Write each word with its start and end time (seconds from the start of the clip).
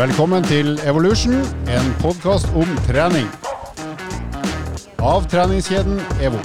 Velkommen 0.00 0.40
til 0.48 0.78
Evolution, 0.88 1.34
en 1.68 1.88
podkast 2.00 2.46
om 2.56 2.70
trening. 2.86 3.26
Av 5.04 5.26
treningskjeden 5.28 5.98
EVO. 6.24 6.38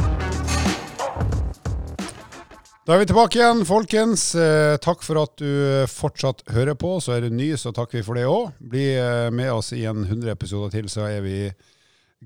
Da 2.83 2.97
er 2.97 2.99
vi 2.99 3.07
tilbake 3.07 3.39
igjen, 3.39 3.63
folkens. 3.63 4.25
Eh, 4.35 4.75
takk 4.83 5.05
for 5.07 5.21
at 5.21 5.39
du 5.39 5.87
fortsatt 5.87 6.43
hører 6.51 6.75
på. 6.75 6.97
Så 6.99 7.15
er 7.15 7.23
du 7.23 7.31
ny, 7.31 7.53
så 7.55 7.71
takker 7.71 8.01
vi 8.01 8.03
for 8.03 8.19
det 8.19 8.27
òg. 8.27 8.51
Bli 8.59 8.89
eh, 8.99 9.31
med 9.31 9.53
oss 9.53 9.71
i 9.71 9.85
en 9.87 10.03
100 10.03 10.35
episoder 10.35 10.75
til, 10.75 10.91
så 10.91 11.07
er 11.07 11.23
vi 11.23 11.37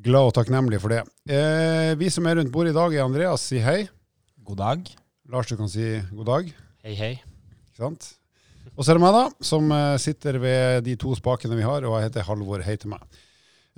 glad 0.01 0.31
og 0.31 0.37
takknemlige 0.39 0.81
for 0.81 0.97
det. 0.97 1.03
Eh, 1.29 1.93
vi 1.99 2.09
som 2.09 2.25
er 2.25 2.41
rundt 2.41 2.55
bordet 2.55 2.73
i 2.73 2.79
dag, 2.79 2.95
er 2.95 3.05
Andreas. 3.05 3.45
Si 3.51 3.61
hei. 3.61 3.83
God 4.49 4.63
dag. 4.65 4.95
Lars, 5.29 5.53
du 5.53 5.61
kan 5.61 5.69
si 5.69 5.99
god 6.09 6.31
dag. 6.33 6.49
Hei, 6.81 6.97
hei. 6.97 7.19
Ikke 7.69 7.85
sant? 7.85 8.15
Og 8.79 8.85
så 8.85 8.93
er 8.93 8.95
det 8.95 9.03
meg, 9.03 9.11
da, 9.11 9.25
som 9.43 9.71
eh, 9.75 9.97
sitter 9.99 10.37
ved 10.39 10.85
de 10.85 10.93
to 10.95 11.11
spakene 11.17 11.57
vi 11.59 11.65
har, 11.67 11.83
og 11.83 11.97
jeg 11.97 12.07
heter 12.07 12.23
Halvor. 12.29 12.61
Hei 12.63 12.77
til 12.79 12.93
meg. 12.93 13.03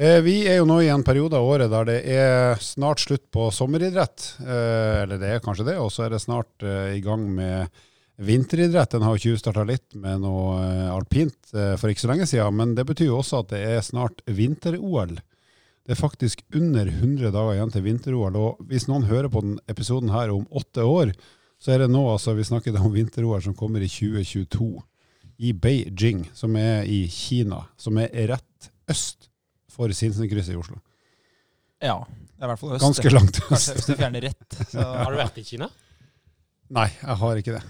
Vi 0.02 0.36
er 0.50 0.56
jo 0.58 0.66
nå 0.66 0.80
i 0.82 0.90
en 0.90 1.04
periode 1.06 1.38
av 1.38 1.46
året 1.46 1.70
der 1.70 1.86
det 1.86 1.98
er 2.10 2.62
snart 2.64 3.02
slutt 3.04 3.26
på 3.34 3.48
sommeridrett. 3.54 4.28
Eh, 4.46 5.02
Eller 5.02 5.18
det 5.22 5.32
er 5.34 5.42
kanskje 5.42 5.66
det, 5.72 5.76
og 5.82 5.90
så 5.94 6.06
er 6.06 6.14
det 6.14 6.22
snart 6.22 6.66
eh, 6.66 7.00
i 7.00 7.02
gang 7.02 7.26
med 7.34 7.82
vinteridrett. 8.22 8.94
Den 8.94 9.06
har 9.06 9.18
jo 9.18 9.24
tjuvstarta 9.26 9.66
litt 9.66 9.98
med 9.98 10.22
noe 10.22 10.62
alpint 10.94 11.50
for 11.50 11.90
ikke 11.90 12.04
så 12.04 12.12
lenge 12.12 12.30
siden, 12.30 12.54
men 12.60 12.78
det 12.78 12.86
betyr 12.86 13.10
jo 13.10 13.18
også 13.24 13.42
at 13.42 13.56
det 13.56 13.64
er 13.72 13.82
snart 13.86 14.22
vinter-OL. 14.30 15.16
Det 15.18 15.96
er 15.96 15.98
faktisk 15.98 16.46
under 16.54 16.86
100 16.86 17.34
dager 17.34 17.58
igjen 17.58 17.74
til 17.74 17.88
vinter-OL, 17.88 18.38
og 18.38 18.62
hvis 18.70 18.86
noen 18.90 19.10
hører 19.10 19.34
på 19.34 19.42
den 19.48 19.58
episoden 19.72 20.14
her 20.14 20.30
om 20.30 20.46
åtte 20.54 20.86
år, 20.86 21.16
så 21.62 21.74
er 21.74 21.84
det 21.84 21.92
nå 21.94 22.06
altså 22.14 22.38
vi 22.38 22.46
snakker 22.46 22.78
om 22.78 22.94
vinter-OL 22.94 23.42
som 23.50 23.58
kommer 23.58 23.82
i 23.82 23.90
2022 23.90 24.70
i 25.42 25.52
Beijing, 25.58 26.28
som 26.38 26.56
er 26.60 26.86
i 26.86 27.04
Kina, 27.10 27.64
som 27.82 27.98
er 27.98 28.12
rett 28.30 28.72
øst 28.92 29.30
for 29.72 29.90
Sinsenkrysset 29.96 30.54
i 30.54 30.60
Oslo. 30.60 30.78
Ja, 31.82 31.98
det 32.06 32.44
er 32.44 32.46
i 32.46 32.52
hvert 32.52 32.62
fall 32.62 32.76
øst. 32.76 32.86
Ganske 32.86 33.08
det. 33.08 33.14
langt 33.16 33.40
Kanskje 33.40 33.56
øst. 33.58 33.72
hvis 33.80 33.88
du 33.90 33.96
fjerner 33.96 34.28
rett. 34.28 34.58
Så. 34.74 34.84
Har 34.86 35.10
du 35.10 35.18
vært 35.18 35.40
i 35.42 35.46
Kina? 35.48 35.70
Nei, 36.72 36.88
jeg 37.02 37.18
har 37.24 37.42
ikke 37.42 37.56
det. 37.58 37.64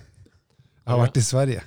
Jeg 0.81 0.91
har 0.91 0.99
vært 0.99 1.21
i 1.21 1.23
Sverige 1.23 1.61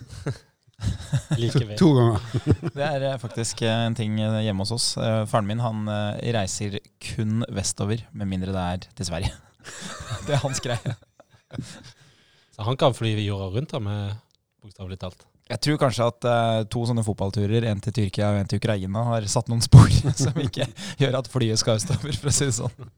Likevel. 1.39 1.77
to 1.81 1.91
ganger. 1.97 2.25
Det 2.77 2.85
er 2.85 3.07
eh, 3.09 3.19
faktisk 3.23 3.63
eh, 3.65 3.85
en 3.87 3.97
ting 3.97 4.19
eh, 4.21 4.41
hjemme 4.45 4.67
hos 4.67 4.75
oss. 4.75 4.89
Faren 5.31 5.49
min 5.49 5.63
han 5.63 5.89
reiser 6.35 6.81
kun 7.15 7.47
vestover, 7.55 8.05
med 8.13 8.29
mindre 8.29 8.53
det 8.53 8.65
er 8.75 8.89
til 8.99 9.09
Sverige. 9.09 9.33
Det 10.27 10.37
er 10.37 10.43
hans 10.43 10.61
greie. 10.61 10.97
Så 12.55 12.67
han 12.67 12.77
kan 12.77 12.97
fly 12.97 13.15
jorda 13.25 13.49
rundt 13.55 13.73
da, 13.73 13.81
med 13.83 14.19
bokstavelig 14.61 15.01
talt. 15.01 15.25
Jeg 15.45 15.61
tror 15.61 15.81
kanskje 15.83 16.07
at 16.09 16.25
uh, 16.25 16.63
to 16.73 16.87
sånne 16.89 17.05
fotballturer, 17.05 17.67
en 17.69 17.81
til 17.85 17.93
Tyrkia 17.93 18.31
og 18.33 18.39
en 18.41 18.49
til 18.49 18.63
Ukraina, 18.63 19.03
har 19.11 19.27
satt 19.29 19.51
noen 19.53 19.61
spor 19.65 19.91
som 20.23 20.39
ikke 20.41 20.67
gjør 21.01 21.19
at 21.21 21.29
flyet 21.29 21.61
skal 21.61 21.77
østover, 21.81 22.17
for 22.17 22.31
å 22.31 22.35
si 22.35 22.49
det 22.49 22.57
sånn. 22.57 22.93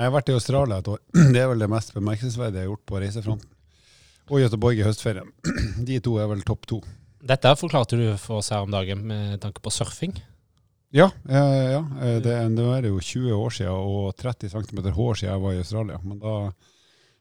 Jeg 0.00 0.06
har 0.06 0.12
vært 0.14 0.30
i 0.32 0.36
Australia 0.36 0.80
et 0.80 0.90
år. 0.92 1.00
Det 1.34 1.40
er 1.40 1.48
vel 1.50 1.64
det 1.64 1.70
mest 1.72 1.94
bemerkelsesverdige 1.96 2.60
jeg 2.60 2.68
har 2.68 2.72
gjort 2.74 2.86
på 2.88 3.00
reisefronten. 3.02 3.52
Og 4.30 4.44
Göteborg 4.44 4.78
i 4.78 4.84
høstferien. 4.86 5.32
De 5.88 5.96
to 6.04 6.18
er 6.20 6.28
vel 6.30 6.44
topp 6.46 6.68
to. 6.70 6.80
Dette 7.20 7.52
forklarte 7.60 7.98
du 8.00 8.04
for 8.20 8.40
oss 8.40 8.52
her 8.52 8.64
om 8.64 8.72
dagen 8.72 9.02
med 9.08 9.40
tanke 9.42 9.60
på 9.64 9.72
surfing. 9.72 10.14
Ja, 10.96 11.10
eh, 11.28 11.66
ja 11.74 11.82
det, 12.24 12.36
det 12.56 12.64
er 12.64 12.88
jo 12.88 13.00
20 13.00 13.34
år 13.36 13.52
siden 13.54 13.74
og 13.76 14.14
30 14.18 14.52
cm 14.54 14.80
hår 14.96 15.18
siden 15.20 15.32
jeg 15.34 15.42
var 15.44 15.56
i 15.56 15.60
Australia. 15.64 16.00
Men 16.04 16.20
da 16.22 16.36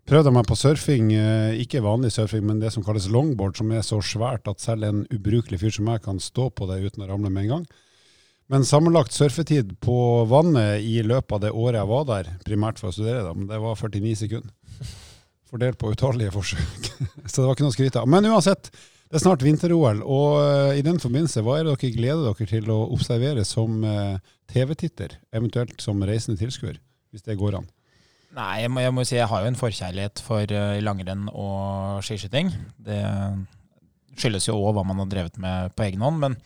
prøvde 0.10 0.32
meg 0.34 0.48
på 0.50 0.58
surfing, 0.58 1.12
eh, 1.14 1.60
ikke 1.62 1.84
vanlig 1.86 2.10
surfing, 2.16 2.42
men 2.48 2.62
det 2.62 2.72
som 2.74 2.84
kalles 2.86 3.10
longboard, 3.14 3.60
som 3.60 3.70
er 3.72 3.84
så 3.86 4.00
svært 4.02 4.50
at 4.50 4.62
selv 4.64 4.88
en 4.88 5.04
ubrukelig 5.14 5.60
fyr 5.62 5.76
som 5.76 5.86
meg 5.86 6.02
kan 6.06 6.22
stå 6.24 6.50
på 6.50 6.66
det 6.70 6.80
uten 6.82 7.06
å 7.06 7.10
ramle 7.12 7.30
med 7.30 7.46
en 7.46 7.54
gang. 7.54 7.68
Men 8.50 8.66
sammenlagt 8.66 9.14
surfetid 9.14 9.76
på 9.86 10.26
vannet 10.30 10.82
i 10.82 11.04
løpet 11.06 11.36
av 11.38 11.44
det 11.44 11.54
året 11.54 11.78
jeg 11.78 11.92
var 11.92 12.08
der, 12.10 12.32
primært 12.48 12.82
for 12.82 12.90
å 12.90 12.96
studere, 12.96 13.28
da, 13.28 13.36
det 13.54 13.62
var 13.62 13.78
49 13.78 14.16
sekunder. 14.24 14.54
Fordelt 15.50 15.78
på 15.82 15.94
utallige 15.94 16.34
forsøk. 16.34 16.90
Så 17.30 17.42
det 17.42 17.46
var 17.46 17.54
ikke 17.54 17.68
noe 17.68 17.74
å 17.76 17.78
skryte 17.78 18.02
av. 18.02 18.10
Men 18.10 18.26
uansett, 18.30 18.72
det 19.10 19.18
er 19.20 19.26
snart 19.26 19.46
vinter-OL, 19.46 20.02
og 20.02 20.42
eh, 20.42 20.80
i 20.82 20.86
den 20.86 20.98
forbindelse, 21.02 21.46
hva 21.46 21.60
er 21.60 21.68
det 21.68 21.78
dere 21.78 21.98
gleder 21.98 22.26
dere 22.32 22.50
til 22.50 22.74
å 22.74 22.84
observere 22.98 23.46
som 23.46 23.84
eh, 23.86 24.18
TV-titter, 24.50 25.20
eventuelt 25.30 25.78
som 25.86 26.02
reisende 26.02 26.42
tilskuer, 26.42 26.82
hvis 27.14 27.30
det 27.30 27.38
går 27.38 27.62
an? 27.62 27.70
Nei, 28.38 28.62
jeg 28.62 28.70
må, 28.70 28.82
jeg 28.84 28.94
må 28.94 29.06
si 29.08 29.18
jeg 29.18 29.30
har 29.30 29.42
jo 29.42 29.50
en 29.50 29.58
forkjærlighet 29.58 30.22
for 30.22 30.52
uh, 30.54 30.78
langrenn 30.86 31.30
og 31.34 32.04
skiskyting. 32.06 32.52
Det 32.78 33.00
skyldes 34.20 34.50
jo 34.50 34.58
òg 34.60 34.76
hva 34.78 34.84
man 34.86 35.02
har 35.02 35.10
drevet 35.10 35.40
med 35.42 35.74
på 35.74 35.88
egen 35.88 36.04
hånd. 36.06 36.22
Men 36.22 36.38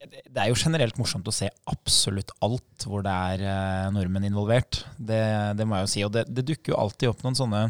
det 0.00 0.38
er 0.38 0.48
jo 0.48 0.60
generelt 0.60 0.96
morsomt 1.00 1.26
å 1.28 1.34
se 1.34 1.50
absolutt 1.68 2.30
alt 2.44 2.86
hvor 2.86 3.02
det 3.04 3.16
er 3.34 3.44
uh, 3.44 3.90
nordmenn 3.94 4.28
involvert. 4.30 4.84
Det, 4.96 5.20
det 5.58 5.66
må 5.66 5.80
jeg 5.80 5.88
jo 5.88 5.92
si. 5.96 6.06
Og 6.06 6.14
det, 6.14 6.24
det 6.30 6.46
dukker 6.52 6.74
jo 6.74 6.80
alltid 6.84 7.10
opp 7.10 7.26
noen 7.26 7.38
sånne 7.42 7.66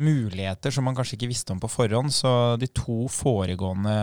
muligheter 0.00 0.72
som 0.72 0.86
man 0.88 0.96
kanskje 0.96 1.18
ikke 1.18 1.30
visste 1.30 1.52
om 1.52 1.60
på 1.60 1.70
forhånd. 1.70 2.14
Så 2.14 2.32
de 2.56 2.70
to 2.72 3.04
foregående 3.12 3.96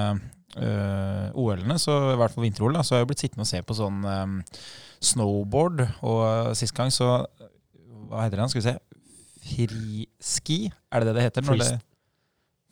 uh, 0.61 1.25
OL-ene, 1.33 1.81
så 1.81 1.97
i 2.13 2.19
hvert 2.21 2.35
fall 2.35 2.45
vinter-OL, 2.45 2.77
så 2.83 2.95
har 2.95 3.01
jeg 3.01 3.07
jo 3.07 3.11
blitt 3.15 3.25
sittende 3.25 3.47
og 3.47 3.51
se 3.51 3.65
på 3.65 3.81
sånn 3.81 4.05
um, 4.05 4.39
snowboard. 5.09 5.87
Og 6.05 6.53
sist 6.59 6.77
gang 6.77 6.93
så 6.93 7.23
Hva 8.09 8.23
heter 8.25 8.41
den? 8.41 8.49
Skal 8.49 8.63
vi 8.63 8.67
se. 8.71 8.77
Friski, 9.49 10.57
er 10.91 11.03
det 11.03 11.11
det 11.11 11.15
det 11.19 11.27
heter? 11.29 11.45
Freest- 11.47 11.71
det- 11.77 11.85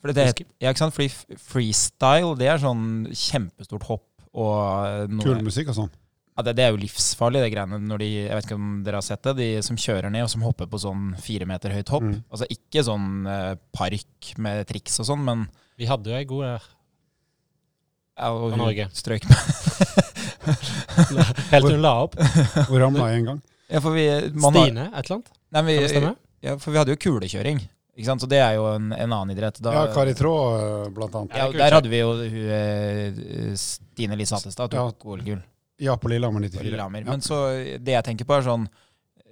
for 0.00 0.12
det, 0.12 0.26
Freeski? 0.28 0.44
ja, 0.62 0.70
ikke 0.70 0.78
sant? 0.84 0.94
Fordi 0.94 1.08
freestyle, 1.42 2.36
det 2.38 2.46
er 2.52 2.58
sånn 2.62 3.08
kjempestort 3.10 3.82
hopp 3.88 4.04
og 4.32 5.08
noe, 5.10 5.24
Kul 5.24 5.40
musikk 5.42 5.68
og 5.72 5.74
sånn. 5.74 5.90
ja, 6.36 6.42
det, 6.46 6.52
det 6.54 6.62
er 6.66 6.70
jo 6.70 6.78
livsfarlig, 6.84 7.40
det 7.42 7.50
greiene. 7.54 7.80
Når 7.82 7.98
de, 7.98 8.08
jeg 8.28 8.34
vet 8.36 8.44
ikke 8.46 8.54
om 8.60 8.68
dere 8.86 9.00
har 9.00 9.06
sett 9.08 9.22
det, 9.26 9.34
de 9.40 9.48
som 9.66 9.76
kjører 9.80 10.10
ned 10.14 10.22
og 10.22 10.30
som 10.30 10.44
hopper 10.46 10.66
på 10.70 10.78
sånn 10.78 11.16
fire 11.18 11.46
meter 11.50 11.74
høyt 11.74 11.88
hopp. 11.90 12.02
Mm. 12.06 12.20
Altså 12.30 12.46
ikke 12.54 12.84
sånn 12.86 13.08
eh, 13.26 13.54
park 13.74 14.30
med 14.38 14.62
triks 14.70 15.00
og 15.02 15.06
sånn, 15.10 15.24
men 15.26 15.48
Vi 15.78 15.86
hadde 15.90 16.10
jo 16.12 16.16
ei 16.20 16.24
god 16.30 16.44
her. 16.46 16.62
ja, 18.18 18.30
og 18.30 18.52
hun 18.54 18.58
Norge. 18.62 18.86
strøk 18.94 19.26
med. 19.26 19.38
Helt 21.52 21.66
til 21.66 21.74
hun 21.74 21.82
la 21.82 21.96
opp. 22.06 22.14
Og 22.68 22.76
ramla 22.82 23.10
en 23.16 23.24
gang. 23.32 23.40
Ja, 23.68 23.80
for 23.84 23.92
vi, 23.92 24.04
man 24.40 24.54
har, 24.56 24.66
et 24.68 25.04
eller 25.04 25.18
annet. 25.18 25.32
nei, 25.52 25.60
Kan 25.60 25.66
det 25.82 25.90
stemme? 25.92 26.14
ja, 26.46 26.54
for 26.58 26.72
vi 26.72 26.78
hadde 26.80 26.94
jo 26.94 27.00
kulekjøring, 27.04 27.58
ikke 27.98 28.06
sant? 28.08 28.22
så 28.24 28.28
det 28.30 28.38
er 28.40 28.54
jo 28.56 28.64
en, 28.74 28.92
en 28.92 29.12
annen 29.12 29.34
idrett. 29.36 29.60
Da, 29.60 29.72
Ja, 29.74 29.86
Kari 29.92 30.14
Traa, 30.16 30.46
eh, 30.86 30.88
blant 30.96 31.14
annet. 31.20 31.36
ja, 31.36 31.48
der 31.52 31.76
hadde 31.76 31.88
vi 31.92 31.98
jo 32.00 32.12
hun, 32.16 32.50
eh, 32.58 33.54
Stine 33.60 34.16
Lise 34.16 34.34
Hattestad, 34.38 34.72
Ja. 34.72 34.86
tok 34.90 35.04
OL-gull. 35.04 35.42
Ja, 35.78 35.94
på 35.96 36.08
Lillehammer 36.10 36.40
på 36.40 36.48
94. 36.58 36.64
Lillehammer. 36.70 37.04
Ja. 37.04 37.10
Men 37.12 37.20
så 37.20 37.36
det 37.78 37.92
jeg 37.92 38.04
tenker 38.04 38.24
på, 38.26 38.34
er 38.38 38.42
sånn 38.48 38.64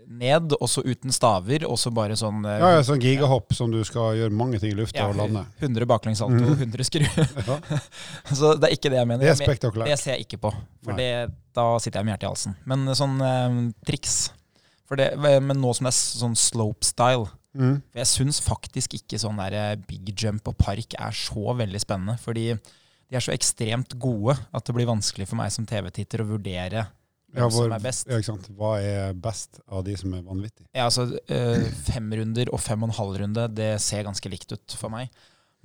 ned, 0.07 0.53
og 0.61 0.69
så 0.71 0.83
uten 0.87 1.11
staver, 1.13 1.65
og 1.67 1.79
så 1.79 1.91
bare 1.95 2.15
sånn 2.19 2.45
eh, 2.47 2.59
Ja, 2.63 2.69
ja, 2.77 2.83
sånn 2.87 3.01
gigahopp 3.03 3.53
som 3.57 3.71
du 3.75 3.81
skal 3.85 4.15
gjøre 4.19 4.31
mange 4.33 4.61
ting 4.63 4.71
i 4.73 4.79
lufta 4.79 5.01
ja, 5.03 5.09
og 5.11 5.17
lande. 5.19 5.43
100 5.61 5.87
baklengssalto, 5.91 6.39
Mhm. 6.39 6.61
100 6.63 6.85
skru. 6.87 7.03
Ja, 7.07 7.59
så 8.39 8.55
det 8.59 8.71
er 8.71 8.77
ikke 8.77 8.91
det 8.93 9.01
jeg 9.01 9.09
mener. 9.11 9.25
det 9.27 9.33
er 9.35 9.41
spektakulært. 9.43 9.91
det 9.91 9.99
ser 9.99 10.15
jeg 10.17 10.27
ikke 10.29 10.39
på, 10.47 10.53
for 10.85 10.93
det, 11.01 11.11
da 11.57 11.67
sitter 11.83 12.01
jeg 12.01 12.07
med 12.07 12.15
hjertet 12.15 12.29
i 12.29 12.33
halsen. 12.33 12.57
Men 12.67 12.87
sånn 12.95 13.17
eh, 13.21 13.59
triks 13.87 14.17
for 14.87 14.95
det, 15.01 15.09
Men 15.19 15.59
nå 15.59 15.73
som 15.75 15.89
det 15.89 15.95
er 15.95 15.99
sånn 15.99 16.39
slope-style 16.39 17.27
Mm. 17.57 17.79
For 17.89 18.03
jeg 18.03 18.09
syns 18.11 18.39
faktisk 18.45 18.93
ikke 18.99 19.17
sånn 19.17 19.39
der 19.41 19.55
eh, 19.57 19.77
big 19.89 20.11
jump 20.13 20.45
og 20.51 20.59
park 20.61 20.93
er 21.01 21.15
så 21.17 21.55
veldig 21.57 21.81
spennende. 21.81 22.19
Fordi 22.21 22.51
de 22.53 23.17
er 23.17 23.25
så 23.25 23.33
ekstremt 23.33 23.95
gode 23.99 24.35
at 24.53 24.67
det 24.69 24.75
blir 24.77 24.85
vanskelig 24.85 25.25
for 25.31 25.37
meg 25.41 25.49
som 25.55 25.65
TV-titter 25.65 26.21
å 26.21 26.27
vurdere 26.35 26.83
hvem 27.37 27.45
Ja, 27.45 27.51
hvor, 27.53 27.69
som 27.69 27.77
er 27.77 27.85
best. 27.87 28.09
ja, 28.09 28.19
ikke 28.19 28.31
sant? 28.33 28.51
Hva 28.57 28.73
er 28.83 29.15
best 29.29 29.61
av 29.69 29.85
de 29.87 29.95
som 30.01 30.17
er 30.17 30.25
vanvittige? 30.27 30.67
Ja, 30.73 30.89
altså 30.89 31.07
eh, 31.29 31.69
Fem 31.87 32.09
runder 32.17 32.51
og 32.57 32.61
fem 32.65 32.83
og 32.83 32.91
en 32.91 32.99
halv 32.99 33.21
runde, 33.23 33.49
det 33.55 33.75
ser 33.85 34.09
ganske 34.09 34.33
likt 34.33 34.57
ut 34.57 34.77
for 34.81 34.91
meg. 34.97 35.13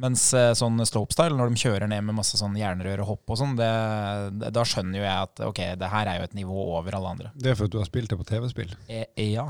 Mens 0.02 0.22
eh, 0.34 0.48
sånn 0.58 0.82
slopestyle, 0.88 1.36
når 1.38 1.52
de 1.52 1.60
kjører 1.62 1.86
ned 1.92 2.02
med 2.08 2.16
masse 2.18 2.34
sånn 2.40 2.56
jernrør 2.58 3.04
og 3.04 3.10
hopp 3.12 3.34
og 3.36 3.38
sånn, 3.38 3.52
da 3.60 4.64
skjønner 4.66 4.98
jo 4.98 5.04
jeg 5.04 5.28
at 5.28 5.42
ok, 5.46 5.60
det 5.78 5.90
her 5.92 6.10
er 6.10 6.18
jo 6.18 6.26
et 6.26 6.34
nivå 6.40 6.64
over 6.80 6.96
alle 6.98 7.12
andre. 7.12 7.30
Det 7.38 7.52
er 7.52 7.60
fordi 7.60 7.76
du 7.76 7.78
har 7.84 7.86
spilt 7.90 8.10
det 8.10 8.18
på 8.18 8.26
TV-spill. 8.26 8.72
E, 8.90 9.04
ja. 9.28 9.46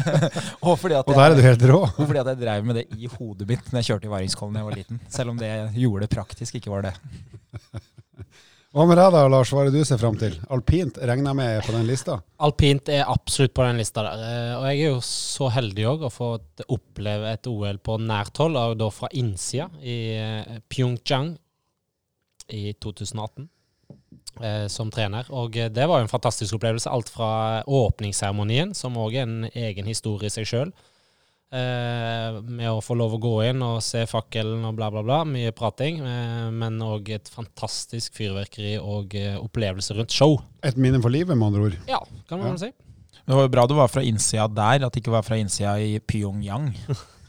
og 0.68 0.76
fordi 0.78 0.94
at 1.00 1.10
Og 1.10 1.18
der 1.18 1.32
er 1.32 1.34
du 1.34 1.42
helt 1.42 1.66
rå! 1.72 1.80
og 1.88 1.98
fordi 2.04 2.22
at 2.22 2.30
jeg 2.30 2.40
drev 2.44 2.68
med 2.70 2.78
det 2.78 2.86
i 3.02 3.10
hodet 3.16 3.48
mitt 3.50 3.72
når 3.72 3.80
jeg 3.82 3.88
kjørte 3.90 4.06
i 4.06 4.14
Varingskollen 4.14 4.54
da 4.54 4.62
jeg 4.62 4.68
var 4.70 4.78
liten. 4.78 5.02
Selv 5.10 5.34
om 5.34 5.42
det 5.42 5.50
jeg 5.50 5.74
gjorde 5.82 6.06
det 6.06 6.14
praktisk, 6.14 6.60
ikke 6.60 6.70
var 6.76 6.86
det. 6.86 6.94
Hva 8.70 8.84
med 8.86 9.00
deg 9.00 9.08
da, 9.10 9.24
Lars? 9.26 9.50
Hva 9.50 9.64
er 9.64 9.70
det 9.72 9.80
du 9.82 9.86
ser 9.88 9.98
fram 9.98 10.14
til? 10.18 10.36
Alpint 10.54 10.98
regner 11.02 11.32
jeg 11.32 11.38
med 11.40 11.64
på 11.66 11.72
den 11.74 11.88
lista? 11.88 12.20
Alpint 12.46 12.90
er 12.94 13.08
absolutt 13.10 13.54
på 13.56 13.64
den 13.66 13.80
lista 13.80 14.04
der. 14.06 14.20
Eh, 14.22 14.52
Og 14.60 14.66
jeg 14.68 14.76
er 14.84 14.92
jo 14.92 15.00
så 15.02 15.48
heldig 15.50 15.86
òg 15.90 16.04
å 16.06 16.10
få 16.14 16.28
oppleve 16.70 17.32
et 17.34 17.48
OL 17.50 17.80
på 17.82 17.96
nært 17.98 18.38
hold, 18.38 18.54
og 18.60 18.76
da 18.78 18.90
fra 18.94 19.10
innsida, 19.18 19.66
i 19.82 19.96
eh, 20.14 20.60
Pyeongchang 20.70 21.32
i 22.54 22.70
2018. 22.78 23.48
eh, 24.40 24.68
Som 24.70 24.94
trener. 24.94 25.26
Og 25.34 25.50
det 25.58 25.88
var 25.90 25.98
jo 25.98 26.06
en 26.06 26.14
fantastisk 26.14 26.54
opplevelse. 26.60 26.86
Alt 26.94 27.10
fra 27.10 27.64
åpningsseremonien, 27.66 28.70
som 28.78 28.94
òg 28.94 29.18
er 29.18 29.26
en 29.26 29.50
egen 29.50 29.90
historie 29.90 30.30
i 30.30 30.36
seg 30.38 30.46
sjøl, 30.46 30.70
med 31.50 32.68
å 32.70 32.78
få 32.84 32.94
lov 32.94 33.16
å 33.16 33.20
gå 33.22 33.32
inn 33.48 33.62
og 33.66 33.80
se 33.82 34.04
fakkelen 34.06 34.62
og 34.68 34.76
bla, 34.78 34.90
bla, 34.94 35.02
bla. 35.02 35.20
Mye 35.26 35.50
prating. 35.56 35.98
Eh, 36.04 36.50
men 36.54 36.78
òg 36.86 37.10
et 37.16 37.28
fantastisk 37.32 38.14
fyrverkeri 38.20 38.76
og 38.78 39.16
eh, 39.18 39.34
opplevelse 39.40 39.96
rundt 39.98 40.14
show. 40.14 40.38
Et 40.62 40.76
minne 40.78 41.00
for 41.02 41.10
livet, 41.10 41.34
med 41.36 41.48
andre 41.50 41.66
ord. 41.70 41.78
Ja, 41.90 41.98
kan 42.28 42.38
man 42.42 42.54
Ja. 42.54 42.68
si. 42.68 42.72
Det 43.20 43.36
var 43.36 43.44
jo 43.46 43.50
bra 43.52 43.66
du 43.66 43.74
var 43.78 43.88
fra 43.92 44.02
innsida 44.02 44.46
der, 44.48 44.86
at 44.86 44.92
det 44.94 45.02
ikke 45.04 45.12
var 45.12 45.22
fra 45.22 45.36
innsida 45.38 45.76
i 45.78 45.98
Pyongyang. 46.00 46.70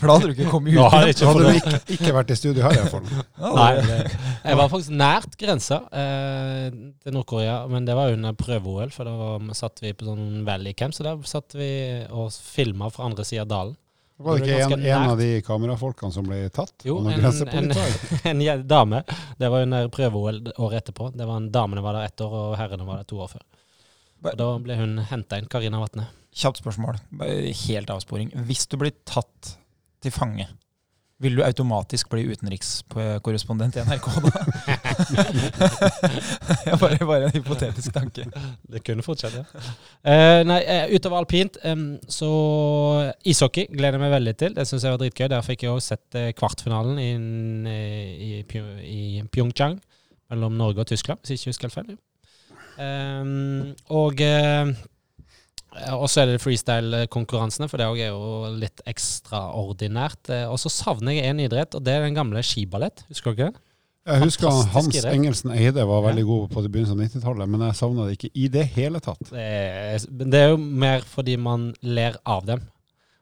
For 0.00 0.08
da 0.08 0.14
hadde 0.16 0.30
du 0.30 0.32
ikke 0.34 0.48
kommet 0.50 0.72
ut. 0.72 0.78
Da 0.80 0.86
har 0.94 1.04
jeg 1.06 1.14
ikke 1.18 1.26
hadde 1.28 1.44
du 1.44 1.58
ikke, 1.60 1.80
ikke 1.98 2.14
vært 2.16 2.30
i 2.32 2.36
studio 2.40 2.64
her, 2.64 2.78
iallfall. 2.78 3.10
Nei, 3.60 3.70
det- 3.84 4.14
jeg 4.40 4.56
var 4.56 4.70
faktisk 4.72 4.94
nært 4.96 5.34
grensa 5.40 5.78
eh, 5.92 6.70
til 7.04 7.12
Nord-Korea, 7.14 7.58
men 7.68 7.84
det 7.84 7.96
var 7.98 8.14
under 8.14 8.32
prøve-OL. 8.40 8.90
For 8.94 9.04
da 9.08 9.12
var, 9.18 9.44
satt 9.58 9.82
vi 9.84 9.92
på 9.92 10.08
sånn 10.08 10.40
Valley 10.48 10.72
Camp, 10.78 10.96
så 10.96 11.04
der 11.04 11.20
satt 11.28 11.54
vi 11.60 11.70
og 12.08 12.32
filma 12.32 12.88
fra 12.94 13.04
andre 13.10 13.26
sida 13.28 13.44
av 13.44 13.52
dalen. 13.52 13.76
Var 14.20 14.36
det 14.36 14.48
ikke 14.52 14.74
en, 14.76 14.82
en 14.84 15.10
av 15.14 15.20
de 15.20 15.28
kamerafolkene 15.44 16.12
som 16.12 16.26
ble 16.28 16.42
tatt? 16.52 16.74
Jo, 16.84 16.98
en, 17.08 17.22
en, 17.24 17.70
en 18.32 18.66
dame. 18.68 19.00
Det 19.40 19.48
var 19.48 19.64
under 19.64 19.88
prøve-OL 19.92 20.42
året 20.60 20.82
etterpå. 20.82 21.08
Det 21.16 21.24
var 21.28 21.40
en 21.40 21.46
Damene 21.54 21.84
var 21.84 21.96
der 21.96 22.08
ett 22.10 22.20
år, 22.24 22.34
og 22.36 22.56
herrene 22.60 22.84
var 22.88 23.00
der 23.00 23.08
to 23.08 23.20
år 23.24 23.30
før. 23.32 23.44
Og 24.20 24.36
da 24.36 24.48
ble 24.60 24.76
hun 24.76 24.98
henta 25.08 25.38
inn, 25.40 25.48
Karina 25.48 25.80
Vatne. 25.80 26.10
Kjapt 26.36 26.60
spørsmål. 26.60 26.98
Helt 27.64 27.90
avsporing. 27.90 28.28
Hvis 28.46 28.66
du 28.70 28.76
blir 28.80 28.92
tatt 29.08 29.54
til 30.02 30.12
fange, 30.14 30.46
vil 31.20 31.36
du 31.36 31.42
automatisk 31.44 32.08
bli 32.12 32.22
utenrikskorrespondent 32.32 33.76
i 33.76 33.82
NRK 33.84 34.06
da? 34.24 34.40
Bare, 36.80 36.98
bare 37.04 37.26
en 37.26 37.34
hypotetisk 37.34 37.92
tanke. 37.92 38.24
Det 38.72 38.82
kunne 38.86 39.04
fortsatt, 39.04 39.36
ja. 39.36 39.44
Uh, 40.00 40.40
nei, 40.48 40.60
eh, 40.64 40.94
utover 40.96 41.20
alpint, 41.20 41.58
um, 41.68 41.84
så 42.08 42.30
ishockey 43.28 43.68
gleder 43.68 43.98
jeg 43.98 44.04
meg 44.04 44.14
veldig 44.14 44.34
til. 44.40 44.56
Det 44.56 44.66
syns 44.68 44.86
jeg 44.86 44.94
var 44.94 45.02
dritgøy. 45.02 45.26
Der 45.32 45.44
fikk 45.46 45.64
jeg 45.66 45.74
òg 45.74 45.82
sett 45.84 46.18
eh, 46.18 46.30
kvartfinalen 46.36 47.00
i, 47.00 47.10
i, 48.30 48.30
i 48.86 49.00
Pyeongchang 49.28 49.76
mellom 50.30 50.56
Norge 50.56 50.84
og 50.84 50.88
Tyskland, 50.90 51.20
hvis 51.20 51.34
jeg 51.34 51.42
ikke 51.42 51.52
husker 51.54 51.68
helt 51.68 51.78
feil. 51.80 51.98
Um, 52.80 53.74
og 53.92 54.22
eh, 54.24 54.72
og 55.94 56.06
så 56.10 56.22
er 56.24 56.32
det 56.32 56.40
freestyle-konkurransene, 56.42 57.68
for 57.70 57.78
det 57.80 57.86
òg 57.86 58.00
er 58.02 58.10
jo 58.12 58.50
litt 58.58 58.82
ekstraordinært. 58.90 60.30
Eh, 60.34 60.46
Og 60.50 60.58
så 60.60 60.70
savner 60.72 61.14
jeg 61.16 61.30
en 61.30 61.42
idrett, 61.46 61.74
og 61.78 61.84
det 61.86 61.94
er 61.94 62.06
den 62.06 62.16
gamle 62.18 62.42
skiballett. 62.42 63.04
Husker 63.08 63.36
dere 63.38 63.52
det? 63.52 63.62
Jeg 64.10 64.22
husker 64.24 64.48
Fantastisk 64.48 64.74
Hans 64.74 64.96
idrett. 64.96 65.14
Engelsen 65.14 65.50
Eide 65.54 65.84
var 65.86 66.02
veldig 66.08 66.24
god 66.26 66.48
på 66.50 66.62
det 66.64 66.70
begynnelsen 66.72 66.98
av 66.98 67.04
90-tallet, 67.06 67.50
men 67.52 67.64
jeg 67.68 67.78
savna 67.78 68.06
det 68.08 68.16
ikke 68.16 68.30
i 68.34 68.48
det 68.48 68.64
hele 68.74 69.00
tatt. 69.04 69.20
Det 69.30 69.46
er, 69.46 70.06
det 70.24 70.40
er 70.40 70.48
jo 70.54 70.60
mer 70.86 71.04
fordi 71.06 71.36
man 71.38 71.68
ler 71.86 72.16
av 72.24 72.46
dem, 72.48 72.64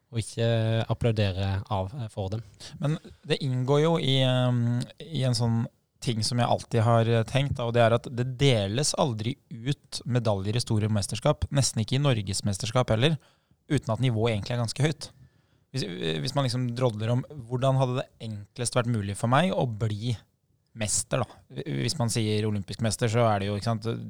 og 0.09 0.23
ikke 0.23 0.47
applauderer 0.89 1.59
av 1.75 1.91
eh, 1.99 2.07
for 2.15 2.31
dem. 2.33 2.45
Men 2.81 2.97
det 3.29 3.43
inngår 3.45 3.83
jo 3.85 3.97
i, 4.01 4.21
i 4.23 5.25
en 5.29 5.37
sånn 5.37 5.67
ting 6.09 6.25
som 6.27 6.41
jeg 6.41 6.49
alltid 6.49 6.85
har 6.87 7.11
eh, 7.13 7.27
tenkt, 7.29 7.61
og 7.63 7.75
det 7.77 7.85
er 7.85 7.97
at 7.99 8.09
det 8.19 8.27
deles 8.41 8.95
aldri 8.99 9.37
ut 9.53 10.01
medaljer 10.09 10.59
i 10.59 10.65
store 10.65 10.91
mesterskap. 10.93 11.47
Nesten 11.55 11.85
ikke 11.85 11.99
i 11.99 12.03
norgesmesterskap 12.03 12.95
heller, 12.95 13.19
uten 13.69 13.95
at 13.95 14.03
nivået 14.03 14.35
egentlig 14.35 14.57
er 14.57 14.63
ganske 14.65 14.89
høyt. 14.89 15.11
Hvis, 15.75 15.85
hvis 16.25 16.35
man 16.35 16.47
liksom 16.47 16.71
drodler 16.77 17.13
om 17.13 17.23
hvordan 17.49 17.77
hadde 17.77 18.01
det 18.01 18.09
enklest 18.25 18.79
vært 18.79 18.89
mulig 18.89 19.19
for 19.21 19.29
meg 19.31 19.53
å 19.53 19.67
bli 19.69 20.15
mester, 20.79 21.23
da. 21.23 21.63
Hvis 21.67 21.99
man 21.99 22.13
sier 22.13 22.47
olympisk 22.49 22.83
mester, 22.85 23.11
så 23.11 23.27
er 23.29 23.43
det 23.43 23.51
jo 23.51 23.59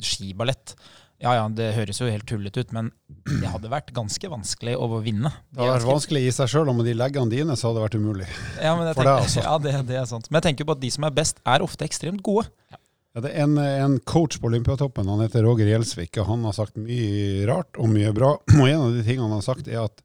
skiballett. 0.05 0.75
Ja 1.19 1.33
ja, 1.35 1.47
det 1.51 1.73
høres 1.75 1.99
jo 1.99 2.07
helt 2.07 2.27
tullete 2.31 2.63
ut, 2.63 2.73
men 2.77 2.93
det 3.27 3.49
hadde 3.51 3.71
vært 3.73 3.89
ganske 3.97 4.29
vanskelig 4.31 4.77
å 4.79 4.87
vinne. 5.03 5.33
Det 5.51 5.59
hadde 5.59 5.73
vært 5.73 5.81
ganske- 5.83 5.95
vanskelig 5.97 6.21
i 6.29 6.35
seg 6.37 6.51
sjøl, 6.53 6.69
og 6.71 6.77
med 6.79 6.87
de 6.87 6.95
leggene 6.95 7.33
dine 7.33 7.57
så 7.59 7.69
hadde 7.69 7.81
det 7.81 7.87
vært 7.89 7.97
umulig. 7.99 8.29
ja, 8.63 8.75
men 8.79 8.87
jeg 8.87 8.95
For 9.01 9.09
deg, 9.09 9.23
altså. 9.25 9.43
ja 9.49 9.57
det, 9.65 9.73
det 9.89 9.97
er 9.99 10.05
sant. 10.07 10.29
Men 10.31 10.39
jeg 10.39 10.47
tenker 10.53 10.69
på 10.69 10.77
at 10.77 10.81
de 10.85 10.91
som 10.95 11.09
er 11.09 11.17
best, 11.17 11.41
er 11.43 11.65
ofte 11.67 11.89
ekstremt 11.89 12.23
gode. 12.23 12.47
Ja, 12.71 13.23
det 13.25 13.33
er 13.35 13.43
en, 13.49 13.59
en 13.59 13.97
coach 14.07 14.39
på 14.39 14.47
Olympiatoppen, 14.47 15.09
han 15.11 15.25
heter 15.25 15.43
Roger 15.43 15.67
Gjelsvik, 15.67 16.21
og 16.23 16.29
han 16.31 16.45
har 16.47 16.55
sagt 16.55 16.79
mye 16.79 17.49
rart 17.51 17.81
og 17.83 17.91
mye 17.91 18.13
bra. 18.15 18.37
Og 18.61 18.69
en 18.69 18.85
av 18.85 18.95
de 18.95 19.03
tingene 19.03 19.27
han 19.27 19.41
har 19.41 19.47
sagt, 19.49 19.67
er 19.67 19.89
at 19.89 20.05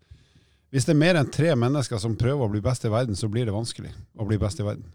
hvis 0.73 0.87
det 0.89 0.95
er 0.95 1.01
mer 1.03 1.19
enn 1.21 1.29
tre 1.29 1.51
mennesker 1.53 1.99
som 2.01 2.15
prøver 2.17 2.47
å 2.47 2.49
bli 2.49 2.63
best 2.65 2.87
i 2.87 2.89
verden, 2.89 3.13
så 3.13 3.29
blir 3.29 3.45
det 3.45 3.53
vanskelig 3.53 3.91
å 4.17 4.25
bli 4.25 4.39
best 4.41 4.57
i 4.57 4.65
verden. 4.65 4.87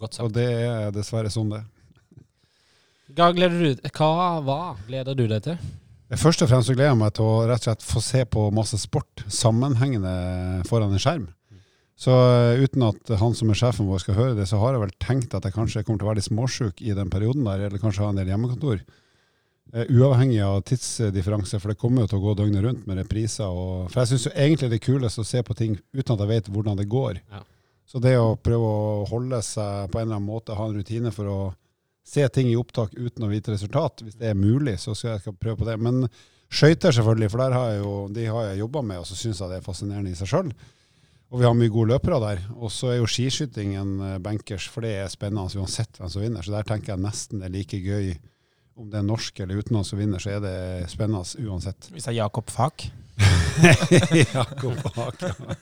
Godt 0.00 0.16
Og 0.24 0.32
det 0.32 0.46
er 0.48 0.94
dessverre 0.96 1.28
sånn 1.28 1.50
det 1.52 1.58
er. 1.60 1.66
Hva 3.16 3.30
gleder 3.34 3.62
du, 3.62 3.90
hva, 3.96 4.40
hva 4.44 4.60
gleder 4.86 5.16
du 5.18 5.26
deg 5.30 5.44
til? 5.44 5.58
Først 6.18 6.42
og 6.42 6.50
fremst 6.50 6.66
så 6.66 6.74
gleder 6.74 6.90
jeg 6.90 6.98
meg 6.98 7.12
til 7.14 7.26
å 7.26 7.42
rett 7.46 7.62
og 7.62 7.68
slett 7.68 7.84
få 7.86 8.00
se 8.02 8.24
på 8.26 8.48
masse 8.54 8.78
sport 8.82 9.22
sammenhengende 9.30 10.14
foran 10.66 10.90
en 10.90 11.02
skjerm. 11.02 11.28
Så 12.00 12.14
eh, 12.16 12.62
uten 12.64 12.86
at 12.86 13.12
han 13.20 13.36
som 13.36 13.52
er 13.52 13.58
sjefen 13.60 13.88
vår 13.90 14.00
skal 14.02 14.16
høre 14.16 14.38
det, 14.38 14.46
så 14.48 14.58
har 14.62 14.74
jeg 14.74 14.82
vel 14.86 14.96
tenkt 15.02 15.36
at 15.36 15.44
jeg 15.44 15.54
kanskje 15.54 15.84
kommer 15.84 16.00
til 16.00 16.08
å 16.08 16.10
være 16.10 16.20
litt 16.22 16.30
småsjuk 16.30 16.80
i 16.82 16.96
den 16.96 17.12
perioden 17.12 17.44
der, 17.44 17.66
eller 17.66 17.82
kanskje 17.82 18.06
ha 18.06 18.10
en 18.10 18.18
del 18.18 18.32
hjemmekontor. 18.32 18.80
Eh, 19.70 19.92
uavhengig 19.92 20.40
av 20.42 20.62
tidsdifferanse, 20.66 21.60
for 21.60 21.70
det 21.70 21.78
kommer 21.78 22.02
jo 22.02 22.10
til 22.10 22.18
å 22.18 22.24
gå 22.24 22.34
døgnet 22.40 22.64
rundt 22.64 22.88
med 22.88 23.02
repriser. 23.02 23.52
Og, 23.52 23.90
for 23.92 24.00
jeg 24.00 24.14
syns 24.14 24.30
egentlig 24.32 24.72
det 24.72 24.80
er 24.80 24.86
kulest 24.88 25.20
å 25.20 25.26
se 25.28 25.44
på 25.46 25.56
ting 25.58 25.76
uten 25.92 26.14
at 26.16 26.24
jeg 26.24 26.32
vet 26.32 26.50
hvordan 26.56 26.80
det 26.80 26.88
går. 26.90 27.20
Ja. 27.20 27.44
Så 27.90 28.00
det 28.02 28.16
å 28.18 28.32
prøve 28.38 28.66
å 28.66 29.06
holde 29.10 29.42
seg 29.44 29.92
på 29.92 30.00
en 30.00 30.08
eller 30.08 30.18
annen 30.18 30.30
måte, 30.30 30.56
ha 30.56 30.66
en 30.66 30.78
rutine 30.78 31.12
for 31.14 31.28
å 31.28 31.38
se 32.10 32.26
ting 32.34 32.50
i 32.50 32.58
opptak 32.58 32.96
uten 32.96 33.26
å 33.26 33.30
vite 33.30 33.54
resultat, 33.54 34.02
hvis 34.04 34.18
det 34.18 34.32
er 34.32 34.38
mulig, 34.38 34.76
så 34.82 34.96
skal 34.98 35.16
jeg 35.16 35.36
prøve 35.38 35.60
på 35.62 35.68
det. 35.68 35.76
Men 35.82 36.02
skøyter 36.50 36.94
selvfølgelig, 36.96 37.30
for 37.30 37.44
der 37.44 37.54
har 37.54 37.70
jeg 37.70 37.80
jo, 37.84 37.94
de 38.16 38.26
har 38.26 38.48
jeg 38.48 38.62
jobba 38.64 38.82
med, 38.90 39.02
og 39.02 39.08
så 39.08 39.18
syns 39.18 39.42
jeg 39.42 39.52
det 39.52 39.60
er 39.60 39.66
fascinerende 39.66 40.12
i 40.12 40.18
seg 40.18 40.32
sjøl. 40.32 40.52
Og 41.30 41.38
vi 41.38 41.46
har 41.46 41.54
mye 41.54 41.70
gode 41.70 41.92
løpere 41.92 42.18
der. 42.24 42.42
Og 42.58 42.72
så 42.74 42.90
er 42.90 42.98
jo 42.98 43.06
skiskyting 43.10 43.76
en 43.78 43.92
eh, 44.02 44.18
bankers, 44.22 44.66
for 44.66 44.82
det 44.82 44.96
er 44.98 45.12
spennende 45.12 45.62
uansett 45.62 46.00
hvem 46.00 46.10
som 46.10 46.24
vinner. 46.24 46.42
Så 46.42 46.54
der 46.56 46.66
tenker 46.66 46.96
jeg 46.96 47.04
nesten 47.04 47.38
det 47.38 47.46
er 47.46 47.54
like 47.54 47.78
gøy 47.78 48.16
om 48.80 48.88
det 48.90 48.98
er 48.98 49.06
norsk 49.06 49.42
eller 49.44 49.60
utenlandsk 49.60 49.92
som 49.92 50.00
vinner, 50.00 50.22
så 50.22 50.32
er 50.34 50.42
det 50.42 50.56
spennende 50.90 51.22
uansett. 51.46 51.90
Hvis 51.92 52.08
det 52.08 52.14
er 52.14 52.22
Jakob 52.22 52.50
Fak. 52.50 52.88
Jakob 54.34 54.80
Fak, 54.96 55.22
ja. 55.28 55.60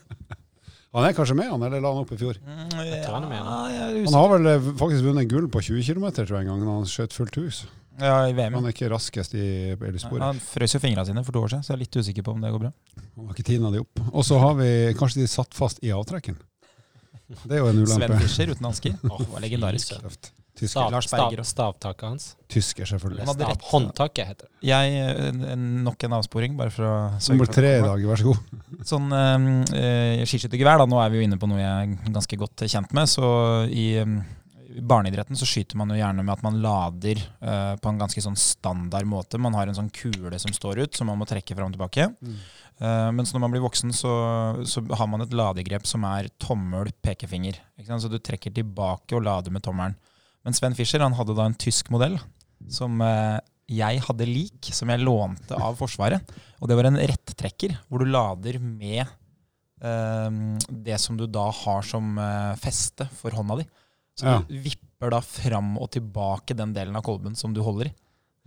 Han 0.97 1.05
er 1.05 1.13
kanskje 1.13 1.35
med, 1.37 1.49
han, 1.51 1.61
eller 1.67 1.83
la 1.83 1.91
han 1.93 2.01
opp 2.01 2.11
i 2.15 2.17
fjor? 2.17 2.37
Jeg 2.41 3.01
tror 3.05 3.19
han 3.19 3.27
er 3.27 3.29
med 3.29 3.43
nå. 3.45 4.05
Han 4.07 4.15
har 4.17 4.31
vel 4.31 4.47
eh, 4.49 4.69
faktisk 4.79 5.05
vunnet 5.05 5.29
gull 5.29 5.45
på 5.53 5.61
20 5.67 5.83
km, 5.85 6.07
tror 6.17 6.39
jeg, 6.39 6.47
en 6.47 6.49
gang, 6.49 6.63
når 6.65 6.79
han 6.79 6.89
skjøt 6.89 7.13
fullt 7.13 7.37
hus. 7.37 7.59
Ja, 7.99 8.15
i 8.29 8.33
VM. 8.33 8.55
Han 8.57 8.65
er 8.65 8.73
ikke 8.73 8.89
raskest 8.89 9.33
i 9.35 9.45
elsporet. 9.75 10.23
Han 10.23 10.39
frøs 10.41 10.73
jo 10.73 10.81
fingrene 10.81 11.05
sine 11.05 11.23
for 11.27 11.35
to 11.35 11.43
år 11.45 11.51
siden, 11.53 11.65
så 11.67 11.73
jeg 11.73 11.77
er 11.77 11.83
litt 11.83 11.99
usikker 11.99 12.25
på 12.25 12.33
om 12.33 12.41
det 12.41 12.51
går 12.55 12.63
bra. 12.63 12.71
Han 13.19 13.27
har 13.27 13.35
ikke 13.37 13.47
tina 13.51 13.71
de 13.75 13.83
opp. 13.83 14.01
Og 14.13 14.25
så 14.25 14.39
har 14.41 14.55
vi 14.57 14.69
kanskje 14.97 15.21
de 15.21 15.29
satt 15.29 15.53
fast 15.57 15.83
i 15.85 15.91
avtrekken. 15.93 16.39
Det 17.43 17.59
er 17.59 17.61
jo 17.61 17.69
en 17.69 17.83
Sven 17.85 18.07
ulempe. 18.07 18.21
Fischer 18.23 18.49
uten 18.55 18.65
hansker. 18.65 18.95
Åh, 19.11 19.19
Det 19.21 19.29
var 19.35 19.43
legendarisk. 19.45 19.93
Tøft. 20.01 20.31
Tysker, 20.59 20.71
Stav, 20.73 20.91
Lars 20.91 21.07
stav, 21.07 21.29
Berger. 21.29 21.47
stavtaket 21.47 22.03
hans. 22.03 22.25
tysker 22.51 22.89
selvfølgelig. 22.89 23.21
Han 23.23 23.31
hadde 23.31 23.45
Stav, 23.45 23.53
rett. 23.53 23.67
håndtaket 23.71 24.31
heter 24.31 24.49
det. 24.49 24.67
Jeg, 24.67 25.59
Nok 25.85 26.03
en 26.03 26.15
avsporing, 26.17 26.57
bare 26.59 26.73
for 26.75 26.87
å 26.87 26.95
Nummer 27.31 27.51
tre 27.51 27.77
i 27.77 27.85
dag, 27.85 28.03
vær 28.11 28.19
så 28.19 28.33
god. 28.33 28.59
Sånn 28.91 29.07
uh, 29.13 30.25
skiskyttergevær, 30.27 30.83
da. 30.83 30.89
Nå 30.89 30.99
er 30.99 31.13
vi 31.13 31.21
jo 31.21 31.29
inne 31.29 31.39
på 31.39 31.47
noe 31.47 31.61
jeg 31.61 31.95
er 31.95 32.11
ganske 32.11 32.41
godt 32.43 32.67
kjent 32.67 32.91
med. 32.97 33.07
Så 33.11 33.31
i 33.71 33.87
um, 34.03 34.19
barneidretten 34.91 35.39
så 35.39 35.47
skyter 35.47 35.79
man 35.79 35.95
jo 35.95 35.99
gjerne 36.01 36.25
med 36.25 36.35
at 36.35 36.43
man 36.45 36.59
lader 36.63 37.23
uh, 37.39 37.75
på 37.79 37.93
en 37.93 38.03
ganske 38.03 38.23
sånn 38.27 38.39
standard 38.39 39.07
måte. 39.07 39.39
Man 39.39 39.55
har 39.55 39.71
en 39.71 39.79
sånn 39.79 39.93
kule 39.95 40.43
som 40.43 40.51
står 40.55 40.83
ut, 40.83 40.99
som 40.99 41.07
man 41.07 41.21
må 41.21 41.29
trekke 41.29 41.55
fram 41.55 41.71
og 41.71 41.79
tilbake. 41.79 42.11
Eh, 42.79 43.09
mens 43.11 43.33
når 43.33 43.43
man 43.43 43.51
blir 43.51 43.63
voksen, 43.63 43.91
så, 43.95 44.11
så 44.63 44.83
har 44.95 45.07
man 45.11 45.25
et 45.25 45.35
ladegrep 45.35 45.87
som 45.87 46.05
er 46.07 46.29
tommel-pekefinger. 46.39 47.59
Så 47.89 48.11
du 48.11 48.19
trekker 48.23 48.53
tilbake 48.55 49.17
og 49.17 49.25
lader 49.27 49.51
med 49.51 49.65
tommelen. 49.65 49.97
Men 50.45 50.55
Sven 50.55 50.75
Fischer 50.77 51.03
han 51.03 51.15
hadde 51.17 51.35
da 51.37 51.45
en 51.49 51.57
tysk 51.59 51.89
modell 51.93 52.17
som 52.71 52.99
eh, 53.01 53.39
jeg 53.69 54.01
hadde 54.01 54.25
lik, 54.25 54.69
som 54.73 54.89
jeg 54.89 55.03
lånte 55.03 55.57
av 55.57 55.75
Forsvaret. 55.77 56.31
Og 56.59 56.69
det 56.69 56.77
var 56.79 56.87
en 56.89 56.97
rettrekker, 56.97 57.75
hvor 57.87 58.01
du 58.01 58.09
lader 58.09 58.57
med 58.63 59.03
eh, 59.05 60.39
det 60.69 60.97
som 61.01 61.17
du 61.19 61.25
da 61.29 61.49
har 61.53 61.85
som 61.85 62.17
eh, 62.17 62.55
feste 62.61 63.07
for 63.19 63.35
hånda 63.35 63.59
di. 63.61 63.67
Så 64.19 64.25
Ja. 64.27 64.39
du 64.47 64.57
vipper 64.59 65.13
da 65.13 65.21
fram 65.23 65.77
og 65.79 65.91
tilbake 65.95 66.55
den 66.57 66.73
delen 66.75 66.95
av 66.99 67.03
kolben 67.05 67.35
som 67.39 67.53
du 67.55 67.61
holder 67.63 67.87
i. 67.91 67.93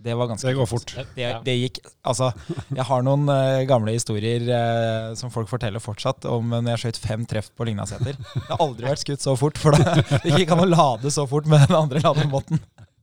Det 0.03 0.15
var 0.19 0.27
ganske 0.27 0.47
Det 0.47 0.55
går 0.57 0.67
fort. 0.67 0.95
Det, 1.15 1.27
det 1.45 1.53
gikk 1.55 1.77
Altså, 2.03 2.31
jeg 2.73 2.85
har 2.89 3.03
noen 3.05 3.27
uh, 3.29 3.61
gamle 3.69 3.93
historier 3.95 4.43
uh, 4.49 5.13
som 5.19 5.31
folk 5.31 5.47
forteller 5.51 5.83
fortsatt 5.83 6.27
om 6.27 6.55
når 6.57 6.73
jeg 6.73 6.83
skjøt 6.83 7.03
fem 7.03 7.27
treff 7.29 7.51
på 7.55 7.67
Lygnaseter. 7.69 8.17
Det 8.17 8.47
har 8.49 8.63
aldri 8.63 8.89
vært 8.89 9.03
skutt 9.05 9.23
så 9.23 9.37
fort, 9.39 9.61
for 9.61 9.77
det 10.25 10.33
gikk 10.33 10.51
an 10.55 10.65
å 10.65 10.71
lade 10.71 11.13
så 11.13 11.27
fort 11.29 11.47
med 11.47 11.63
den 11.67 11.79
andre 11.85 12.03
lademåten. 12.03 12.59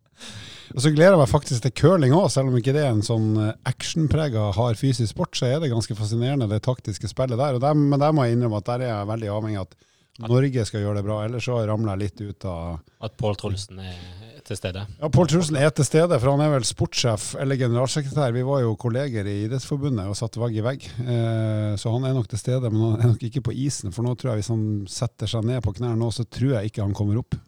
Og 0.71 0.85
så 0.85 0.93
gleder 0.95 1.17
jeg 1.17 1.21
meg 1.23 1.31
faktisk 1.31 1.65
til 1.65 1.73
curling 1.81 2.13
òg, 2.15 2.29
selv 2.31 2.51
om 2.51 2.59
ikke 2.59 2.75
det 2.77 2.85
er 2.85 2.93
en 2.93 3.03
sånn 3.03 3.31
eh, 3.43 3.55
actionprega 3.67 4.51
hard 4.55 4.79
fysisk 4.79 5.11
sport, 5.11 5.35
så 5.35 5.49
er 5.49 5.63
det 5.63 5.73
ganske 5.73 5.97
fascinerende 5.99 6.47
det 6.51 6.61
taktiske 6.67 7.11
spillet 7.11 7.41
der. 7.41 7.59
Og 7.59 7.65
der 7.65 7.75
men 7.79 7.99
der 7.99 8.15
må 8.15 8.27
jeg 8.27 8.37
innrømme 8.37 8.61
at 8.61 8.69
der 8.69 8.85
er 8.85 8.93
jeg 8.93 9.09
veldig 9.11 9.33
avhengig 9.35 9.59
av 9.59 9.67
at 9.67 9.90
Norge 10.19 10.65
skal 10.69 10.83
gjøre 10.83 11.01
det 11.01 11.05
bra. 11.07 11.21
Ellers 11.25 11.47
så 11.47 11.61
ramler 11.69 11.95
jeg 11.97 12.03
litt 12.03 12.21
ut 12.21 12.45
av 12.51 12.81
At 13.07 13.15
Pål 13.21 13.39
Trolsen 13.41 13.79
er 13.81 14.01
til 14.45 14.59
stede. 14.59 14.83
Ja, 15.01 15.09
Pål 15.13 15.29
Trulsen 15.31 15.57
er 15.61 15.71
til 15.75 15.87
stede, 15.87 16.19
for 16.21 16.33
han 16.33 16.43
er 16.45 16.51
vel 16.53 16.67
sportssjef 16.67 17.35
eller 17.41 17.59
generalsekretær. 17.61 18.35
Vi 18.35 18.43
var 18.47 18.65
jo 18.65 18.75
kolleger 18.81 19.29
i 19.29 19.37
Idrettsforbundet 19.47 20.11
og 20.11 20.19
satt 20.19 20.37
vegg 20.41 20.59
i 20.59 20.65
vegg. 20.67 20.89
Eh, 21.05 21.77
så 21.81 21.93
han 21.95 22.09
er 22.09 22.17
nok 22.17 22.29
til 22.33 22.41
stede, 22.43 22.73
men 22.73 22.83
han 22.83 23.05
er 23.05 23.13
nok 23.15 23.25
ikke 23.31 23.45
på 23.47 23.55
isen. 23.55 23.95
For 23.95 24.05
nå 24.07 24.17
tror 24.19 24.33
jeg 24.35 24.43
hvis 24.43 24.53
han 24.53 24.67
setter 24.91 25.31
seg 25.31 25.47
ned 25.47 25.63
på 25.65 25.75
knærne 25.79 26.01
nå, 26.03 26.11
så 26.13 26.27
tror 26.27 26.57
jeg 26.59 26.73
ikke 26.73 26.85
han 26.85 26.97
kommer 26.97 27.21
opp. 27.23 27.39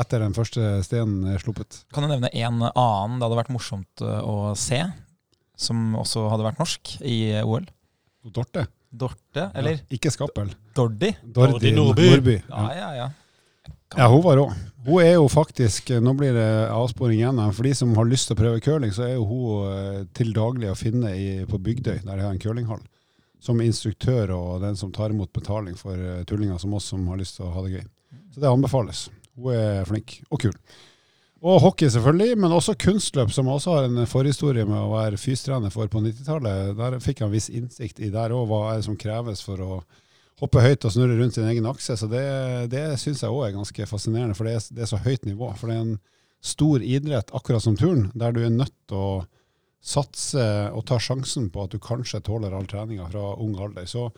Etter 0.00 0.22
den 0.24 0.34
første 0.36 0.78
stenen 0.86 1.26
er 1.34 1.42
sluppet. 1.42 1.82
Kan 1.92 2.06
du 2.06 2.10
nevne 2.10 2.30
en 2.32 2.62
annen 2.64 3.18
det 3.20 3.26
hadde 3.28 3.40
vært 3.42 3.52
morsomt 3.52 4.04
eh, 4.06 4.20
å 4.24 4.54
se, 4.58 4.80
som 5.60 5.92
også 6.00 6.26
hadde 6.32 6.46
vært 6.48 6.62
norsk 6.62 6.96
i 7.04 7.18
OL? 7.44 7.68
Dorte. 8.26 8.66
Dorte, 8.96 9.50
eller 9.54 9.76
Ja, 9.76 9.84
ikke 9.92 10.10
Skappel. 10.14 10.54
Dordi? 10.76 11.12
Dordi 11.24 11.72
Nordby. 11.74 12.08
Nordby. 12.10 12.36
Ja, 12.48 12.62
Ja. 12.62 12.78
ja, 12.80 12.88
ja. 13.00 13.10
ja, 13.96 14.08
hun 14.12 14.22
var 14.24 14.36
rå. 14.40 14.46
Hun 14.86 15.02
er 15.02 15.16
jo 15.16 15.26
faktisk, 15.28 15.90
nå 15.98 16.12
blir 16.14 16.36
det 16.36 16.50
avsporing 16.70 17.18
igjen, 17.18 17.40
for 17.52 17.66
de 17.66 17.72
som 17.74 17.94
har 17.98 18.06
lyst 18.06 18.28
til 18.30 18.36
å 18.36 18.38
prøve 18.38 18.60
curling, 18.62 18.92
så 18.94 19.02
er 19.08 19.16
jo 19.16 19.24
hun 19.26 19.72
eh, 19.72 20.02
til 20.14 20.30
daglig 20.36 20.70
å 20.70 20.76
finne 20.78 21.10
i, 21.18 21.26
på 21.48 21.58
Bygdøy, 21.58 22.04
der 22.04 22.12
de 22.20 22.22
har 22.22 22.30
en 22.30 22.42
curlinghall. 22.42 22.84
Som 23.42 23.60
instruktør 23.62 24.30
og 24.36 24.62
den 24.62 24.78
som 24.78 24.92
tar 24.94 25.10
imot 25.14 25.32
betaling 25.34 25.74
for 25.78 25.98
eh, 25.98 26.22
tullinger 26.28 26.58
som 26.62 26.74
oss 26.78 26.86
som 26.92 27.02
har 27.10 27.18
lyst 27.18 27.40
til 27.40 27.48
å 27.48 27.54
ha 27.56 27.64
det 27.66 27.80
gøy. 27.80 27.86
Så 28.34 28.44
det 28.44 28.52
anbefales. 28.52 29.08
Hun 29.34 29.52
er 29.58 29.88
flink 29.90 30.20
og 30.30 30.44
kul. 30.46 30.54
Og 31.46 31.60
hockey 31.60 31.90
selvfølgelig, 31.92 32.38
men 32.40 32.54
også 32.54 32.74
kunstløp, 32.80 33.30
som 33.34 33.50
også 33.52 33.74
har 33.74 33.90
en 33.90 34.06
forhistorie 34.08 34.64
med 34.66 34.78
å 34.78 34.94
være 34.94 35.18
fystrener 35.20 35.70
for 35.74 35.90
på 35.92 36.00
90-tallet. 36.02 36.72
Der 36.78 36.96
fikk 37.02 37.20
jeg 37.20 37.26
en 37.28 37.34
viss 37.34 37.50
innsikt 37.52 38.00
i 38.00 38.08
der 38.14 38.32
òg, 38.34 38.46
hva 38.48 38.62
er 38.70 38.80
det 38.80 38.86
som 38.86 38.96
kreves 38.98 39.42
for 39.44 39.60
å 39.62 39.82
hoppe 40.40 40.60
høyt 40.60 40.84
og 40.84 40.92
snurre 40.92 41.16
rundt 41.18 41.36
sin 41.36 41.48
egen 41.48 41.68
akse. 41.68 41.96
Så 41.96 42.08
det, 42.10 42.26
det 42.72 42.84
syns 43.00 43.22
jeg 43.24 43.32
òg 43.32 43.46
er 43.46 43.56
ganske 43.56 43.88
fascinerende, 43.88 44.36
for 44.36 44.48
det 44.48 44.58
er, 44.58 44.68
det 44.76 44.84
er 44.84 44.92
så 44.92 45.00
høyt 45.00 45.24
nivå. 45.28 45.50
For 45.56 45.70
det 45.70 45.78
er 45.78 45.86
en 45.86 45.96
stor 46.44 46.84
idrett, 46.84 47.32
akkurat 47.34 47.64
som 47.64 47.76
turn, 47.78 48.10
der 48.14 48.36
du 48.36 48.42
er 48.44 48.52
nødt 48.52 48.74
til 48.90 49.00
å 49.00 49.10
satse 49.86 50.46
og 50.74 50.82
ta 50.88 50.98
sjansen 51.00 51.48
på 51.54 51.66
at 51.66 51.74
du 51.74 51.80
kanskje 51.82 52.24
tåler 52.26 52.54
all 52.56 52.66
treninga 52.68 53.08
fra 53.12 53.32
ung 53.42 53.54
alder. 53.62 53.86
Så 53.88 54.08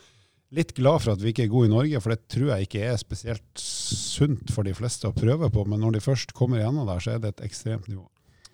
litt 0.56 0.75
glad 0.76 1.04
for 1.04 1.14
at 1.14 1.22
vi 1.22 1.32
ikke 1.32 1.46
er 1.46 1.52
gode 1.52 1.68
i 1.68 1.75
Norge, 1.75 2.00
for 2.02 2.14
det 2.14 2.30
tror 2.32 2.54
jeg 2.54 2.68
ikke 2.68 2.87
er 2.88 3.00
spesielt 3.00 3.62
sunt 3.62 4.52
for 4.54 4.66
de 4.66 4.75
fleste 4.76 5.10
å 5.10 5.16
prøve 5.16 5.50
på. 5.52 5.66
Men 5.68 5.84
når 5.84 5.98
de 5.98 6.04
først 6.04 6.34
kommer 6.37 6.62
igjennom 6.62 6.88
der, 6.88 7.02
så 7.04 7.14
er 7.14 7.22
det 7.22 7.34
et 7.37 7.44
ekstremt 7.50 7.90
nivå. 7.90 8.06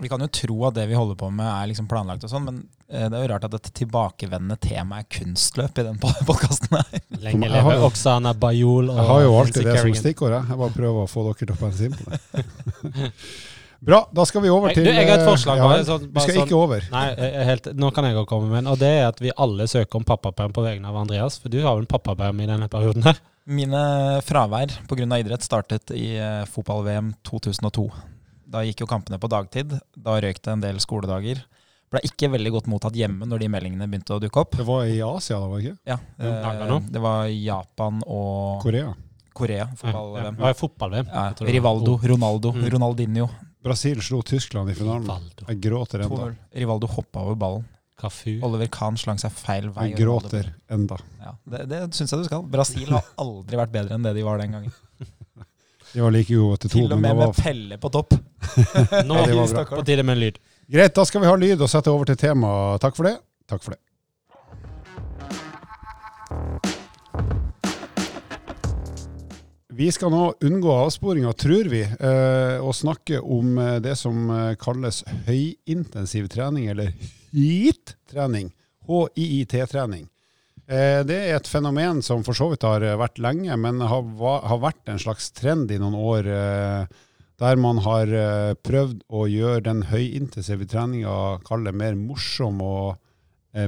Vi 0.03 0.09
kan 0.11 0.21
jo 0.21 0.27
tro 0.27 0.57
at 0.69 0.75
det 0.75 0.89
vi 0.91 0.97
holder 0.99 1.15
på 1.21 1.29
med 1.33 1.47
er 1.47 1.69
liksom 1.71 1.87
planlagt 1.89 2.25
og 2.27 2.31
sånn, 2.33 2.45
men 2.49 2.57
eh, 2.91 3.07
det 3.09 3.15
er 3.19 3.23
jo 3.23 3.31
rart 3.33 3.45
at 3.47 3.55
et 3.55 3.71
tilbakevendende 3.79 4.57
tema 4.61 4.99
er 5.01 5.07
kunstløp 5.09 5.79
i 5.79 5.85
den 5.87 5.99
podkasten 6.03 6.79
her. 6.81 7.03
Lenge 7.23 7.47
Jeg 7.47 7.55
leve 7.55 7.77
Oksana 7.87 8.33
Bajol 8.35 8.91
og 8.91 8.99
Jeg 8.99 9.11
har 9.13 9.23
jo 9.27 9.35
alltid 9.41 9.69
det 9.71 9.77
som 9.81 9.95
stikkord. 10.03 10.35
Jeg 10.39 10.49
Jeg 10.51 10.59
bare 10.65 10.75
prøver 10.79 11.05
å 11.07 11.11
få 11.11 11.27
dere 11.29 11.39
til 11.45 11.55
å 11.55 11.61
pense 11.63 11.85
inn 11.87 11.95
på 11.95 12.11
det. 12.11 13.13
Bra, 13.85 13.99
da 14.17 14.25
skal 14.25 14.41
vi 14.41 14.49
over 14.49 14.71
Jeg- 14.73 14.79
til 14.79 14.87
du, 14.87 14.91
jeg 14.97 15.07
har 15.09 15.19
et 15.19 15.21
eh, 15.21 15.29
forslag, 15.29 15.59
ja, 15.61 15.65
bare 15.69 15.85
sånn- 15.85 16.07
Vi 16.09 16.21
skal 16.25 16.35
sånn- 16.39 16.47
ikke 16.49 16.57
over. 16.57 16.87
Nei, 16.91 17.05
helt, 17.45 17.67
nå 17.77 17.91
kan 17.93 18.07
jeg 18.09 18.17
også 18.17 18.31
komme 18.31 18.49
med 18.49 18.59
en, 18.63 18.71
og 18.73 18.79
det 18.81 18.89
er 18.89 19.09
at 19.11 19.21
vi 19.21 19.31
alle 19.37 19.67
søker 19.69 19.97
om 20.01 20.05
pappaperm 20.09 20.55
på 20.57 20.65
vegne 20.65 20.89
av 20.89 20.97
Andreas. 20.97 21.37
For 21.39 21.53
du 21.53 21.61
har 21.63 21.77
vel 21.77 21.85
pappaperm 21.87 22.41
i 22.41 22.47
denne 22.49 22.69
perioden 22.73 23.05
her? 23.05 23.21
Mine 23.45 24.23
fravær 24.25 24.73
pga. 24.89 25.05
idrett 25.21 25.43
startet 25.45 25.91
i 25.93 26.17
eh, 26.17 26.47
fotball-VM 26.49 27.13
2002. 27.29 27.91
Da 28.55 28.63
gikk 28.63 28.85
jo 28.85 28.87
kampene 28.91 29.19
på 29.19 29.27
dagtid. 29.33 29.73
Da 29.99 30.15
røyk 30.23 30.39
det 30.45 30.53
en 30.53 30.63
del 30.63 30.79
skoledager. 30.83 31.41
Ble 31.91 32.01
ikke 32.07 32.29
veldig 32.33 32.53
godt 32.55 32.69
mottatt 32.71 32.95
hjemme 32.99 33.27
når 33.27 33.43
de 33.43 33.49
meldingene 33.51 33.87
begynte 33.91 34.15
å 34.17 34.21
dukke 34.23 34.41
opp. 34.45 34.55
Det 34.59 34.67
var 34.67 34.87
i 34.91 35.01
Asia, 35.05 35.41
da, 35.43 35.49
var 35.51 35.59
det 35.61 35.67
ikke? 35.73 35.79
Ja, 35.91 35.97
Ja, 36.23 36.53
eh. 36.69 36.87
Det 36.95 37.03
var 37.03 37.27
Japan 37.31 37.99
og 38.07 38.63
Korea. 38.63 38.95
Korea. 39.35 39.67
Ja, 39.83 40.53
Fotball-VM. 40.55 41.07
ja. 41.11 41.25
Ja, 41.27 41.35
det 41.35 41.45
var. 41.47 41.53
Rivaldo, 41.57 41.99
Ronaldo, 42.15 42.53
Mm. 42.55 42.69
Ronaldinho. 42.77 43.29
Brasil 43.65 44.01
slo 44.03 44.23
Tyskland 44.23 44.71
i 44.71 44.75
finalen. 44.75 45.03
Rivaldo. 45.03 45.47
Jeg 45.49 45.61
gråter 45.61 46.05
enda. 46.05 46.35
Rivaldo 46.55 46.87
hoppa 46.87 47.21
over 47.25 47.35
ballen. 47.35 47.65
Cafu. 47.99 48.41
Oliver 48.43 48.67
Kahn 48.69 48.97
slang 48.99 49.19
seg 49.23 49.31
feil 49.33 49.69
vei. 49.71 49.91
Jeg 49.91 49.99
gråter 50.03 50.53
enda. 50.69 50.99
Ja, 51.23 51.33
det 51.49 51.69
det 51.71 51.79
syns 51.95 52.11
jeg 52.13 52.21
du 52.21 52.25
skal. 52.29 52.43
Brasil 52.43 52.91
har 52.91 53.05
aldri 53.19 53.57
vært 53.57 53.73
bedre 53.73 53.95
enn 53.95 54.03
det 54.03 54.15
de 54.17 54.23
var 54.27 54.39
den 54.39 54.53
gangen. 54.53 54.73
De 55.95 56.03
var 56.03 56.11
like 56.11 56.35
gode 56.35 56.57
til 56.65 56.71
to. 56.71 56.79
Til 56.79 56.93
og 56.93 57.01
med 57.01 57.15
var... 57.15 57.31
med 57.31 57.39
Pelle 57.39 57.79
på 57.79 57.89
topp. 57.95 58.17
Nå 59.07 59.15
Ja, 59.21 59.27
det 59.31 59.37
var 59.39 59.69
på 59.71 59.85
tide 59.87 60.03
med 60.03 60.17
en 60.17 60.23
lyd. 60.27 60.41
Greit, 60.67 60.95
da 60.97 61.05
skal 61.07 61.23
vi 61.23 61.31
ha 61.31 61.35
lyd 61.39 61.61
og 61.63 61.71
sette 61.71 61.93
over 61.93 62.09
til 62.11 62.19
temaet. 62.19 62.83
Takk 62.83 62.97
for 62.99 63.07
det. 63.07 63.19
Takk 63.47 63.63
for 63.63 63.77
det. 63.77 63.83
Vi 69.75 69.87
skal 69.93 70.11
nå 70.11 70.25
unngå 70.47 70.71
avsporinga, 70.71 71.33
tror 71.33 71.71
vi, 71.71 71.81
eh, 71.83 72.59
og 72.63 72.75
snakke 72.79 73.19
om 73.19 73.59
eh, 73.59 73.79
det 73.83 73.97
som 73.99 74.29
eh, 74.31 74.53
kalles 74.59 75.01
høyintensiv 75.27 76.29
trening, 76.31 76.69
eller 76.71 76.93
HIIT-trening. 77.35 78.53
HIIT-trening. 78.87 80.07
Eh, 80.67 81.05
Det 81.05 81.17
er 81.17 81.37
et 81.37 81.49
fenomen 81.49 82.01
som 82.03 82.23
for 82.25 82.37
så 82.37 82.49
vidt 82.53 82.65
har 82.65 82.85
eh, 82.85 82.97
vært 82.97 83.21
lenge, 83.21 83.57
men 83.61 83.83
har, 83.85 84.05
har 84.49 84.63
vært 84.63 84.89
en 84.89 85.01
slags 85.03 85.31
trend 85.37 85.71
i 85.71 85.81
noen 85.81 85.97
år. 85.99 86.29
eh, 86.29 86.87
Der 87.37 87.57
man 87.59 87.81
har 87.83 88.07
prøvd 88.63 89.01
å 89.11 89.25
gjøre 89.27 89.65
den 89.67 89.83
høyintensive 89.91 90.69
treninga 90.71 91.41
mer 91.73 91.97
morsom 91.99 92.61
og 92.63 92.97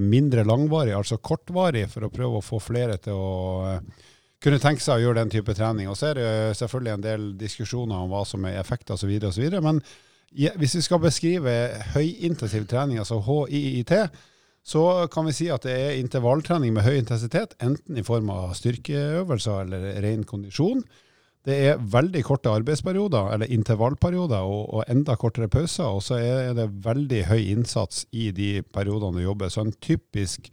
mindre 0.01 0.45
langvarig, 0.45 0.95
altså 0.95 1.19
kortvarig, 1.19 1.89
for 1.91 2.07
å 2.07 2.11
prøve 2.11 2.39
å 2.39 2.45
få 2.47 2.61
flere 2.63 2.97
til 2.97 3.13
å 3.15 3.81
kunne 4.41 4.59
tenke 4.63 4.81
seg 4.81 4.95
å 4.95 5.03
gjøre 5.03 5.19
den 5.19 5.31
type 5.31 5.53
trening. 5.53 5.89
Og 5.89 5.97
så 5.97 6.13
er 6.13 6.15
det 6.15 6.57
selvfølgelig 6.59 6.93
en 6.95 7.03
del 7.03 7.27
diskusjoner 7.39 7.97
om 7.97 8.09
hva 8.11 8.25
som 8.25 8.45
er 8.47 8.61
effekter 8.61 8.95
osv. 8.95 9.19
Men 9.63 9.83
hvis 10.31 10.75
vi 10.79 10.83
skal 10.87 11.03
beskrive 11.03 11.57
høyintensiv 11.95 12.67
trening, 12.71 12.99
altså 13.03 13.19
HIIT, 13.19 13.93
så 14.67 15.07
kan 15.13 15.29
vi 15.29 15.35
si 15.37 15.47
at 15.53 15.63
det 15.63 15.75
er 15.79 15.99
intervalltrening 16.01 16.73
med 16.75 16.83
høy 16.83 16.97
intensitet, 16.99 17.55
enten 17.63 17.99
i 18.01 18.03
form 18.07 18.33
av 18.35 18.57
styrkeøvelser 18.59 19.61
eller 19.63 20.01
ren 20.03 20.25
kondisjon. 20.27 20.83
Det 21.47 21.55
er 21.69 21.79
veldig 21.79 22.25
korte 22.27 22.51
arbeidsperioder, 22.51 23.29
eller 23.37 23.53
intervallperioder, 23.55 24.43
og, 24.43 24.65
og 24.75 24.89
enda 24.91 25.15
kortere 25.15 25.47
pauser. 25.47 25.87
Og 25.87 26.03
så 26.03 26.19
er 26.19 26.57
det 26.59 26.67
veldig 26.83 27.21
høy 27.29 27.45
innsats 27.53 28.09
i 28.11 28.33
de 28.35 28.65
periodene 28.75 29.21
du 29.21 29.29
jobber. 29.29 29.53
Så 29.55 29.63
en 29.63 29.77
typisk 29.79 30.51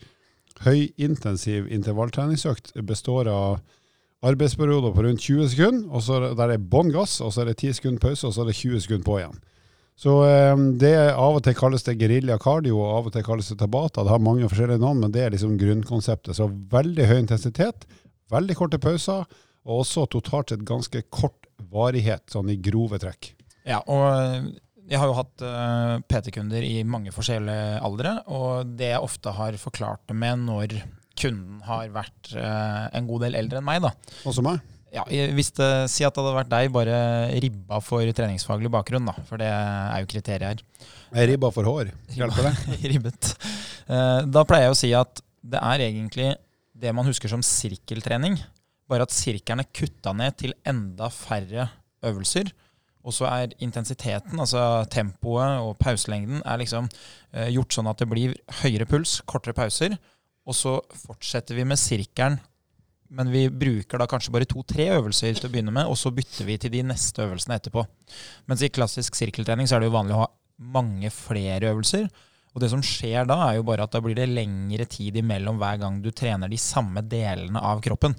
høyintensiv 0.61 1.71
intervalltreningsøkt 1.73 2.75
består 2.85 3.31
av 3.33 3.63
arbeidsperioder 4.23 4.93
på 4.93 5.07
rundt 5.07 5.25
20 5.25 5.49
sekunder, 5.55 5.89
og 5.89 6.05
så 6.05 6.19
er 6.19 6.37
der 6.37 6.53
er 6.53 6.61
bånn 6.61 6.93
gass, 6.93 7.17
og 7.25 7.33
så 7.33 7.41
er 7.41 7.51
det 7.51 7.57
10 7.63 7.79
sekunder 7.79 8.05
pause, 8.05 8.29
og 8.29 8.37
så 8.37 8.45
er 8.45 8.53
det 8.53 8.59
20 8.61 8.85
sekunder 8.85 9.09
på 9.09 9.17
igjen. 9.23 9.41
Så 9.99 10.15
eh, 10.25 10.55
det 10.81 10.93
Av 11.11 11.37
og 11.37 11.43
til 11.45 11.55
kalles 11.57 11.85
det 11.85 11.97
gerilja 12.01 12.39
cardio, 12.41 12.79
og 12.81 12.97
av 12.97 13.09
og 13.09 13.15
til 13.15 13.25
kalles 13.25 13.51
det 13.51 13.59
tabata. 13.61 14.03
Det 14.03 14.13
har 14.13 14.23
mange 14.23 14.49
forskjellige 14.49 14.81
navn, 14.81 15.03
men 15.05 15.13
det 15.13 15.25
er 15.25 15.35
liksom 15.35 15.55
grunnkonseptet. 15.61 16.35
Så 16.37 16.49
veldig 16.49 17.07
høy 17.11 17.17
intensitet, 17.21 17.87
veldig 18.33 18.57
korte 18.59 18.81
pauser, 18.81 19.27
og 19.63 19.83
også 19.85 20.07
totalt 20.11 20.51
sett 20.51 20.65
ganske 20.67 21.05
kort 21.13 21.47
varighet, 21.71 22.25
sånn 22.33 22.51
i 22.51 22.59
grove 22.59 22.99
trekk. 22.99 23.31
Ja, 23.63 23.79
og 23.87 24.51
jeg 24.89 24.99
har 24.99 25.07
jo 25.07 25.15
hatt 25.15 25.45
eh, 25.47 25.93
PT-kunder 26.11 26.65
i 26.67 26.81
mange 26.87 27.13
forskjellige 27.15 27.79
aldre, 27.85 28.17
og 28.33 28.75
det 28.79 28.91
jeg 28.91 29.05
ofte 29.05 29.31
har 29.37 29.55
forklart 29.61 30.03
det 30.11 30.17
med 30.19 30.43
når 30.49 30.75
kunden 31.19 31.61
har 31.67 31.93
vært 31.93 32.33
eh, 32.35 32.85
en 32.97 33.07
god 33.07 33.27
del 33.27 33.37
eldre 33.39 33.61
enn 33.61 33.67
meg, 33.67 33.83
da. 33.85 33.93
Også 34.27 34.43
meg. 34.45 34.59
Ja, 34.93 35.03
hvis 35.09 35.49
det, 35.57 35.67
Si 35.89 36.05
at 36.05 36.13
det 36.13 36.21
hadde 36.21 36.35
vært 36.37 36.51
deg, 36.51 36.69
bare 36.73 36.97
ribba 37.41 37.79
for 37.81 38.05
treningsfaglig 38.13 38.69
bakgrunn, 38.73 39.07
da. 39.09 39.15
For 39.25 39.41
det 39.41 39.47
er 39.49 40.03
jo 40.03 40.09
kriteriet 40.11 40.45
her. 40.61 40.89
Jeg 41.17 41.29
ribba 41.31 41.49
for 41.53 41.65
hår. 41.65 41.89
Hjelper 42.13 42.49
det? 42.49 42.53
Ribbet. 42.93 43.31
Eh, 43.89 44.19
Da 44.29 44.43
pleier 44.49 44.67
jeg 44.69 44.75
å 44.75 44.81
si 44.83 44.91
at 44.97 45.23
det 45.43 45.59
er 45.59 45.83
egentlig 45.89 46.29
det 46.83 46.93
man 46.95 47.07
husker 47.09 47.31
som 47.31 47.41
sirkeltrening, 47.45 48.37
bare 48.89 49.05
at 49.07 49.13
sirkelen 49.15 49.63
er 49.63 49.71
kutta 49.75 50.13
ned 50.17 50.37
til 50.39 50.53
enda 50.67 51.09
færre 51.13 51.67
øvelser. 52.05 52.51
Og 53.03 53.11
så 53.17 53.25
er 53.27 53.51
intensiteten, 53.65 54.39
altså 54.39 54.85
tempoet 54.93 55.57
og 55.65 55.73
pauselengden, 55.81 56.39
er 56.47 56.61
liksom 56.61 56.85
eh, 57.33 57.49
gjort 57.51 57.75
sånn 57.75 57.89
at 57.91 57.99
det 57.99 58.07
blir 58.13 58.37
høyere 58.61 58.87
puls, 58.87 59.17
kortere 59.27 59.57
pauser. 59.57 59.97
Og 60.47 60.55
så 60.55 60.77
fortsetter 61.01 61.57
vi 61.57 61.65
med 61.67 61.79
sirkelen, 61.81 62.37
men 63.13 63.29
vi 63.29 63.45
bruker 63.49 64.01
da 64.01 64.07
kanskje 64.09 64.33
bare 64.33 64.47
to-tre 64.49 64.87
øvelser 64.95 65.37
til 65.37 65.47
å 65.47 65.53
begynne 65.53 65.73
med, 65.73 65.85
og 65.89 65.97
så 65.99 66.11
bytter 66.13 66.47
vi 66.47 66.57
til 66.61 66.73
de 66.73 66.81
neste 66.89 67.21
øvelsene 67.21 67.59
etterpå. 67.59 67.85
Mens 68.49 68.63
i 68.65 68.71
klassisk 68.73 69.17
sirkeltrening 69.17 69.69
så 69.69 69.77
er 69.77 69.83
det 69.83 69.91
jo 69.91 69.97
vanlig 69.97 70.15
å 70.17 70.23
ha 70.23 70.29
mange 70.73 71.11
flere 71.13 71.69
øvelser. 71.73 72.07
Og 72.53 72.61
det 72.61 72.69
som 72.73 72.81
skjer 72.85 73.29
da, 73.29 73.37
er 73.47 73.59
jo 73.59 73.67
bare 73.67 73.85
at 73.85 73.93
da 73.93 74.01
blir 74.01 74.17
det 74.17 74.29
lengre 74.29 74.85
tid 74.89 75.17
imellom 75.21 75.61
hver 75.61 75.79
gang 75.81 76.01
du 76.01 76.09
trener 76.13 76.49
de 76.49 76.59
samme 76.61 77.05
delene 77.09 77.61
av 77.61 77.81
kroppen. 77.85 78.17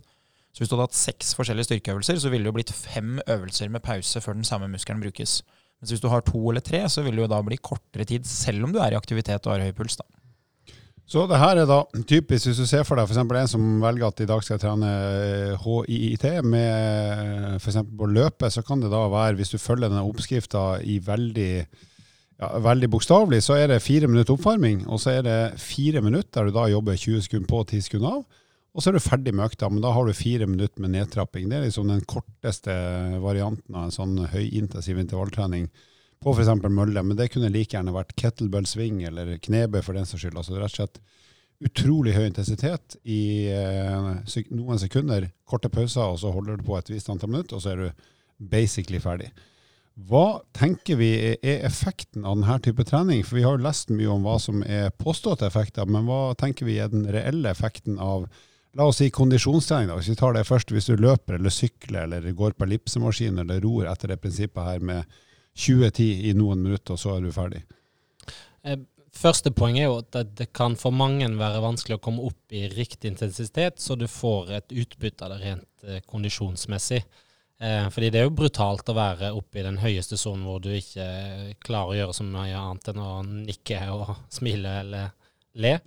Så 0.55 0.63
hvis 0.63 0.71
du 0.71 0.77
hadde 0.77 0.89
hatt 0.89 0.99
seks 0.99 1.35
forskjellige 1.39 1.73
styrkeøvelser, 1.73 2.19
så 2.23 2.31
ville 2.31 2.47
det 2.47 2.53
jo 2.53 2.59
blitt 2.61 2.75
fem 2.75 3.19
øvelser 3.27 3.71
med 3.75 3.83
pause 3.83 4.23
før 4.23 4.39
den 4.39 4.47
samme 4.47 4.71
muskelen 4.71 5.03
brukes. 5.03 5.41
Mens 5.83 5.91
hvis 5.91 6.03
du 6.03 6.07
har 6.11 6.23
to 6.27 6.39
eller 6.51 6.63
tre, 6.63 6.85
så 6.91 7.03
vil 7.03 7.19
det 7.19 7.25
jo 7.27 7.33
da 7.35 7.41
bli 7.43 7.59
kortere 7.59 8.07
tid, 8.07 8.27
selv 8.31 8.67
om 8.67 8.75
du 8.75 8.79
er 8.83 8.95
i 8.95 8.99
aktivitet 8.99 9.47
og 9.47 9.57
har 9.57 9.67
høy 9.67 9.75
puls. 9.75 9.99
da. 9.99 10.07
Så 11.04 11.26
det 11.28 11.37
her 11.37 11.58
er 11.61 11.68
da 11.68 11.82
typisk 12.08 12.49
hvis 12.49 12.61
du 12.62 12.66
ser 12.68 12.84
for 12.88 12.96
deg 12.96 13.11
f.eks. 13.11 13.20
en 13.20 13.50
som 13.50 13.64
velger 13.82 14.06
at 14.08 14.23
i 14.25 14.28
dag 14.28 14.44
skal 14.44 14.56
jeg 14.56 14.62
trene 14.62 14.92
HIIT 15.61 16.25
med 16.49 17.58
f.eks. 17.58 17.82
på 17.84 18.08
løpet, 18.08 18.54
så 18.54 18.64
kan 18.64 18.80
det 18.80 18.92
da 18.92 19.02
være, 19.12 19.37
hvis 19.37 19.52
du 19.52 19.58
følger 19.61 19.90
denne 19.90 20.06
oppskrifta 20.08 20.80
i 20.80 20.96
veldig 21.04 21.50
ja, 22.40 22.49
veldig 22.64 22.88
bokstavelig, 22.90 23.42
så 23.44 23.58
er 23.61 23.68
det 23.70 23.82
fire 23.84 24.08
minutter 24.11 24.34
oppvarming, 24.34 24.87
og 24.88 24.99
så 25.02 25.18
er 25.18 25.26
det 25.26 25.38
fire 25.62 26.02
minutter 26.02 26.40
der 26.40 26.49
du 26.49 26.56
da 26.56 26.64
jobber 26.73 26.96
20 26.99 27.28
sekunder 27.28 27.52
på 27.52 27.61
og 27.62 27.68
10 27.68 27.84
sekunder 27.87 28.16
av. 28.18 28.25
Og 28.75 28.82
så 28.82 28.90
er 28.90 28.96
du 28.96 29.04
ferdig 29.04 29.34
med 29.37 29.46
økta, 29.46 29.68
men 29.70 29.84
da 29.84 29.92
har 29.94 30.08
du 30.08 30.16
fire 30.18 30.49
minutter 30.50 30.82
med 30.82 30.96
nedtrapping. 30.96 31.46
Det 31.46 31.61
er 31.61 31.66
liksom 31.68 31.92
den 31.92 32.02
korteste 32.11 32.75
varianten 33.23 33.76
av 33.76 33.87
en 33.87 33.94
sånn 33.94 34.16
høyintensiv 34.32 34.99
intervalltrening 34.99 35.68
på 36.25 36.35
f.eks. 36.35 36.50
mølle. 36.69 37.02
Men 37.04 37.19
det 37.19 37.31
kunne 37.35 37.52
like 37.52 37.76
gjerne 37.76 37.95
vært 37.95 38.14
kettlebell 38.21 38.66
swing 38.69 39.02
eller 39.09 39.37
knebøy 39.45 39.83
for 39.85 39.97
den 39.97 40.09
saks 40.09 40.25
skyld. 40.25 40.38
Altså 40.40 40.59
rett 40.59 40.73
og 40.73 40.78
slett 40.78 41.02
utrolig 41.64 42.14
høy 42.16 42.26
intensitet 42.26 42.97
i 43.07 43.47
eh, 43.52 44.45
noen 44.52 44.81
sekunder, 44.81 45.28
korte 45.49 45.71
pauser, 45.73 46.04
og 46.11 46.19
så 46.21 46.33
holder 46.35 46.59
du 46.59 46.66
på 46.66 46.76
et 46.78 46.90
visst 46.90 47.11
antall 47.12 47.31
minutter, 47.33 47.57
og 47.57 47.64
så 47.64 47.73
er 47.73 47.83
du 47.85 48.07
basically 48.50 49.00
ferdig. 49.00 49.31
Hva 49.95 50.40
tenker 50.57 50.99
vi 50.99 51.12
er 51.38 51.69
effekten 51.69 52.25
av 52.26 52.40
denne 52.40 52.57
type 52.64 52.83
trening? 52.88 53.23
For 53.23 53.38
Vi 53.38 53.45
har 53.47 53.54
jo 53.54 53.62
lest 53.62 53.93
mye 53.95 54.11
om 54.11 54.26
hva 54.26 54.40
som 54.43 54.64
er 54.66 54.90
påståtte 54.99 55.47
effekter, 55.47 55.87
men 55.87 56.09
hva 56.09 56.35
tenker 56.38 56.66
vi 56.66 56.81
er 56.83 56.90
den 56.90 57.07
reelle 57.07 57.52
effekten 57.54 58.00
av 58.02 58.26
la 58.75 58.88
oss 58.90 58.99
si 58.99 59.11
kondisjonstrening? 59.14 59.93
da, 59.93 60.00
Hvis 60.00 60.11
vi 60.11 60.19
tar 60.19 60.35
det 60.35 60.49
først, 60.49 60.75
hvis 60.75 60.90
du 60.90 60.97
løper 60.99 61.38
eller 61.38 61.54
sykler 61.54 62.09
eller 62.09 62.33
går 62.35 62.59
på 62.59 62.66
ellipsemaskin 62.66 63.38
eller 63.38 63.62
ror 63.62 63.87
etter 63.87 64.11
det 64.11 64.21
prinsippet 64.21 64.66
her 64.66 64.83
med 64.83 65.04
20-10 65.54 66.30
i 66.30 66.34
noen 66.37 66.62
minutter, 66.62 66.96
og 66.96 67.00
så 67.00 67.14
er 67.14 67.25
du 67.25 67.32
ferdig. 67.34 67.62
Eh, 68.64 68.78
første 69.14 69.52
poeng 69.54 69.78
er 69.78 69.88
jo 69.88 70.00
at 70.00 70.16
det 70.38 70.50
kan 70.56 70.75
for 70.78 70.94
mange 70.94 71.28
være 71.38 71.62
vanskelig 71.64 71.99
å 71.99 72.02
komme 72.02 72.25
opp 72.26 72.54
i 72.54 72.66
riktig 72.73 73.12
intensitet, 73.12 73.78
så 73.82 73.96
du 73.99 74.08
får 74.11 74.56
et 74.58 74.75
utbytte 74.84 75.26
av 75.26 75.34
det 75.34 75.42
rent 75.44 75.87
eh, 75.87 76.02
kondisjonsmessig. 76.08 77.04
Eh, 77.62 77.87
fordi 77.94 78.11
det 78.11 78.20
er 78.20 78.26
jo 78.26 78.34
brutalt 78.34 78.90
å 78.90 78.96
være 78.96 79.30
oppe 79.38 79.61
i 79.61 79.66
den 79.66 79.78
høyeste 79.78 80.18
sonen 80.18 80.42
hvor 80.49 80.58
du 80.62 80.73
ikke 80.75 81.06
klarer 81.62 81.92
å 81.92 81.99
gjøre 82.00 82.16
så 82.18 82.26
mye 82.26 82.58
annet 82.58 82.90
enn 82.90 83.04
å 83.04 83.12
nikke 83.28 83.80
og 83.94 84.11
smile 84.38 84.80
eller 84.82 85.14
le. 85.62 85.78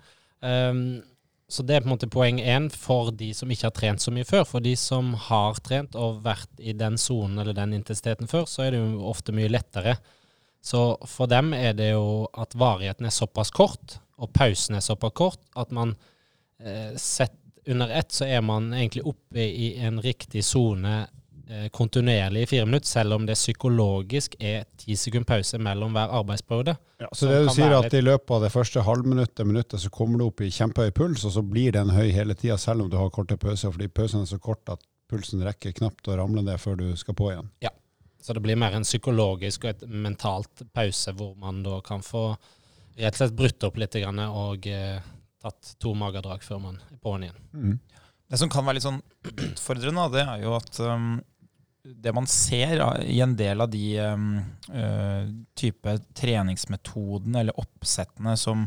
Så 1.48 1.64
det 1.64 1.78
er 1.78 1.84
på 1.84 1.88
en 1.88 1.94
måte 1.94 2.10
poeng 2.12 2.42
én 2.44 2.68
for 2.74 3.14
de 3.16 3.30
som 3.36 3.52
ikke 3.52 3.70
har 3.70 3.76
trent 3.76 4.04
så 4.04 4.12
mye 4.12 4.28
før. 4.28 4.44
For 4.50 4.64
de 4.64 4.74
som 4.80 5.14
har 5.30 5.60
trent 5.64 5.96
og 5.96 6.20
vært 6.26 6.60
i 6.60 6.76
den 6.76 7.00
sonen 7.00 7.40
eller 7.40 7.56
den 7.56 7.76
intensiteten 7.78 8.28
før, 8.28 8.44
så 8.52 8.66
er 8.66 8.76
det 8.76 8.82
jo 8.82 9.08
ofte 9.08 9.36
mye 9.36 9.52
lettere. 9.52 9.96
Så 10.60 10.82
for 11.08 11.32
dem 11.32 11.54
er 11.56 11.78
det 11.78 11.94
jo 11.94 12.28
at 12.36 12.58
varigheten 12.58 13.08
er 13.08 13.16
såpass 13.16 13.54
kort, 13.56 14.00
og 14.20 14.34
pausen 14.36 14.76
er 14.76 14.84
såpass 14.84 15.16
kort, 15.16 15.40
at 15.56 15.72
man 15.72 15.96
eh, 16.60 16.98
sett 17.00 17.38
under 17.68 17.92
ett 17.92 18.12
så 18.16 18.26
er 18.26 18.42
man 18.42 18.74
egentlig 18.74 19.06
oppe 19.08 19.44
i 19.44 19.74
en 19.84 20.02
riktig 20.04 20.44
sone 20.48 21.06
kontinuerlig 21.72 22.42
i 22.44 22.48
fire 22.50 22.66
minutter, 22.68 22.90
selv 22.90 23.16
om 23.16 23.26
det 23.28 23.38
psykologisk 23.38 24.34
er 24.40 24.66
ti 24.76 24.98
sekunder 25.00 25.30
pause 25.30 25.60
mellom 25.64 25.94
hver 25.96 26.12
arbeidsperiode. 26.20 26.76
Ja, 27.00 27.08
så 27.16 27.30
det 27.30 27.38
du 27.46 27.52
sier 27.56 27.76
at 27.78 27.94
i 27.94 28.02
løpet 28.04 28.34
av 28.36 28.44
det 28.44 28.52
første 28.52 28.84
halvminuttet, 28.84 29.46
minuttet, 29.48 29.80
så 29.80 29.92
kommer 29.94 30.20
du 30.20 30.28
opp 30.28 30.44
i 30.44 30.52
kjempehøy 30.52 30.92
puls, 30.98 31.24
og 31.30 31.36
så 31.38 31.44
blir 31.46 31.76
den 31.78 31.94
høy 31.96 32.10
hele 32.12 32.36
tida, 32.36 32.58
selv 32.60 32.84
om 32.84 32.92
du 32.92 32.98
har 33.00 33.14
korte 33.16 33.40
pauser, 33.40 33.72
fordi 33.72 33.88
pausen 33.88 34.26
er 34.26 34.32
så 34.32 34.42
kort 34.44 34.68
at 34.74 34.84
pulsen 35.08 35.44
rekker 35.46 35.76
knapt 35.78 36.10
å 36.12 36.18
ramle 36.20 36.44
ned 36.44 36.60
før 36.60 36.80
du 36.82 36.88
skal 37.00 37.16
på 37.16 37.32
igjen. 37.32 37.52
Ja, 37.64 37.72
så 38.22 38.36
det 38.36 38.44
blir 38.44 38.60
mer 38.60 38.76
en 38.76 38.88
psykologisk 38.88 39.64
og 39.64 39.76
et 39.76 39.86
mentalt 39.88 40.66
pause, 40.76 41.14
hvor 41.16 41.36
man 41.40 41.62
da 41.64 41.80
kan 41.86 42.04
få 42.04 42.30
rett 42.98 43.14
og 43.14 43.22
slett 43.22 43.38
brutt 43.38 43.68
opp 43.68 43.78
litt 43.80 43.96
og 44.02 44.68
eh, 44.68 44.98
tatt 45.44 45.76
to 45.80 45.94
magedrag 45.96 46.44
før 46.44 46.60
man 46.64 46.82
er 46.92 47.00
på'n 47.04 47.28
igjen. 47.28 47.40
Mm. 47.54 47.78
Det 48.28 48.40
som 48.42 48.52
kan 48.52 48.66
være 48.68 48.80
litt 48.80 48.88
sånn 48.88 49.00
utfordrende, 49.30 50.10
det 50.12 50.24
er 50.26 50.44
jo 50.44 50.56
at 50.58 50.80
um, 50.84 51.12
det 51.96 52.14
man 52.16 52.28
ser 52.28 52.82
i 53.06 53.20
en 53.24 53.36
del 53.40 53.62
av 53.64 53.70
de 53.72 53.86
uh, 54.02 55.28
type 55.58 55.94
treningsmetodene 56.18 57.44
eller 57.44 57.60
oppsettene 57.62 58.36
som 58.40 58.66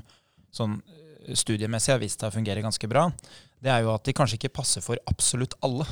sånn 0.55 0.79
eh, 0.81 1.35
studiemessig 1.37 1.93
har 1.93 2.00
vist 2.03 2.23
seg 2.23 2.33
å 2.33 2.35
fungere 2.35 2.65
ganske 2.65 2.89
bra, 2.91 3.05
det 3.62 3.71
er 3.71 3.85
jo 3.85 3.93
at 3.93 4.07
de 4.09 4.15
kanskje 4.17 4.41
ikke 4.41 4.57
passer 4.57 4.83
for 4.83 4.99
absolutt 5.11 5.55
alle. 5.67 5.87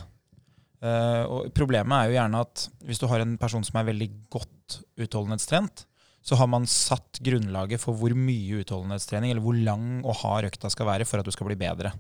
Uh, 0.79 1.25
og 1.27 1.53
problemet 1.55 1.95
er 1.95 2.09
jo 2.09 2.17
gjerne 2.17 2.43
at 2.47 2.65
hvis 2.87 3.01
du 3.03 3.07
har 3.11 3.23
en 3.23 3.37
person 3.39 3.65
som 3.67 3.79
er 3.81 3.87
veldig 3.91 4.09
godt 4.33 4.81
utholdenhetstrent, 4.99 5.85
så 6.29 6.37
har 6.37 6.51
man 6.51 6.67
satt 6.69 7.21
grunnlaget 7.25 7.81
for 7.83 7.97
hvor 7.97 8.13
mye 8.19 8.61
utholdenhetstrening 8.63 9.33
eller 9.33 9.45
hvor 9.45 9.57
lang 9.57 10.03
og 10.03 10.19
hard 10.21 10.51
økta 10.51 10.71
skal 10.73 10.91
være 10.91 11.07
for 11.09 11.21
at 11.21 11.29
du 11.29 11.33
skal 11.35 11.49
bli 11.49 11.57
bedre. 11.61 11.93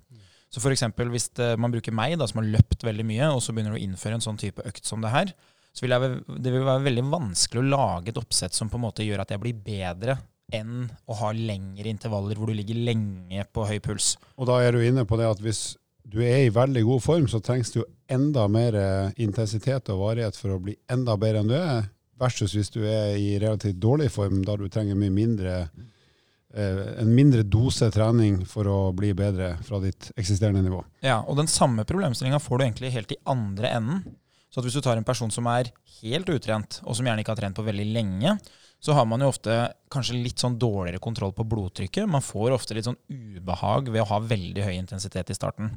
Så 0.48 0.62
f.eks. 0.62 0.86
hvis 1.12 1.28
det, 1.36 1.52
man 1.60 1.72
bruker 1.74 1.94
meg, 1.94 2.16
da, 2.20 2.26
som 2.28 2.40
har 2.40 2.48
løpt 2.54 2.84
veldig 2.86 3.04
mye, 3.06 3.30
og 3.34 3.42
så 3.44 3.52
begynner 3.52 3.74
du 3.74 3.80
å 3.80 3.84
innføre 3.84 4.16
en 4.16 4.24
sånn 4.24 4.40
type 4.40 4.64
økt 4.68 4.88
som 4.88 5.04
det 5.04 5.12
her, 5.12 5.32
så 5.76 5.84
vil 5.84 5.94
jeg, 5.94 6.20
det 6.40 6.52
vil 6.54 6.64
være 6.66 6.86
veldig 6.86 7.04
vanskelig 7.12 7.60
å 7.60 7.68
lage 7.68 8.12
et 8.12 8.20
oppsett 8.20 8.56
som 8.56 8.70
på 8.72 8.78
en 8.80 8.86
måte 8.86 9.04
gjør 9.04 9.22
at 9.22 9.34
jeg 9.34 9.42
blir 9.42 9.58
bedre 9.64 10.16
enn 10.56 10.86
å 11.04 11.18
ha 11.18 11.34
lengre 11.36 11.90
intervaller 11.92 12.38
hvor 12.40 12.48
du 12.48 12.56
ligger 12.56 12.80
lenge 12.86 13.44
på 13.52 13.66
høy 13.68 13.76
puls. 13.84 14.14
Og 14.40 14.48
da 14.48 14.56
er 14.64 14.72
du 14.72 14.80
inne 14.80 15.04
på 15.06 15.18
det 15.20 15.28
at 15.28 15.42
hvis 15.44 15.76
du 16.08 16.22
er 16.24 16.46
i 16.46 16.54
veldig 16.54 16.82
god 16.88 17.04
form, 17.04 17.28
så 17.28 17.42
trengs 17.44 17.74
det 17.74 17.82
jo 17.82 17.86
enda 18.08 18.46
mer 18.48 18.78
eh, 18.80 19.12
intensitet 19.20 19.92
og 19.92 20.00
varighet 20.06 20.40
for 20.40 20.56
å 20.56 20.62
bli 20.64 20.78
enda 20.88 21.18
bedre 21.20 21.44
enn 21.44 21.52
du 21.52 21.58
er, 21.58 21.90
versus 22.18 22.56
hvis 22.56 22.72
du 22.72 22.80
er 22.88 23.18
i 23.20 23.36
relativt 23.36 23.76
dårlig 23.78 24.08
form, 24.10 24.40
da 24.48 24.56
du 24.56 24.64
trenger 24.72 24.96
mye 24.98 25.12
mindre 25.12 25.58
Eh, 25.68 25.96
en 26.54 27.10
mindre 27.12 27.42
dose 27.44 27.90
trening 27.92 28.38
for 28.48 28.68
å 28.70 28.78
bli 28.96 29.10
bedre 29.16 29.50
fra 29.66 29.80
ditt 29.82 30.08
eksisterende 30.16 30.62
nivå. 30.64 30.80
Ja, 31.04 31.20
og 31.28 31.36
den 31.36 31.50
samme 31.50 31.84
problemstillinga 31.88 32.40
får 32.40 32.58
du 32.58 32.64
egentlig 32.64 32.92
helt 32.94 33.12
i 33.12 33.20
andre 33.28 33.74
enden. 33.76 34.00
Så 34.48 34.64
hvis 34.64 34.78
du 34.78 34.80
tar 34.80 34.96
en 34.96 35.06
person 35.06 35.30
som 35.30 35.46
er 35.52 35.68
helt 36.00 36.30
utrent, 36.32 36.80
og 36.88 36.96
som 36.96 37.06
gjerne 37.06 37.20
ikke 37.20 37.34
har 37.34 37.42
trent 37.42 37.58
på 37.58 37.66
veldig 37.66 37.84
lenge, 37.92 38.38
så 38.80 38.94
har 38.94 39.06
man 39.10 39.20
jo 39.20 39.28
ofte 39.32 39.54
kanskje 39.92 40.20
litt 40.22 40.40
sånn 40.40 40.56
dårligere 40.60 41.02
kontroll 41.02 41.34
på 41.36 41.46
blodtrykket. 41.50 42.08
Man 42.08 42.24
får 42.24 42.54
ofte 42.54 42.76
litt 42.76 42.86
sånn 42.86 42.98
ubehag 43.10 43.90
ved 43.90 44.04
å 44.04 44.08
ha 44.12 44.20
veldig 44.22 44.64
høy 44.64 44.74
intensitet 44.76 45.32
i 45.32 45.36
starten. 45.36 45.74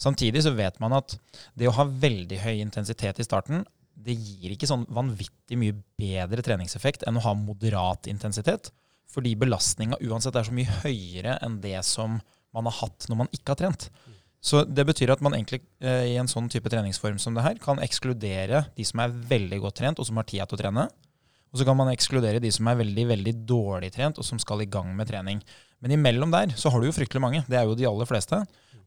Samtidig 0.00 0.42
så 0.44 0.52
vet 0.56 0.80
man 0.82 0.96
at 0.98 1.14
det 1.58 1.68
å 1.70 1.76
ha 1.76 1.86
veldig 1.86 2.40
høy 2.42 2.56
intensitet 2.58 3.20
i 3.20 3.26
starten, 3.26 3.64
det 4.00 4.16
gir 4.16 4.54
ikke 4.54 4.68
sånn 4.68 4.86
vanvittig 4.90 5.58
mye 5.60 5.76
bedre 6.00 6.42
treningseffekt 6.44 7.04
enn 7.06 7.20
å 7.20 7.24
ha 7.24 7.34
moderat 7.36 8.08
intensitet. 8.10 8.72
Fordi 9.10 9.34
belastninga 9.38 9.98
uansett 10.06 10.36
er 10.38 10.46
så 10.46 10.54
mye 10.54 10.80
høyere 10.84 11.36
enn 11.42 11.58
det 11.62 11.78
som 11.86 12.20
man 12.54 12.66
har 12.66 12.76
hatt 12.80 13.08
når 13.10 13.24
man 13.24 13.30
ikke 13.34 13.54
har 13.54 13.60
trent. 13.62 13.88
Så 14.40 14.62
det 14.64 14.86
betyr 14.88 15.12
at 15.12 15.20
man 15.20 15.34
egentlig 15.36 15.60
eh, 15.84 16.14
i 16.14 16.16
en 16.20 16.30
sånn 16.30 16.48
type 16.50 16.70
treningsform 16.72 17.18
som 17.20 17.36
det 17.36 17.44
her 17.44 17.58
kan 17.60 17.82
ekskludere 17.84 18.64
de 18.76 18.86
som 18.88 19.02
er 19.04 19.12
veldig 19.32 19.58
godt 19.66 19.80
trent 19.82 20.00
og 20.00 20.08
som 20.08 20.20
har 20.20 20.28
tida 20.30 20.46
til 20.48 20.56
å 20.56 20.62
trene. 20.62 20.86
Og 21.50 21.60
så 21.60 21.66
kan 21.66 21.76
man 21.76 21.90
ekskludere 21.92 22.40
de 22.40 22.50
som 22.54 22.68
er 22.70 22.78
veldig 22.78 23.04
veldig 23.10 23.34
dårlig 23.48 23.90
trent 23.92 24.20
og 24.22 24.26
som 24.26 24.40
skal 24.40 24.62
i 24.64 24.70
gang 24.70 24.94
med 24.96 25.10
trening. 25.10 25.42
Men 25.82 25.96
imellom 25.96 26.32
der 26.32 26.54
så 26.56 26.72
har 26.72 26.80
du 26.80 26.88
jo 26.88 26.96
fryktelig 26.96 27.22
mange. 27.22 27.44
Det 27.50 27.58
er 27.58 27.68
jo 27.68 27.76
de 27.76 27.88
aller 27.90 28.08
fleste. 28.08 28.38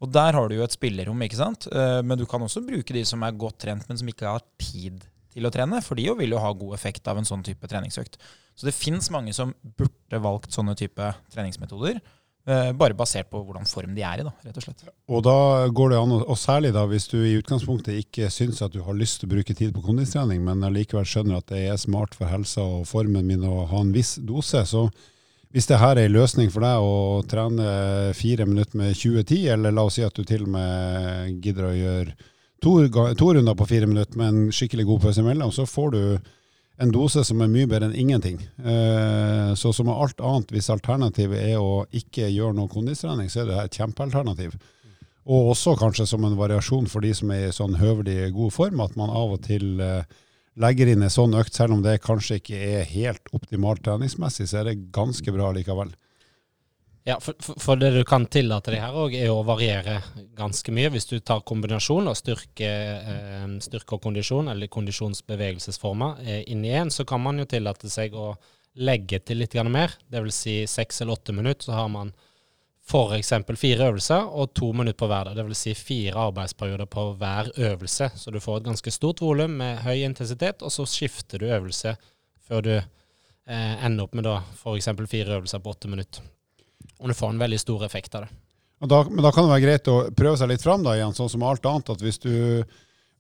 Og 0.04 0.12
der 0.12 0.36
har 0.36 0.50
du 0.50 0.58
jo 0.58 0.66
et 0.66 0.74
spillerom, 0.76 1.22
ikke 1.24 1.40
sant. 1.40 1.68
Eh, 1.70 2.00
men 2.04 2.18
du 2.20 2.26
kan 2.30 2.42
også 2.42 2.64
bruke 2.66 2.96
de 2.96 3.04
som 3.08 3.22
er 3.24 3.38
godt 3.40 3.62
trent, 3.64 3.86
men 3.88 4.00
som 4.00 4.10
ikke 4.10 4.32
har 4.32 4.44
tid 4.60 5.04
til 5.34 5.50
å 5.50 5.54
trene. 5.54 5.82
For 5.84 6.00
de 6.00 6.08
vil 6.20 6.36
jo 6.36 6.42
ha 6.42 6.54
god 6.58 6.78
effekt 6.78 7.10
av 7.12 7.20
en 7.20 7.28
sånn 7.28 7.46
type 7.46 7.70
treningsøkt. 7.70 8.20
Så 8.56 8.70
det 8.70 8.78
fins 8.78 9.10
mange 9.14 9.34
som 9.36 9.54
burde 9.78 10.22
valgt 10.22 10.54
sånne 10.56 10.78
type 10.80 11.14
treningsmetoder. 11.34 12.00
Eh, 12.44 12.74
bare 12.76 12.96
basert 12.98 13.30
på 13.32 13.40
hvordan 13.40 13.64
form 13.70 13.94
de 13.96 14.04
er 14.04 14.20
i, 14.20 14.24
da, 14.28 14.34
rett 14.44 14.58
og 14.60 14.66
slett. 14.66 14.82
Og 15.08 15.22
da 15.24 15.36
går 15.72 15.94
det 15.94 16.00
an, 16.02 16.16
og 16.20 16.36
særlig 16.36 16.74
da 16.76 16.84
hvis 16.92 17.08
du 17.08 17.22
i 17.22 17.38
utgangspunktet 17.40 18.02
ikke 18.02 18.28
syns 18.34 18.60
at 18.66 18.74
du 18.74 18.82
har 18.84 18.98
lyst 19.00 19.22
til 19.22 19.30
å 19.30 19.36
bruke 19.38 19.56
tid 19.56 19.72
på 19.72 19.84
kondistrening, 19.86 20.42
men 20.44 20.66
allikevel 20.68 21.08
skjønner 21.08 21.40
at 21.40 21.54
det 21.54 21.62
er 21.70 21.80
smart 21.80 22.18
for 22.20 22.28
helsa 22.28 22.66
og 22.66 22.84
formen 22.90 23.30
min 23.30 23.48
å 23.48 23.64
ha 23.72 23.80
en 23.80 23.96
viss 23.96 24.18
dose, 24.20 24.66
så 24.68 24.90
hvis 25.56 25.70
det 25.70 25.80
her 25.80 25.96
er 25.96 26.10
en 26.10 26.16
løsning 26.18 26.52
for 26.52 26.66
deg 26.66 26.84
å 26.84 27.24
trene 27.30 28.12
fire 28.18 28.48
minutter 28.50 28.76
med 28.82 28.92
20-10, 28.98 29.48
eller 29.54 29.72
la 29.72 29.88
oss 29.88 30.00
si 30.00 30.04
at 30.04 30.18
du 30.18 30.28
til 30.28 30.44
og 30.44 30.52
med 30.58 31.40
gidder 31.46 31.70
å 31.70 31.76
gjøre 31.78 32.16
to, 32.64 33.16
to 33.20 33.34
runder 33.36 33.56
på 33.60 33.68
fire 33.70 33.90
minutter 33.90 34.20
med 34.20 34.32
en 34.32 34.56
skikkelig 34.56 34.88
god 34.88 35.04
pause 35.04 35.22
imellom, 35.24 35.52
så 35.52 35.68
får 35.70 35.94
du 35.94 36.02
en 36.82 36.92
dose 36.92 37.22
som 37.26 37.42
er 37.44 37.52
mye 37.52 37.70
bedre 37.70 37.90
enn 37.90 37.98
ingenting. 37.98 38.40
Eh, 38.58 39.54
så 39.60 39.74
som 39.76 39.92
alt 39.94 40.22
annet, 40.24 40.52
hvis 40.54 40.72
alternativet 40.74 41.44
er 41.54 41.62
å 41.62 41.84
ikke 41.94 42.32
gjøre 42.32 42.58
noe 42.58 42.72
kondistrening, 42.72 43.30
så 43.30 43.44
er 43.44 43.52
det 43.52 43.60
et 43.62 43.80
kjempealternativ. 43.82 44.56
Og 45.24 45.54
også 45.54 45.78
kanskje 45.80 46.08
som 46.10 46.26
en 46.28 46.36
variasjon 46.36 46.90
for 46.92 47.06
de 47.06 47.14
som 47.16 47.32
er 47.32 47.48
i 47.48 47.56
sånn 47.56 47.78
høvelig 47.80 48.34
god 48.36 48.56
form, 48.56 48.82
at 48.84 48.98
man 49.00 49.14
av 49.14 49.38
og 49.38 49.44
til 49.46 49.80
eh, 49.84 50.08
legger 50.60 50.92
inn 50.92 51.06
en 51.06 51.14
sånn 51.14 51.38
økt, 51.38 51.56
selv 51.56 51.78
om 51.78 51.84
det 51.86 52.02
kanskje 52.04 52.42
ikke 52.42 52.64
er 52.80 52.90
helt 52.90 53.32
optimalt 53.38 53.84
treningsmessig, 53.86 54.50
så 54.50 54.62
er 54.62 54.72
det 54.72 54.82
ganske 54.96 55.36
bra 55.36 55.54
likevel. 55.56 55.94
Ja, 57.04 57.18
for, 57.20 57.36
for, 57.60 57.76
det 57.76 57.90
du 57.92 58.04
kan 58.08 58.26
tillate 58.32 58.72
deg 58.72 58.80
her 58.80 58.96
òg, 58.96 59.16
er 59.18 59.32
å 59.32 59.42
variere 59.44 59.98
ganske 60.38 60.72
mye. 60.72 60.92
Hvis 60.94 61.10
du 61.10 61.18
tar 61.20 61.42
kombinasjon 61.44 62.08
av 62.08 62.16
styrke, 62.16 62.70
eh, 62.70 63.48
styrke 63.66 63.98
og 63.98 64.06
kondisjon, 64.06 64.48
eller 64.54 64.72
kondisjonsbevegelsesformer, 64.72 66.22
eh, 66.24 66.44
inn 66.54 66.64
i 66.64 66.72
én, 66.72 66.92
så 66.92 67.04
kan 67.08 67.20
man 67.20 67.42
jo 67.42 67.48
tillate 67.50 67.92
seg 67.92 68.16
å 68.16 68.30
legge 68.80 69.20
til 69.20 69.44
litt 69.44 69.58
mer. 69.68 69.92
Dvs. 70.12 70.38
Si 70.46 70.56
seks 70.68 71.02
eller 71.02 71.18
åtte 71.18 71.36
minutter, 71.36 71.66
så 71.68 71.74
har 71.76 71.90
man 71.90 72.14
f.eks. 72.88 73.34
fire 73.60 73.90
øvelser 73.92 74.24
og 74.32 74.54
to 74.54 74.72
minutter 74.72 74.98
på 75.04 75.10
hver 75.12 75.28
dag. 75.28 75.36
Dvs. 75.42 75.58
Si 75.58 75.74
fire 75.76 76.30
arbeidsperioder 76.30 76.88
på 76.88 77.18
hver 77.20 77.52
øvelse. 77.58 78.12
Så 78.16 78.32
du 78.32 78.40
får 78.40 78.62
et 78.62 78.70
ganske 78.72 78.92
stort 78.92 79.20
volum 79.20 79.58
med 79.60 79.84
høy 79.84 80.04
intensitet, 80.04 80.64
og 80.64 80.72
så 80.72 80.88
skifter 80.88 81.44
du 81.44 81.52
øvelse 81.52 81.98
før 82.48 82.64
du 82.64 82.74
eh, 82.78 83.86
ender 83.86 84.08
opp 84.08 84.16
med 84.16 84.24
da 84.24 84.40
f.eks. 84.56 84.88
fire 85.04 85.40
øvelser 85.40 85.60
på 85.60 85.76
åtte 85.76 85.92
minutter. 85.92 86.24
Og 87.04 87.12
du 87.12 87.18
får 87.18 87.34
en 87.34 87.44
veldig 87.44 87.60
stor 87.60 87.84
effekt 87.86 88.16
av 88.16 88.26
det. 88.26 88.32
Da, 88.84 89.04
men 89.10 89.24
da 89.24 89.32
kan 89.32 89.46
det 89.46 89.54
være 89.54 89.64
greit 89.64 89.92
å 89.92 89.98
prøve 90.16 90.40
seg 90.40 90.50
litt 90.52 90.64
fram 90.64 90.84
da 90.84 90.96
igjen, 90.98 91.14
sånn 91.16 91.32
som 91.32 91.44
alt 91.48 91.66
annet. 91.68 91.92
at 91.94 92.02
hvis 92.04 92.20
du, 92.24 92.64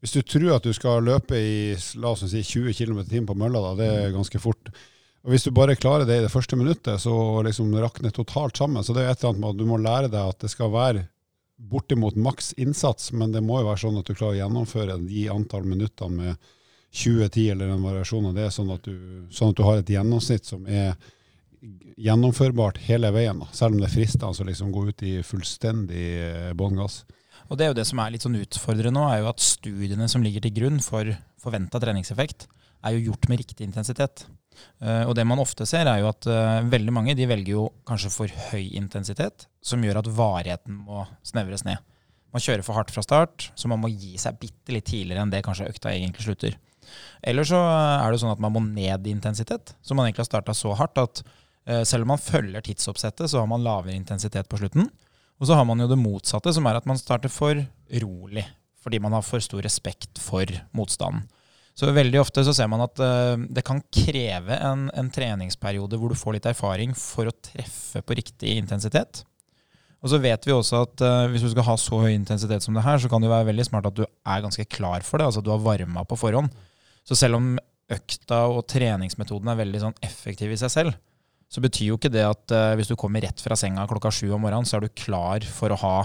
hvis 0.03 0.15
du 0.15 0.21
tror 0.27 0.57
at 0.57 0.65
du 0.65 0.73
skal 0.75 1.05
løpe 1.05 1.39
i 1.39 1.75
la 2.01 2.11
oss 2.11 2.25
si 2.27 2.43
20 2.43 2.75
km 2.75 2.99
i 3.03 3.07
timen 3.11 3.29
på 3.29 3.37
mølla, 3.39 3.61
da, 3.69 3.75
det 3.79 3.87
er 3.91 4.15
ganske 4.15 4.41
fort. 4.43 4.71
Og 5.23 5.31
Hvis 5.31 5.47
du 5.47 5.53
bare 5.55 5.79
klarer 5.79 6.07
det 6.07 6.17
i 6.19 6.25
det 6.25 6.31
første 6.31 6.59
minuttet, 6.59 6.99
så 6.99 7.15
liksom 7.47 7.71
rakner 7.79 8.09
det 8.09 8.17
totalt 8.17 8.59
sammen. 8.59 8.83
Så 8.83 8.95
det 8.95 9.05
er 9.05 9.13
et 9.13 9.21
eller 9.21 9.31
annet 9.31 9.43
med 9.43 9.53
at 9.53 9.61
du 9.61 9.69
må 9.69 9.79
lære 9.79 10.11
deg 10.11 10.33
at 10.33 10.43
det 10.43 10.51
skal 10.51 10.73
være 10.73 11.05
bortimot 11.55 12.17
maks 12.19 12.51
innsats, 12.59 13.13
men 13.15 13.31
det 13.31 13.43
må 13.45 13.61
jo 13.61 13.69
være 13.69 13.83
sånn 13.85 14.01
at 14.01 14.09
du 14.09 14.15
klarer 14.17 14.35
å 14.35 14.41
gjennomføre 14.41 14.97
de 14.99 15.27
antall 15.31 15.63
minuttene 15.69 16.17
med 16.17 16.51
20-10 16.93 17.51
eller 17.53 17.71
en 17.71 17.85
variasjon 17.85 18.27
av 18.29 18.35
det, 18.37 18.49
sånn 18.51 18.71
at, 18.73 18.83
du, 18.83 19.29
sånn 19.33 19.53
at 19.53 19.57
du 19.57 19.63
har 19.65 19.79
et 19.79 19.93
gjennomsnitt 19.95 20.49
som 20.49 20.67
er 20.67 20.97
gjennomførbart 22.03 22.81
hele 22.87 23.11
veien. 23.15 23.41
Da. 23.43 23.49
Selv 23.55 23.75
om 23.75 23.81
det 23.81 23.89
er 23.89 23.95
fristende 23.95 24.31
å 24.31 24.47
liksom 24.47 24.71
gå 24.73 24.87
ut 24.89 25.03
i 25.05 25.17
fullstendig 25.25 26.07
eh, 26.23 26.51
bånn 26.57 26.79
gass. 26.79 27.03
Og 27.49 27.59
det 27.59 27.65
er 27.65 27.73
jo 27.73 27.77
det 27.79 27.87
som 27.89 27.99
er 28.01 28.13
litt 28.13 28.25
sånn 28.25 28.39
utfordrende 28.39 28.95
nå, 28.97 29.07
er 29.09 29.23
jo 29.23 29.31
at 29.31 29.43
studiene 29.43 30.07
som 30.11 30.23
ligger 30.25 30.43
til 30.45 30.55
grunn 30.55 30.79
for 30.83 31.09
forventa 31.41 31.81
treningseffekt, 31.81 32.47
er 32.83 32.95
jo 32.95 33.09
gjort 33.09 33.27
med 33.31 33.41
riktig 33.41 33.67
intensitet. 33.67 34.25
Uh, 34.83 35.03
og 35.09 35.15
det 35.17 35.25
man 35.27 35.41
ofte 35.41 35.65
ser, 35.67 35.87
er 35.89 36.03
jo 36.03 36.11
at 36.11 36.27
uh, 36.29 36.61
veldig 36.69 36.93
mange 36.93 37.15
de 37.17 37.27
velger 37.27 37.55
jo 37.55 37.65
kanskje 37.89 38.11
for 38.13 38.35
høy 38.51 38.75
intensitet, 38.77 39.47
som 39.65 39.83
gjør 39.83 40.01
at 40.01 40.11
varigheten 40.13 40.77
må 40.85 41.03
snevres 41.25 41.65
ned. 41.67 41.81
Man 42.33 42.43
kjører 42.43 42.65
for 42.65 42.77
hardt 42.77 42.93
fra 42.93 43.03
start, 43.05 43.49
så 43.59 43.69
man 43.69 43.81
må 43.81 43.91
gi 43.91 44.15
seg 44.21 44.39
bitte 44.41 44.73
litt 44.73 44.87
tidligere 44.89 45.25
enn 45.25 45.33
det 45.33 45.43
kanskje 45.45 45.69
økta 45.69 45.93
egentlig 45.93 46.25
slutter. 46.25 46.57
Eller 47.23 47.47
så 47.47 47.59
er 47.61 48.11
det 48.11 48.21
sånn 48.21 48.33
at 48.33 48.41
man 48.43 48.53
må 48.55 48.61
ned 48.65 49.07
i 49.07 49.13
intensitet, 49.13 49.75
så 49.81 49.95
man 49.95 50.07
egentlig 50.07 50.25
har 50.25 50.31
starta 50.31 50.55
så 50.57 50.73
hardt 50.77 51.01
at 51.01 51.23
selv 51.63 52.03
om 52.03 52.09
man 52.11 52.19
følger 52.19 52.65
tidsoppsettet, 52.65 53.29
så 53.31 53.39
har 53.39 53.47
man 53.47 53.63
lavere 53.63 53.95
intensitet 53.95 54.49
på 54.51 54.57
slutten. 54.59 54.89
Og 55.39 55.47
så 55.47 55.55
har 55.57 55.65
man 55.67 55.79
jo 55.79 55.89
det 55.91 55.99
motsatte, 55.99 56.53
som 56.55 56.67
er 56.67 56.79
at 56.79 56.89
man 56.89 56.99
starter 56.99 57.31
for 57.31 57.57
rolig, 58.03 58.43
fordi 58.83 58.99
man 59.03 59.15
har 59.15 59.25
for 59.25 59.43
stor 59.43 59.63
respekt 59.65 60.21
for 60.21 60.47
motstanden. 60.75 61.25
Så 61.73 61.89
veldig 61.89 62.19
ofte 62.21 62.43
så 62.45 62.53
ser 62.53 62.69
man 62.69 62.83
at 62.85 62.99
uh, 63.01 63.33
det 63.49 63.63
kan 63.65 63.81
kreve 63.89 64.59
en, 64.61 64.85
en, 64.93 65.09
treningsperiode 65.09 65.97
hvor 65.97 66.13
du 66.13 66.19
får 66.19 66.35
litt 66.35 66.49
erfaring 66.51 66.93
for 66.97 67.29
å 67.29 67.33
treffe 67.33 68.03
på 68.05 68.17
riktig 68.19 68.59
intensitet. 68.59 69.23
Og 70.03 70.11
så 70.11 70.19
vet 70.21 70.45
vi 70.45 70.53
også 70.53 70.83
at 70.85 71.01
uh, 71.01 71.25
hvis 71.33 71.41
du 71.41 71.49
skal 71.49 71.65
ha 71.65 71.75
så 71.81 72.03
høy 72.03 72.11
intensitet 72.13 72.61
som 72.65 72.77
det 72.77 72.85
her, 72.85 73.01
så 73.01 73.09
kan 73.09 73.25
det 73.25 73.31
være 73.31 73.49
veldig 73.49 73.65
smart 73.65 73.89
at 73.89 73.97
du 73.97 74.03
er 74.05 74.43
ganske 74.45 74.67
klar 74.69 75.01
for 75.07 75.17
det. 75.17 75.31
Altså 75.31 75.41
at 75.41 75.47
du 75.47 75.53
har 75.55 75.65
varma 75.65 76.05
på 76.05 76.19
forhånd. 76.19 76.53
Så 77.09 77.17
selv 77.17 77.39
om 77.39 77.55
økta 77.93 78.43
og 78.53 78.67
treningsmetoden 78.69 79.49
er 79.49 79.59
veldig 79.63 79.81
sånn 79.87 79.97
effektiv 80.05 80.53
i 80.53 80.59
seg 80.61 80.71
selv, 80.75 80.93
så 81.53 81.61
betyr 81.61 81.91
jo 81.91 81.99
ikke 81.99 82.11
det 82.13 82.25
at 82.25 82.53
uh, 82.55 82.73
hvis 82.79 82.89
du 82.89 82.97
kommer 82.97 83.21
rett 83.21 83.41
fra 83.43 83.57
senga 83.59 83.85
klokka 83.89 84.09
sju 84.13 84.31
om 84.33 84.41
morgenen, 84.41 84.65
så 84.65 84.79
er 84.79 84.87
du 84.87 84.97
klar 84.97 85.45
for 85.45 85.73
å 85.73 85.79
ha 85.83 85.97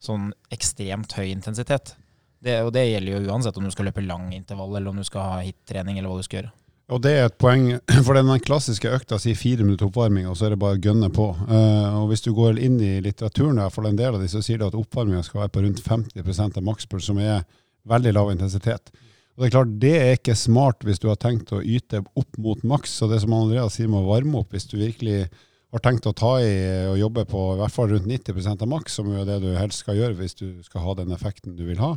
sånn 0.00 0.30
ekstremt 0.52 1.14
høy 1.16 1.30
intensitet. 1.30 1.94
Det, 2.40 2.58
og 2.64 2.72
det 2.72 2.86
gjelder 2.86 3.16
jo 3.16 3.32
uansett 3.32 3.56
om 3.60 3.64
du 3.64 3.72
skal 3.72 3.88
løpe 3.88 4.04
lang 4.04 4.30
intervall, 4.36 4.74
eller 4.76 4.92
om 4.92 5.00
du 5.00 5.04
skal 5.04 5.24
ha 5.24 5.40
hit-trening, 5.44 5.98
eller 6.00 6.12
hva 6.12 6.20
du 6.20 6.28
skal 6.28 6.40
gjøre. 6.40 6.52
Og 6.90 7.02
det 7.04 7.12
er 7.16 7.28
et 7.28 7.36
poeng, 7.40 7.66
for 8.06 8.16
den 8.16 8.32
klassiske 8.44 8.92
økta 8.92 9.20
sier 9.20 9.38
fire 9.38 9.64
minutter 9.64 9.88
oppvarming, 9.88 10.28
og 10.28 10.36
så 10.36 10.48
er 10.48 10.54
det 10.54 10.62
bare 10.62 10.76
å 10.76 10.82
gønne 10.84 11.10
på. 11.16 11.30
Uh, 11.48 12.00
og 12.02 12.10
hvis 12.10 12.24
du 12.26 12.32
går 12.36 12.60
inn 12.60 12.80
i 12.84 12.96
litteraturen, 13.04 13.60
for 13.72 13.88
en 13.88 14.00
del 14.00 14.16
av 14.16 14.24
de, 14.24 14.28
så 14.32 14.42
sier 14.44 14.60
de 14.60 14.68
at 14.68 14.76
oppvarminga 14.76 15.22
skal 15.26 15.44
være 15.44 15.54
på 15.54 15.64
rundt 15.64 15.84
50% 15.84 16.60
av 16.60 16.66
makspuls, 16.66 17.08
som 17.08 17.20
er 17.22 17.46
veldig 17.88 18.16
lav 18.16 18.32
intensitet. 18.32 18.92
Og 19.40 19.46
Det 19.46 19.48
er 19.48 19.54
klart, 19.54 19.76
det 19.80 19.90
er 19.96 20.10
ikke 20.18 20.34
smart 20.36 20.82
hvis 20.84 20.98
du 21.00 21.06
har 21.08 21.16
tenkt 21.16 21.48
å 21.56 21.62
yte 21.64 22.02
opp 22.04 22.34
mot 22.36 22.60
maks. 22.60 22.98
Så 23.00 23.06
det 23.08 23.22
som 23.22 23.32
Andreas 23.32 23.78
sier 23.78 23.88
med 23.88 24.02
å 24.02 24.10
varme 24.10 24.42
opp, 24.42 24.50
hvis 24.52 24.68
du 24.68 24.74
virkelig 24.76 25.30
har 25.72 25.80
tenkt 25.80 26.04
å 26.04 26.12
ta 26.12 26.34
i 26.44 26.50
og 26.90 26.98
jobbe 27.00 27.24
på 27.30 27.44
i 27.54 27.60
hvert 27.62 27.72
fall 27.72 27.88
rundt 27.88 28.04
90% 28.04 28.60
av 28.60 28.68
maks, 28.68 28.98
som 28.98 29.08
er 29.16 29.24
det 29.24 29.38
du 29.40 29.48
helst 29.56 29.80
skal 29.80 29.96
gjøre 29.96 30.18
hvis 30.18 30.36
du 30.36 30.44
skal 30.66 30.84
ha 30.84 30.94
den 30.98 31.16
effekten 31.16 31.56
du 31.56 31.64
vil 31.70 31.80
ha, 31.80 31.94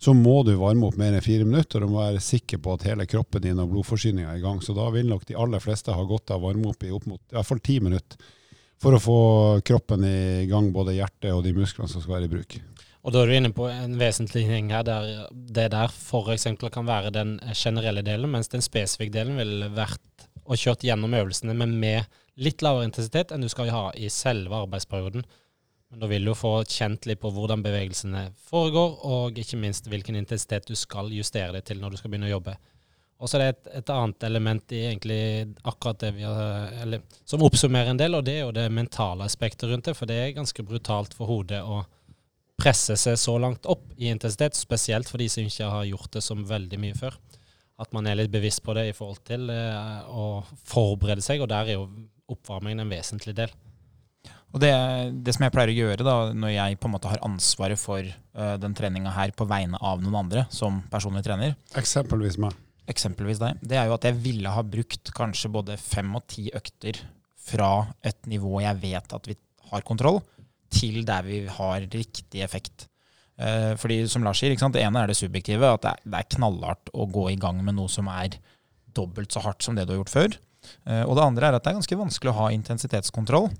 så 0.00 0.14
må 0.16 0.38
du 0.48 0.54
varme 0.56 0.88
opp 0.88 0.96
mer 0.96 1.12
enn 1.12 1.26
fire 1.26 1.44
minutter 1.44 1.84
og 1.84 1.92
må 1.92 2.00
være 2.06 2.24
sikker 2.24 2.62
på 2.64 2.78
at 2.78 2.88
hele 2.88 3.04
kroppen 3.10 3.44
din 3.44 3.60
og 3.60 3.68
blodforsyninga 3.74 4.32
er 4.32 4.40
i 4.40 4.46
gang. 4.46 4.64
Så 4.64 4.72
da 4.72 4.88
vil 4.94 5.12
nok 5.12 5.28
de 5.28 5.36
aller 5.36 5.60
fleste 5.60 5.92
ha 5.92 6.08
godt 6.08 6.32
av 6.32 6.40
å 6.40 6.48
varme 6.48 6.72
opp 6.72 6.88
i 6.88 6.94
opp 6.94 7.04
mot 7.10 7.20
i 7.20 7.36
hvert 7.36 7.50
fall 7.52 7.60
ti 7.68 7.82
minutter 7.84 8.32
for 8.80 8.96
å 8.96 9.02
få 9.02 9.20
kroppen 9.66 10.08
i 10.08 10.48
gang, 10.48 10.72
både 10.72 10.96
hjertet 10.96 11.34
og 11.34 11.44
de 11.44 11.52
musklene 11.52 11.92
som 11.92 12.00
skal 12.00 12.16
være 12.16 12.30
i 12.30 12.36
bruk. 12.38 12.60
Og 13.06 13.14
da 13.14 13.22
er 13.22 13.30
du 13.30 13.36
inne 13.36 13.54
på 13.54 13.68
en 13.70 13.94
vesentlig 14.00 14.44
ting 14.48 14.72
her, 14.74 14.84
der 14.86 15.28
det 15.30 15.68
der 15.72 15.92
f.eks. 15.92 16.48
kan 16.58 16.88
være 16.88 17.14
den 17.14 17.36
generelle 17.54 18.02
delen, 18.02 18.30
mens 18.32 18.50
den 18.50 18.64
spesifikke 18.64 19.14
delen 19.14 19.38
ville 19.38 19.70
vært 19.74 20.26
og 20.48 20.58
kjørt 20.58 20.86
gjennom 20.86 21.14
øvelsene, 21.14 21.54
men 21.54 21.76
med 21.78 22.08
litt 22.40 22.62
lavere 22.64 22.88
intensitet 22.88 23.34
enn 23.34 23.44
du 23.44 23.50
skal 23.52 23.70
ha 23.74 23.84
i 23.94 24.08
selve 24.12 24.64
arbeidsperioden. 24.64 25.26
Men 25.88 26.02
da 26.02 26.08
vil 26.10 26.26
du 26.28 26.34
få 26.36 26.58
kjent 26.68 27.06
litt 27.08 27.20
på 27.22 27.30
hvordan 27.32 27.62
bevegelsene 27.64 28.28
foregår, 28.50 28.98
og 29.08 29.38
ikke 29.40 29.60
minst 29.60 29.88
hvilken 29.88 30.18
intensitet 30.18 30.68
du 30.68 30.76
skal 30.76 31.12
justere 31.14 31.54
det 31.56 31.64
til 31.68 31.80
når 31.80 31.94
du 31.94 32.00
skal 32.00 32.12
begynne 32.12 32.28
å 32.28 32.34
jobbe. 32.36 32.56
Og 33.18 33.30
så 33.30 33.38
er 33.38 33.42
det 33.42 33.48
et, 33.50 33.70
et, 33.80 33.90
annet 33.90 34.24
element 34.28 34.74
i 34.76 34.82
egentlig 34.92 35.22
akkurat 35.66 35.98
det 36.04 36.12
vi 36.14 36.26
har, 36.26 36.68
eller, 36.84 37.02
som 37.26 37.42
oppsummerer 37.42 37.90
en 37.90 37.98
del, 37.98 38.14
og 38.14 38.26
det 38.28 38.36
er 38.36 38.44
jo 38.44 38.52
det 38.54 38.68
mentale 38.70 39.26
aspektet 39.26 39.66
rundt 39.70 39.88
det. 39.88 39.96
For 39.98 40.06
det 40.10 40.18
er 40.22 40.36
ganske 40.36 40.62
brutalt 40.66 41.16
for 41.18 41.30
hodet 41.30 41.64
å 41.64 41.80
presse 42.58 42.96
seg 42.98 43.18
så 43.20 43.36
langt 43.40 43.66
opp 43.70 43.86
i 43.96 44.10
intensitet, 44.10 44.58
spesielt 44.58 45.08
for 45.10 45.22
de 45.22 45.28
som 45.30 45.46
ikke 45.46 45.70
har 45.70 45.86
gjort 45.88 46.12
det 46.16 46.24
som 46.24 46.42
veldig 46.46 46.80
mye 46.82 46.98
før. 46.98 47.14
At 47.78 47.94
man 47.94 48.08
er 48.10 48.18
litt 48.18 48.32
bevisst 48.34 48.64
på 48.66 48.74
det 48.74 48.88
i 48.88 48.94
forhold 48.96 49.22
til 49.28 49.46
eh, 49.54 50.08
å 50.10 50.42
forberede 50.66 51.22
seg, 51.22 51.44
og 51.44 51.50
der 51.52 51.70
er 51.70 51.78
jo 51.78 51.86
oppvarmingen 52.28 52.82
en 52.82 52.90
vesentlig 52.90 53.36
del. 53.38 53.52
Og 54.48 54.62
det, 54.62 54.72
det, 55.24 55.34
som 55.36 55.44
jeg 55.44 55.52
pleier 55.52 55.70
å 55.70 55.76
gjøre 55.76 56.06
da, 56.06 56.16
når 56.32 56.54
jeg 56.54 56.78
på 56.80 56.88
en 56.88 56.94
måte 56.94 57.10
har 57.10 57.20
ansvaret 57.26 57.78
for 57.80 58.00
uh, 58.00 58.54
den 58.60 58.74
treninga 58.76 59.12
her 59.12 59.34
på 59.36 59.44
vegne 59.48 59.76
av 59.84 60.00
noen 60.00 60.16
andre 60.22 60.46
som 60.52 60.80
personlig 60.88 61.20
trener 61.26 61.52
Eksempelvis 61.76 62.38
meg. 62.40 62.56
Eksempelvis 62.88 63.42
deg. 63.42 63.60
Det 63.60 63.76
er 63.76 63.90
jo 63.90 63.98
at 63.98 64.06
jeg 64.08 64.16
ville 64.24 64.52
ha 64.54 64.64
brukt 64.64 65.12
kanskje 65.16 65.52
både 65.52 65.76
fem 65.80 66.08
og 66.16 66.24
ti 66.32 66.46
økter 66.56 67.02
fra 67.48 67.90
et 68.00 68.24
nivå 68.28 68.62
jeg 68.64 68.80
vet 68.80 69.14
at 69.18 69.28
vi 69.28 69.36
har 69.68 69.84
kontroll, 69.84 70.22
til 70.72 71.02
der 71.08 71.26
vi 71.26 71.42
har 71.58 71.86
riktig 71.92 72.42
effekt. 72.44 72.88
Uh, 73.38 73.74
fordi 73.78 74.00
som 74.10 74.24
Lars 74.26 74.40
sier, 74.42 74.54
det 74.54 74.82
ene 74.82 75.02
er 75.02 75.10
det 75.10 75.18
subjektive, 75.18 75.74
at 75.76 75.84
det 75.84 75.94
er, 75.94 76.04
det 76.04 76.20
er 76.20 76.30
knallhardt 76.36 76.90
å 76.92 77.06
gå 77.10 77.28
i 77.30 77.38
gang 77.38 77.62
med 77.64 77.78
noe 77.78 77.90
som 77.92 78.10
er 78.10 78.40
dobbelt 78.96 79.32
så 79.32 79.44
hardt 79.44 79.62
som 79.62 79.78
det 79.78 79.86
du 79.86 79.94
har 79.94 80.02
gjort 80.02 80.14
før. 80.14 80.38
Uh, 80.88 81.04
og 81.06 81.14
det 81.18 81.24
andre 81.24 81.48
er 81.48 81.58
at 81.58 81.64
det 81.64 81.72
er 81.72 81.78
ganske 81.78 82.02
vanskelig 82.02 82.34
å 82.34 82.38
ha 82.40 82.50
intensitetskontroll. 82.56 83.50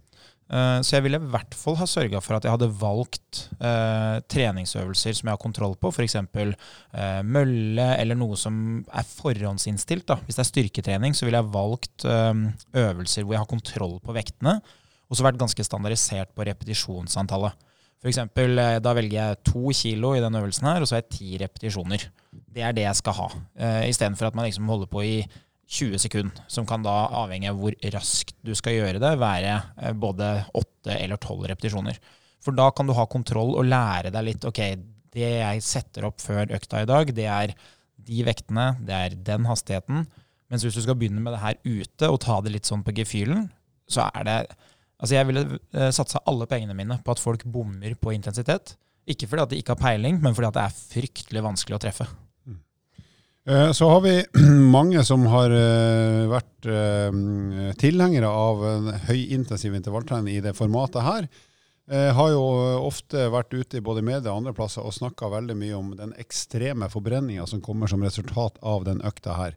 Eh, 0.48 0.78
så 0.80 0.96
jeg 0.96 1.04
ville 1.04 1.18
i 1.20 1.30
hvert 1.34 1.56
fall 1.56 1.76
ha 1.76 1.86
sørga 1.88 2.22
for 2.24 2.38
at 2.38 2.46
jeg 2.46 2.54
hadde 2.54 2.70
valgt 2.80 3.42
eh, 3.60 4.16
treningsøvelser 4.32 5.18
som 5.18 5.28
jeg 5.28 5.36
har 5.36 5.42
kontroll 5.42 5.76
på, 5.80 5.92
f.eks. 5.92 6.16
Eh, 6.16 7.20
mølle 7.28 7.88
eller 7.98 8.16
noe 8.18 8.38
som 8.40 8.80
er 8.88 9.08
forhåndsinnstilt. 9.10 10.06
Da. 10.08 10.18
Hvis 10.24 10.38
det 10.40 10.46
er 10.46 10.50
styrketrening, 10.52 11.16
så 11.16 11.28
ville 11.28 11.42
jeg 11.42 11.52
valgt 11.52 12.08
eh, 12.08 12.44
øvelser 12.80 13.26
hvor 13.26 13.36
jeg 13.36 13.44
har 13.44 13.50
kontroll 13.50 13.98
på 14.04 14.16
vektene, 14.16 14.58
og 15.08 15.16
så 15.16 15.24
vært 15.24 15.40
ganske 15.40 15.64
standardisert 15.64 16.34
på 16.36 16.46
repetisjonsantallet. 16.48 17.66
Eksempel, 18.06 18.54
eh, 18.62 18.78
da 18.78 18.92
velger 18.94 19.16
jeg 19.18 19.42
to 19.48 19.72
kilo 19.74 20.12
i 20.14 20.22
den 20.22 20.36
øvelsen 20.38 20.68
her, 20.68 20.80
og 20.80 20.86
så 20.86 20.96
har 20.96 21.02
jeg 21.02 21.16
ti 21.16 21.38
repetisjoner. 21.40 22.04
Det 22.30 22.62
er 22.62 22.76
det 22.76 22.84
jeg 22.84 23.00
skal 23.00 23.16
ha. 23.18 23.28
Eh, 23.58 23.88
Istedenfor 23.90 24.28
at 24.28 24.36
man 24.38 24.46
liksom 24.46 24.68
holder 24.70 24.86
på 24.86 25.02
i 25.02 25.16
20 25.68 25.98
sekunder, 26.00 26.44
som 26.48 26.64
kan 26.66 26.84
da, 26.84 27.08
avhengig 27.24 27.50
av 27.50 27.58
hvor 27.60 27.74
raskt 27.92 28.36
du 28.46 28.54
skal 28.56 28.78
gjøre 28.78 29.02
det, 29.02 29.10
være 29.20 29.56
eh, 29.82 29.92
både 29.92 30.30
8 30.54 30.94
eller 30.94 31.18
12 31.18 31.50
repetisjoner. 31.50 31.98
For 32.44 32.54
da 32.54 32.70
kan 32.70 32.86
du 32.86 32.94
ha 32.94 33.08
kontroll 33.10 33.56
og 33.58 33.66
lære 33.66 34.14
deg 34.14 34.28
litt 34.30 34.46
ok, 34.48 34.62
det 35.12 35.28
jeg 35.34 35.66
setter 35.66 36.06
opp 36.06 36.22
før 36.22 36.54
økta 36.54 36.84
i 36.84 36.88
dag, 36.88 37.12
det 37.16 37.26
er 37.26 37.52
de 38.08 38.24
vektene, 38.24 38.70
det 38.86 38.94
er 38.94 39.20
den 39.26 39.48
hastigheten. 39.48 40.06
Mens 40.48 40.64
hvis 40.64 40.78
du 40.78 40.84
skal 40.84 40.96
begynne 40.96 41.20
med 41.20 41.34
det 41.34 41.42
her 41.42 41.58
ute 41.66 42.08
og 42.08 42.22
ta 42.24 42.38
det 42.44 42.54
litt 42.54 42.68
sånn 42.68 42.84
på 42.86 42.94
gefühlen, 42.96 43.48
så 43.90 44.06
er 44.14 44.28
det 44.28 44.38
Altså, 44.98 45.14
jeg 45.14 45.28
ville 45.28 45.44
uh, 45.46 45.90
satsa 45.94 46.22
alle 46.26 46.48
pengene 46.50 46.74
mine 46.74 46.98
på 47.04 47.14
at 47.14 47.22
folk 47.22 47.44
bommer 47.46 47.94
på 47.98 48.14
intensitet. 48.14 48.74
Ikke 49.08 49.28
fordi 49.30 49.44
at 49.44 49.52
de 49.52 49.60
ikke 49.62 49.76
har 49.76 49.82
peiling, 49.82 50.18
men 50.22 50.34
fordi 50.36 50.50
at 50.50 50.58
det 50.58 50.64
er 50.66 50.80
fryktelig 50.94 51.44
vanskelig 51.44 51.78
å 51.78 51.82
treffe. 51.86 52.08
Eh, 53.48 53.72
så 53.72 53.88
har 53.88 54.00
vi 54.00 54.24
mange 54.76 55.02
som 55.04 55.24
har 55.32 55.52
eh, 55.54 56.28
vært 56.28 56.68
eh, 56.68 57.20
tilhengere 57.80 58.28
av 58.28 58.64
høyintensiv 59.08 59.76
intervalltrening 59.78 60.36
i 60.36 60.44
det 60.44 60.56
formatet 60.58 61.06
her. 61.06 61.30
Har 61.88 62.28
jo 62.28 62.40
ofte 62.84 63.30
vært 63.32 63.54
ute 63.56 63.78
i 63.78 63.80
både 63.80 64.02
media 64.04 64.28
og 64.28 64.42
andre 64.42 64.52
plasser 64.52 64.84
og 64.84 64.92
snakka 64.92 65.30
veldig 65.32 65.54
mye 65.56 65.72
om 65.78 65.94
den 65.96 66.10
ekstreme 66.20 66.84
forbrenninga 66.92 67.46
som 67.48 67.62
kommer 67.64 67.88
som 67.88 68.04
resultat 68.04 68.58
av 68.60 68.84
den 68.84 69.00
økta 69.08 69.38
her. 69.38 69.54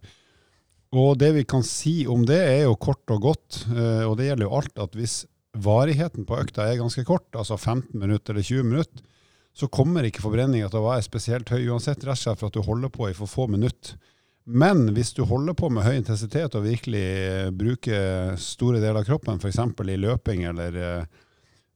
Og 0.96 1.18
det 1.20 1.34
vi 1.36 1.44
kan 1.44 1.66
si 1.68 2.06
om 2.08 2.24
det, 2.24 2.40
er 2.54 2.62
jo 2.70 2.78
kort 2.80 3.12
og 3.12 3.26
godt, 3.26 3.58
og 4.08 4.16
det 4.16 4.30
gjelder 4.30 4.48
jo 4.48 4.54
alt, 4.62 4.72
at 4.80 4.96
hvis 4.96 5.18
varigheten 5.58 6.26
på 6.28 6.38
økta 6.40 6.68
er 6.68 6.80
ganske 6.80 7.04
kort, 7.08 7.28
altså 7.36 7.58
15 7.58 7.98
minutter 8.00 8.34
eller 8.34 8.46
20 8.48 8.68
minutter, 8.68 9.04
så 9.54 9.68
kommer 9.68 10.06
ikke 10.08 10.24
forbrenninga 10.24 10.70
til 10.72 10.80
å 10.80 10.88
være 10.88 11.04
spesielt 11.04 11.52
høy 11.52 11.66
uansett, 11.74 12.06
rett 12.08 12.16
og 12.16 12.22
slett 12.22 12.40
for 12.40 12.52
at 12.52 12.56
du 12.56 12.64
holder 12.64 12.92
på 12.94 13.10
i 13.10 13.16
for 13.18 13.28
få 13.28 13.50
minutter. 13.52 13.98
Men 14.48 14.88
hvis 14.96 15.12
du 15.14 15.26
holder 15.28 15.54
på 15.58 15.70
med 15.70 15.86
høy 15.86 15.98
intensitet 16.00 16.56
og 16.58 16.66
virkelig 16.66 17.04
eh, 17.04 17.50
bruker 17.54 18.38
store 18.42 18.80
deler 18.80 19.04
av 19.04 19.10
kroppen, 19.10 19.38
f.eks. 19.38 19.60
i 19.60 20.00
løping 20.00 20.48
eller 20.50 20.80
eh, 20.80 21.20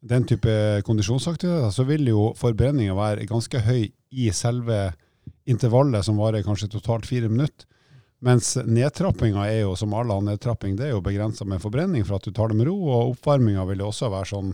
den 0.06 0.26
type 0.30 0.56
kondisjonsaktiviteter, 0.88 1.70
så 1.76 1.86
vil 1.86 2.08
jo 2.10 2.32
forbrenninga 2.38 2.96
være 2.98 3.28
ganske 3.30 3.62
høy 3.68 3.90
i 4.16 4.32
selve 4.34 4.80
intervallet, 5.50 6.06
som 6.06 6.18
varer 6.18 6.46
kanskje 6.46 6.72
totalt 6.74 7.06
fire 7.10 7.30
minutter. 7.30 7.68
Mens 8.24 8.54
nedtrappinga 8.56 9.44
er 9.50 9.66
jo, 9.66 9.76
som 9.76 9.94
all 9.94 10.10
annen 10.10 10.32
nedtrapping, 10.34 10.78
det 10.80 10.88
er 10.88 10.96
jo 10.96 11.04
begrensa 11.04 11.46
med 11.48 11.62
forbrenning 11.62 12.06
for 12.08 12.18
at 12.18 12.26
du 12.26 12.32
tar 12.34 12.50
det 12.50 12.58
med 12.58 12.70
ro. 12.70 12.78
Og 12.88 13.16
oppvarminga 13.16 13.66
vil 13.70 13.84
jo 13.84 13.90
også 13.92 14.10
være 14.14 14.32
sånn 14.32 14.54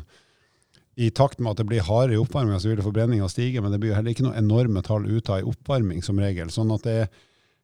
i 1.02 1.08
takt 1.16 1.40
med 1.40 1.54
at 1.54 1.62
det 1.62 1.68
blir 1.70 1.86
hardere 1.88 2.18
i 2.18 2.22
oppvarminga, 2.22 2.60
så 2.60 2.72
vil 2.72 2.82
forbrenninga 2.84 3.30
stige. 3.32 3.62
Men 3.64 3.74
det 3.74 3.80
blir 3.82 3.94
jo 3.94 4.00
heller 4.00 4.16
ikke 4.16 4.26
noe 4.28 4.40
enorme 4.40 4.84
tall 4.86 5.06
ut 5.08 5.30
av 5.32 5.44
i 5.44 5.48
oppvarming, 5.48 6.02
som 6.04 6.20
regel. 6.20 6.52
Sånn 6.54 6.74
at 6.74 6.88
det 6.88 6.96
er 7.04 7.12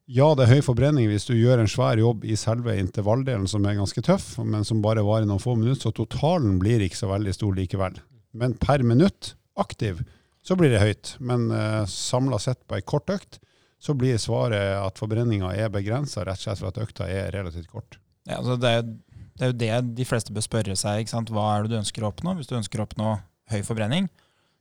ja, 0.08 0.30
det 0.40 0.46
er 0.46 0.54
høy 0.56 0.62
forbrenning 0.64 1.10
hvis 1.12 1.26
du 1.28 1.34
gjør 1.36 1.60
en 1.60 1.68
svær 1.68 2.00
jobb 2.00 2.22
i 2.24 2.38
selve 2.40 2.78
intervalldelen, 2.80 3.44
som 3.52 3.66
er 3.68 3.76
ganske 3.76 4.00
tøff, 4.08 4.38
men 4.40 4.64
som 4.64 4.80
bare 4.80 5.04
varer 5.04 5.28
noen 5.28 5.42
få 5.44 5.58
minutter. 5.60 5.90
Så 5.90 5.98
totalen 5.98 6.62
blir 6.62 6.80
ikke 6.86 7.02
så 7.02 7.10
veldig 7.12 7.34
stor 7.36 7.58
likevel. 7.58 7.98
Men 8.32 8.56
per 8.62 8.86
minutt 8.88 9.34
aktiv 9.60 10.00
så 10.48 10.56
blir 10.56 10.72
det 10.72 10.80
høyt. 10.80 11.18
Men 11.20 11.50
uh, 11.52 11.84
samla 11.92 12.40
sett 12.40 12.62
på 12.64 12.78
ei 12.78 12.86
kort 12.88 13.12
økt 13.12 13.42
så 13.80 13.94
blir 13.98 14.18
svaret 14.22 14.78
at 14.80 15.00
forbrenninga 15.00 15.54
er 15.56 15.72
begrensa, 15.74 16.24
rett 16.26 16.40
og 16.42 16.46
slett 16.48 16.62
for 16.62 16.72
at 16.72 16.80
økta 16.82 17.08
er 17.12 17.32
relativt 17.36 17.70
kort. 17.72 18.00
Ja, 18.28 18.40
altså 18.40 18.58
det, 18.60 18.72
er, 18.72 18.86
det, 18.88 19.42
er, 19.42 19.52
jo 19.52 19.58
det 19.62 19.98
de 20.00 20.08
fleste 20.08 20.34
bør 20.36 20.46
spørre 20.46 20.78
seg. 20.80 21.12
Hva 21.32 21.48
er 21.54 21.66
det 21.66 21.76
du 21.76 21.80
ønsker 21.80 22.04
å 22.04 22.12
oppnå? 22.12 22.36
Hvis 22.40 22.50
du 22.50 22.58
ønsker 22.58 22.82
å 22.82 22.88
oppnå 22.88 23.16
høy 23.54 23.62
forbrenning, 23.63 24.10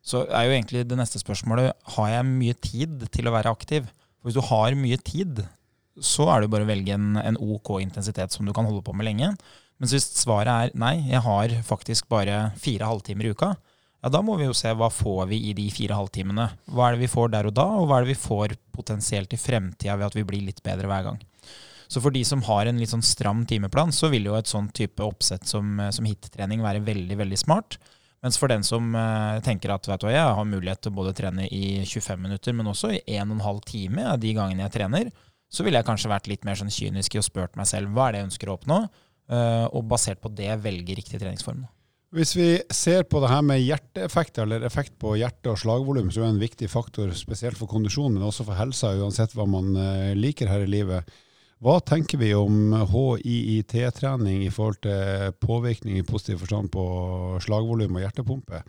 så 0.06 0.22
er 0.28 0.46
jo 0.46 0.54
egentlig 0.54 0.84
det 0.86 0.98
neste 1.00 1.18
spørsmålet 1.18 1.72
har 1.96 2.10
jeg 2.12 2.28
mye 2.28 2.56
tid 2.62 3.06
til 3.14 3.26
å 3.26 3.34
være 3.34 3.52
aktiv. 3.56 3.88
For 4.20 4.28
hvis 4.28 4.38
du 4.38 4.44
har 4.52 4.76
mye 4.78 4.98
tid, 5.02 5.42
så 5.96 6.28
er 6.30 6.40
det 6.40 6.46
jo 6.46 6.54
bare 6.54 6.66
å 6.66 6.70
velge 6.70 6.94
en, 6.94 7.16
en 7.18 7.40
OK 7.40 7.78
intensitet 7.80 8.36
som 8.36 8.46
du 8.46 8.52
kan 8.54 8.68
holde 8.68 8.84
på 8.86 8.94
med 8.94 9.08
lenge. 9.08 9.32
Men 9.76 9.90
hvis 9.90 10.06
svaret 10.20 10.52
er 10.52 10.78
nei, 10.78 10.94
jeg 11.08 11.24
har 11.24 11.56
faktisk 11.66 12.08
bare 12.12 12.50
fire 12.60 12.88
halvtimer 12.88 13.26
i 13.26 13.32
uka, 13.34 13.54
ja, 14.06 14.10
da 14.14 14.20
må 14.22 14.36
vi 14.38 14.46
jo 14.46 14.54
se 14.54 14.70
hva 14.70 14.86
får 14.86 15.24
vi 15.32 15.40
i 15.48 15.52
de 15.58 15.64
fire 15.74 15.96
halvtimene. 15.98 16.44
Hva 16.70 16.84
er 16.86 16.94
det 16.94 17.02
vi 17.02 17.10
får 17.10 17.32
der 17.32 17.48
og 17.48 17.56
da, 17.58 17.64
og 17.74 17.88
hva 17.88 17.96
er 17.98 18.04
det 18.04 18.12
vi 18.12 18.20
får 18.22 18.52
potensielt 18.70 19.34
i 19.34 19.38
fremtida 19.40 19.96
ved 19.98 20.06
at 20.06 20.14
vi 20.14 20.22
blir 20.28 20.44
litt 20.46 20.62
bedre 20.62 20.86
hver 20.86 21.08
gang. 21.08 21.18
Så 21.90 21.98
for 22.04 22.14
de 22.14 22.22
som 22.26 22.44
har 22.46 22.70
en 22.70 22.78
litt 22.78 22.92
sånn 22.92 23.02
stram 23.02 23.42
timeplan, 23.50 23.90
så 23.90 24.06
vil 24.12 24.28
jo 24.30 24.36
et 24.38 24.46
sånn 24.46 24.68
type 24.74 25.02
oppsett 25.02 25.50
som, 25.50 25.74
eh, 25.82 25.90
som 25.90 26.06
hit-trening 26.06 26.62
være 26.62 26.84
veldig, 26.86 27.18
veldig 27.18 27.38
smart. 27.42 27.80
Mens 28.22 28.38
for 28.38 28.50
den 28.50 28.62
som 28.66 28.94
uh, 28.94 29.42
tenker 29.44 29.74
at 29.74 29.86
vet 29.90 30.02
du, 30.02 30.08
jeg 30.10 30.34
har 30.38 30.48
mulighet 30.48 30.80
til 30.82 30.94
å 30.94 30.96
både 30.96 31.12
trene 31.14 31.44
i 31.52 31.82
25 31.82 32.22
minutter, 32.22 32.54
men 32.56 32.70
også 32.70 32.94
i 32.94 33.02
1 33.18 33.34
12 33.42 33.60
time 33.68 34.06
de 34.22 34.32
gangene 34.38 34.64
jeg 34.64 34.74
trener, 34.78 35.10
så 35.52 35.66
ville 35.66 35.82
jeg 35.82 35.86
kanskje 35.86 36.10
vært 36.10 36.30
litt 36.30 36.46
mer 36.46 36.58
sånn 36.58 36.72
kynisk 36.72 37.14
i 37.14 37.20
å 37.20 37.26
spurt 37.26 37.58
meg 37.58 37.68
selv 37.70 37.90
hva 37.94 38.08
er 38.08 38.16
det 38.16 38.22
jeg 38.22 38.28
ønsker 38.30 38.50
å 38.50 38.56
oppnå, 38.56 38.78
uh, 39.34 39.66
og 39.68 39.86
basert 39.90 40.22
på 40.22 40.32
det 40.34 40.54
velge 40.64 40.96
riktig 40.98 41.20
treningsform. 41.22 41.66
Hvis 42.16 42.32
vi 42.32 42.48
ser 42.72 43.02
på 43.04 43.20
det 43.20 43.28
her 43.28 43.42
med 43.44 43.60
hjerteeffekt, 43.60 44.38
eller 44.40 44.62
effekt 44.64 44.94
på 45.02 45.18
hjerte- 45.20 45.50
og 45.52 45.58
slagvolum, 45.60 46.08
som 46.08 46.24
er 46.24 46.30
en 46.32 46.40
viktig 46.40 46.70
faktor 46.72 47.10
spesielt 47.12 47.58
for 47.60 47.68
kondisjon, 47.68 48.14
men 48.14 48.24
også 48.24 48.46
for 48.46 48.56
helsa, 48.56 48.94
uansett 48.96 49.34
hva 49.36 49.44
man 49.44 49.76
eh, 49.76 50.14
liker 50.16 50.48
her 50.48 50.64
i 50.64 50.70
livet. 50.70 51.10
Hva 51.60 51.76
tenker 51.84 52.20
vi 52.20 52.30
om 52.36 52.72
HIIT-trening 52.88 54.46
i 54.46 54.52
forhold 54.52 54.80
til 54.86 55.36
påvirkning 55.44 56.00
i 56.00 56.06
positiv 56.08 56.40
forstand 56.40 56.72
på 56.72 56.86
slagvolum 57.44 58.00
og 58.00 58.06
hjertepumpe? 58.06 58.64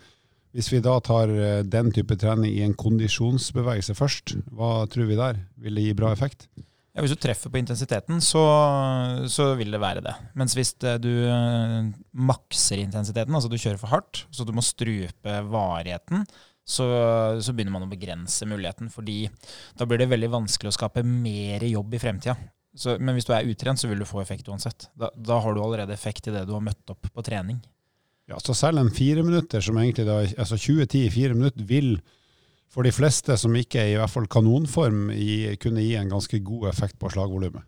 Hvis 0.52 0.68
vi 0.74 0.84
da 0.84 0.98
tar 1.00 1.32
eh, 1.32 1.64
den 1.64 1.88
type 1.96 2.20
trening 2.20 2.52
i 2.52 2.66
en 2.68 2.76
kondisjonsbevegelse 2.76 3.96
først, 3.96 4.36
hva 4.52 4.82
tror 4.92 5.08
vi 5.08 5.16
der? 5.16 5.40
Vil 5.56 5.80
det 5.80 5.88
gi 5.88 5.96
bra 5.96 6.12
effekt? 6.12 6.50
Ja, 6.98 7.04
Hvis 7.04 7.14
du 7.14 7.20
treffer 7.22 7.52
på 7.54 7.60
intensiteten, 7.60 8.18
så, 8.18 8.40
så, 9.30 9.52
vil 9.54 9.70
det 9.70 9.78
være 9.78 10.00
det. 10.02 10.16
Mens 10.34 10.56
hvis 10.58 10.72
du 10.98 11.12
uh, 11.30 11.86
makser 12.10 12.82
intensiteten, 12.82 13.36
altså 13.38 13.46
du 13.52 13.54
kjører 13.54 13.78
for 13.78 13.92
hardt, 13.92 14.24
så 14.34 14.42
du 14.42 14.50
må 14.56 14.64
strupe 14.66 15.36
varigheten, 15.46 16.26
så, 16.66 16.88
så, 17.38 17.54
begynner 17.54 17.76
man 17.76 17.86
å 17.86 17.92
begrense 17.92 18.50
muligheten. 18.50 18.90
fordi 18.90 19.28
da 19.78 19.86
blir 19.86 20.02
det 20.02 20.10
veldig 20.10 20.32
vanskelig 20.34 20.72
å 20.72 20.74
skape 20.74 21.06
mer 21.06 21.62
jobb 21.70 21.94
i 21.94 22.02
fremtida. 22.02 22.34
men 22.98 23.14
hvis 23.14 23.30
du 23.30 23.32
er 23.32 23.46
utrent, 23.46 23.78
så 23.78 23.88
vil 23.88 24.02
du 24.02 24.04
få 24.04 24.20
effekt 24.20 24.50
uansett. 24.50 24.90
Da, 24.98 25.12
da, 25.14 25.38
har 25.38 25.54
du 25.54 25.62
allerede 25.62 25.94
effekt 25.94 26.26
i 26.26 26.34
det 26.34 26.48
du 26.50 26.56
har 26.58 26.66
møtt 26.66 26.90
opp 26.90 27.06
på 27.14 27.22
trening. 27.22 27.62
Ja, 28.26 28.42
Så 28.42 28.58
selv 28.58 28.82
en 28.82 28.90
fire 28.90 29.22
minutter, 29.22 29.62
som 29.62 29.78
egentlig 29.78 30.10
da, 30.10 30.18
altså 30.34 30.58
20-10 30.58 31.06
i 31.06 31.10
fire 31.14 31.38
minutter, 31.38 31.62
vil 31.62 32.00
for 32.72 32.86
de 32.86 32.92
fleste 32.94 33.36
som 33.40 33.54
ikke 33.56 33.80
er 33.82 33.92
i 33.92 34.00
hvert 34.00 34.12
fall 34.12 34.26
kanonform, 34.30 35.08
i, 35.14 35.54
kunne 35.60 35.84
gi 35.84 35.94
en 35.98 36.10
ganske 36.12 36.42
god 36.44 36.68
effekt 36.72 36.98
på 37.00 37.10
slagvolumet. 37.12 37.64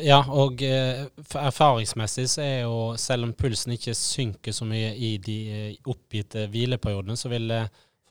Ja, 0.00 0.22
og 0.32 0.62
eh, 0.64 1.04
erfaringsmessig 1.36 2.26
så 2.32 2.44
er 2.44 2.58
jo, 2.64 2.76
selv 3.00 3.28
om 3.28 3.34
pulsen 3.36 3.74
ikke 3.76 3.92
synker 3.96 4.54
så 4.56 4.64
mye 4.68 4.94
i 4.96 5.16
de 5.20 5.38
eh, 5.52 5.88
oppgitte 5.92 6.46
hvileperiodene, 6.52 7.18
så 7.20 7.28
vil 7.32 7.52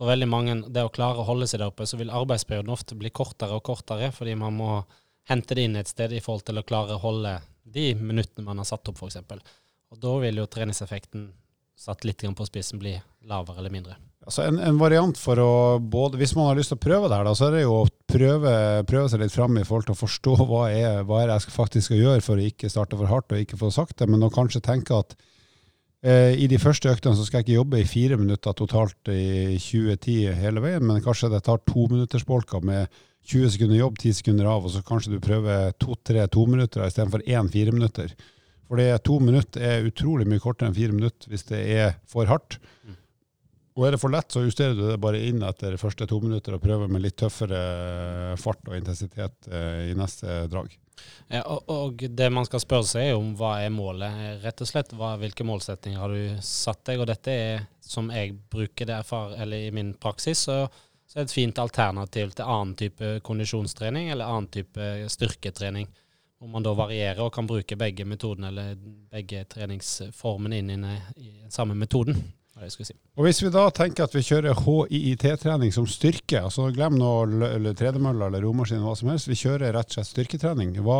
for 0.01 0.09
veldig 0.09 0.27
mange, 0.29 0.53
det 0.73 0.81
å 0.81 0.89
klare 0.89 1.21
å 1.21 1.27
holde 1.27 1.45
seg 1.45 1.59
der 1.61 1.69
oppe, 1.69 1.85
så 1.85 1.97
vil 1.99 2.09
arbeidsperioden 2.09 2.73
ofte 2.73 2.95
bli 2.97 3.11
kortere 3.13 3.53
og 3.53 3.61
kortere, 3.67 4.07
fordi 4.15 4.33
man 4.33 4.55
må 4.57 4.69
hente 5.29 5.53
det 5.53 5.67
inn 5.67 5.77
et 5.77 5.91
sted 5.91 6.13
i 6.17 6.21
forhold 6.25 6.47
til 6.47 6.57
å 6.57 6.63
klare 6.65 6.95
å 6.95 7.03
holde 7.03 7.35
de 7.69 7.91
minuttene 7.99 8.47
man 8.47 8.57
har 8.57 8.65
satt 8.65 8.89
opp, 8.89 8.97
f.eks. 8.97 9.19
Og 9.93 9.99
da 10.01 10.15
vil 10.23 10.41
jo 10.41 10.47
treningseffekten 10.49 11.27
satt 11.81 12.05
litt 12.05 12.23
på 12.37 12.45
spissen 12.47 12.81
bli 12.81 12.93
lavere 13.25 13.61
eller 13.61 13.73
mindre. 13.73 13.97
Altså 14.21 14.43
en, 14.45 14.59
en, 14.61 14.77
variant 14.77 15.17
for 15.17 15.39
å 15.41 15.53
både, 15.81 16.19
Hvis 16.21 16.35
man 16.37 16.51
har 16.51 16.59
lyst 16.59 16.69
til 16.69 16.77
å 16.77 16.83
prøve 16.83 17.09
det 17.09 17.17
her, 17.17 17.25
da, 17.25 17.33
så 17.37 17.47
er 17.47 17.55
det 17.55 17.63
jo 17.63 17.79
å 17.79 17.89
prøve, 18.11 18.53
prøve 18.89 19.09
seg 19.09 19.23
litt 19.23 19.33
fram 19.33 19.57
i 19.57 19.65
forhold 19.65 19.87
til 19.89 19.95
å 19.95 20.01
forstå 20.01 20.35
hva 20.51 20.63
er, 20.69 21.01
hva 21.09 21.23
er 21.23 21.31
det 21.31 21.39
jeg 21.39 21.55
faktisk 21.55 21.89
skal 21.89 22.03
gjøre 22.03 22.25
for 22.25 22.37
å 22.37 22.47
ikke 22.51 22.69
starte 22.69 22.99
for 22.99 23.09
hardt 23.09 23.33
og 23.33 23.41
ikke 23.41 23.59
få 23.61 23.71
sakte, 23.73 24.05
men 24.09 24.21
å 24.27 24.29
kanskje 24.33 24.61
tenke 24.67 24.99
at 24.99 25.15
eh, 26.05 26.37
i 26.37 26.49
de 26.51 26.59
første 26.61 26.91
øktene 26.93 27.17
så 27.17 27.25
skal 27.25 27.41
jeg 27.41 27.49
ikke 27.49 27.57
jobbe 27.57 27.81
i 27.81 27.89
fire 27.89 28.19
minutter 28.21 28.57
totalt 28.57 29.09
i 29.09 29.57
2010 29.57 30.37
hele 30.37 30.61
veien, 30.61 30.85
men 30.85 31.01
kanskje 31.01 31.31
det 31.33 31.41
tar 31.47 31.63
to 31.63 31.73
tominuttersbolker 31.73 32.61
med 32.67 33.01
20 33.31 33.55
sekunder 33.55 33.79
jobb, 33.79 33.97
10 34.01 34.19
sekunder 34.21 34.49
av, 34.53 34.65
og 34.65 34.73
så 34.73 34.83
kanskje 34.85 35.15
du 35.15 35.21
prøver 35.23 35.73
to-tre 35.81 36.27
tominutter 36.29 36.85
istedenfor 36.85 37.25
én 37.25 37.49
fire 37.53 37.73
minutter. 38.71 38.97
For 38.97 39.05
to 39.07 39.19
minutter 39.19 39.67
er 39.67 39.87
utrolig 39.87 40.27
mye 40.27 40.43
kortere 40.43 40.71
enn 40.71 40.77
fire 40.77 40.95
minutter 40.95 41.31
hvis 41.31 41.47
det 41.49 41.61
er 41.75 41.95
for 42.09 42.29
hardt. 42.29 42.59
Og 43.79 43.85
er 43.87 43.95
det 43.95 44.01
for 44.01 44.11
lett, 44.11 44.27
så 44.33 44.43
justerer 44.43 44.75
du 44.75 44.83
det 44.83 44.99
bare 45.01 45.21
inn 45.23 45.43
etter 45.47 45.71
de 45.71 45.79
første 45.79 46.05
to 46.09 46.19
minutter 46.19 46.57
og 46.57 46.63
prøver 46.63 46.89
med 46.91 47.05
litt 47.05 47.15
tøffere 47.21 48.35
fart 48.39 48.67
og 48.67 48.75
intensitet 48.75 49.47
eh, 49.47 49.91
i 49.93 49.95
neste 49.95 50.43
drag. 50.51 50.73
Ja, 51.31 51.41
og, 51.47 52.03
det 52.03 52.27
man 52.33 52.45
skal 52.45 52.61
spørre 52.61 52.87
seg 52.89 53.13
om 53.15 53.31
hva 53.39 53.55
er 53.63 53.71
målet, 53.73 54.43
rett 54.43 54.61
og 54.61 54.69
slett. 54.69 54.91
Hva, 54.97 55.13
hvilke 55.21 55.47
målsettinger 55.47 56.03
har 56.03 56.11
du 56.11 56.43
satt 56.43 56.83
deg? 56.89 56.99
Og 56.99 57.07
dette 57.09 57.31
er, 57.31 57.65
som 57.79 58.11
jeg 58.11 58.35
bruker 58.51 58.89
det 58.89 58.97
erfar 58.99 59.37
eller 59.39 59.69
i 59.69 59.73
min 59.73 59.95
praksis, 59.95 60.43
så, 60.49 60.65
så 61.07 61.17
er 61.17 61.23
det 61.23 61.29
et 61.31 61.37
fint 61.39 61.63
alternativ 61.63 62.35
til 62.35 62.51
annen 62.51 62.75
type 62.79 63.15
kondisjonstrening 63.25 64.11
eller 64.11 64.27
annen 64.27 64.51
type 64.51 64.91
styrketrening. 65.15 65.87
Hvor 66.41 66.49
man 66.49 66.65
da 66.65 66.73
varierer 66.73 67.21
og 67.21 67.33
kan 67.35 67.45
bruke 67.45 67.77
begge 67.77 68.05
metodene 68.09 68.49
eller 68.49 68.77
begge 69.13 69.43
treningsformene 69.45 70.57
inn 70.57 70.71
i 70.73 70.79
den 70.81 71.53
samme 71.53 71.77
metoden 71.77 72.17
si. 72.69 72.93
Og 73.17 73.25
Hvis 73.25 73.41
vi 73.43 73.49
da 73.53 73.63
tenker 73.73 74.05
at 74.05 74.15
vi 74.15 74.23
kjører 74.25 74.57
HIIT-trening 74.59 75.71
som 75.73 75.87
styrke, 75.89 76.41
altså 76.41 76.69
glem 76.73 76.97
nå 76.99 77.11
tredemølla 77.77 78.27
eller 78.27 78.43
romaskin, 78.45 78.83
hva 78.83 78.95
som 78.97 79.09
helst, 79.11 79.29
vi 79.29 79.39
kjører 79.39 79.73
rett 79.75 79.89
og 79.89 79.97
slett 79.97 80.11
styrketrening, 80.11 80.75
hva, 80.83 80.99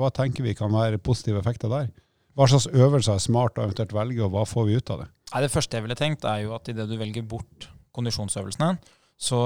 hva, 0.00 0.10
tenker 0.14 0.46
vi 0.46 0.56
kan 0.56 0.72
være 0.72 0.98
positive 0.98 1.40
effekter 1.42 1.72
der? 1.72 1.90
Hva 2.36 2.48
slags 2.50 2.68
øvelser 2.68 3.16
er 3.16 3.24
smart 3.24 3.58
å 3.58 3.64
eventuelt 3.64 3.94
velge, 3.96 4.24
og 4.24 4.34
hva 4.34 4.44
får 4.48 4.68
vi 4.68 4.76
ut 4.76 4.92
av 4.92 5.04
det? 5.04 5.08
Nei, 5.32 5.42
det 5.42 5.52
første 5.52 5.78
jeg 5.78 5.86
ville 5.86 5.98
tenkt, 5.98 6.26
er 6.28 6.44
jo 6.44 6.54
at 6.56 6.68
idet 6.72 6.88
du 6.90 6.96
velger 7.00 7.24
bort 7.26 7.68
kondisjonsøvelsene, 7.96 8.76
så, 9.16 9.38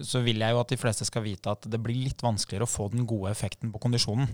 så 0.00 0.22
vil 0.24 0.40
jeg 0.40 0.54
jo 0.54 0.60
at 0.62 0.70
de 0.72 0.78
fleste 0.80 1.04
skal 1.04 1.26
vite 1.26 1.52
at 1.52 1.66
det 1.68 1.80
blir 1.84 1.98
litt 2.06 2.22
vanskeligere 2.24 2.64
å 2.64 2.70
få 2.70 2.88
den 2.94 3.04
gode 3.08 3.34
effekten 3.34 3.72
på 3.74 3.82
kondisjonen. 3.82 4.30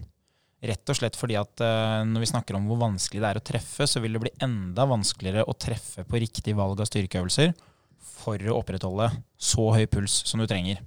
Rett 0.65 0.89
og 0.89 0.97
slett 0.97 1.17
fordi 1.19 1.37
at 1.37 1.61
uh, 1.61 2.01
når 2.09 2.25
vi 2.25 2.31
snakker 2.31 2.57
om 2.57 2.65
hvor 2.71 2.81
vanskelig 2.81 3.21
det 3.21 3.31
er 3.31 3.41
å 3.41 3.45
treffe, 3.45 3.87
så 3.91 4.01
vil 4.01 4.17
det 4.17 4.23
bli 4.23 4.33
enda 4.45 4.87
vanskeligere 4.89 5.45
å 5.45 5.57
treffe 5.61 6.07
på 6.09 6.21
riktig 6.23 6.57
valg 6.57 6.81
av 6.81 6.89
styrkeøvelser 6.89 7.53
for 8.25 8.41
å 8.49 8.59
opprettholde 8.63 9.11
så 9.37 9.69
høy 9.75 9.85
puls 9.91 10.23
som 10.25 10.41
du 10.41 10.49
trenger. 10.49 10.81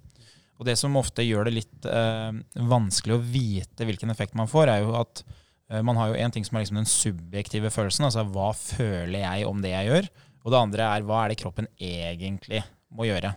Og 0.57 0.65
Det 0.65 0.77
som 0.79 0.95
ofte 0.97 1.25
gjør 1.25 1.47
det 1.47 1.57
litt 1.59 1.85
eh, 1.85 2.31
vanskelig 2.69 3.17
å 3.17 3.21
vite 3.21 3.85
hvilken 3.85 4.09
effekt 4.09 4.37
man 4.37 4.49
får, 4.49 4.71
er 4.73 4.81
jo 4.81 4.95
at 4.97 5.21
eh, 5.69 5.83
man 5.85 5.99
har 5.99 6.11
jo 6.11 6.17
en 6.17 6.33
ting 6.33 6.47
som 6.47 6.57
er 6.57 6.65
liksom 6.65 6.79
den 6.79 6.89
subjektive 6.89 7.69
følelsen. 7.73 8.07
Altså 8.07 8.25
hva 8.25 8.49
føler 8.57 9.21
jeg 9.21 9.45
om 9.49 9.61
det 9.61 9.75
jeg 9.75 9.91
gjør? 9.91 10.09
Og 10.41 10.53
det 10.53 10.63
andre 10.63 10.89
er 10.95 11.05
hva 11.05 11.21
er 11.23 11.33
det 11.33 11.41
kroppen 11.43 11.69
egentlig 11.77 12.63
må 12.89 13.05
gjøre? 13.05 13.35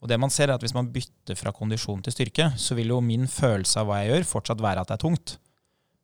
Og 0.00 0.08
det 0.08 0.16
man 0.20 0.32
ser 0.32 0.48
er 0.48 0.54
at 0.54 0.62
Hvis 0.64 0.76
man 0.76 0.88
bytter 0.94 1.36
fra 1.36 1.52
kondisjon 1.52 2.00
til 2.04 2.14
styrke, 2.14 2.52
så 2.56 2.76
vil 2.78 2.94
jo 2.94 3.02
min 3.04 3.26
følelse 3.28 3.82
av 3.82 3.90
hva 3.90 4.00
jeg 4.00 4.14
gjør, 4.14 4.28
fortsatt 4.30 4.62
være 4.62 4.84
at 4.84 4.92
det 4.92 4.96
er 4.96 5.02
tungt. 5.08 5.36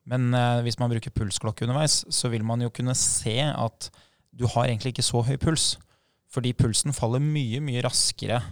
Men 0.07 0.29
eh, 0.35 0.61
hvis 0.67 0.79
man 0.79 0.93
bruker 0.93 1.15
pulsklokke 1.15 1.67
underveis, 1.67 2.05
så 2.15 2.31
vil 2.33 2.45
man 2.47 2.63
jo 2.63 2.71
kunne 2.75 2.95
se 2.99 3.41
at 3.51 3.91
du 4.37 4.47
har 4.53 4.69
egentlig 4.69 4.95
ikke 4.95 5.07
så 5.07 5.25
høy 5.27 5.35
puls. 5.41 5.75
Fordi 6.33 6.53
pulsen 6.57 6.95
faller 6.95 7.23
mye, 7.23 7.63
mye 7.65 7.83
raskere 7.87 8.43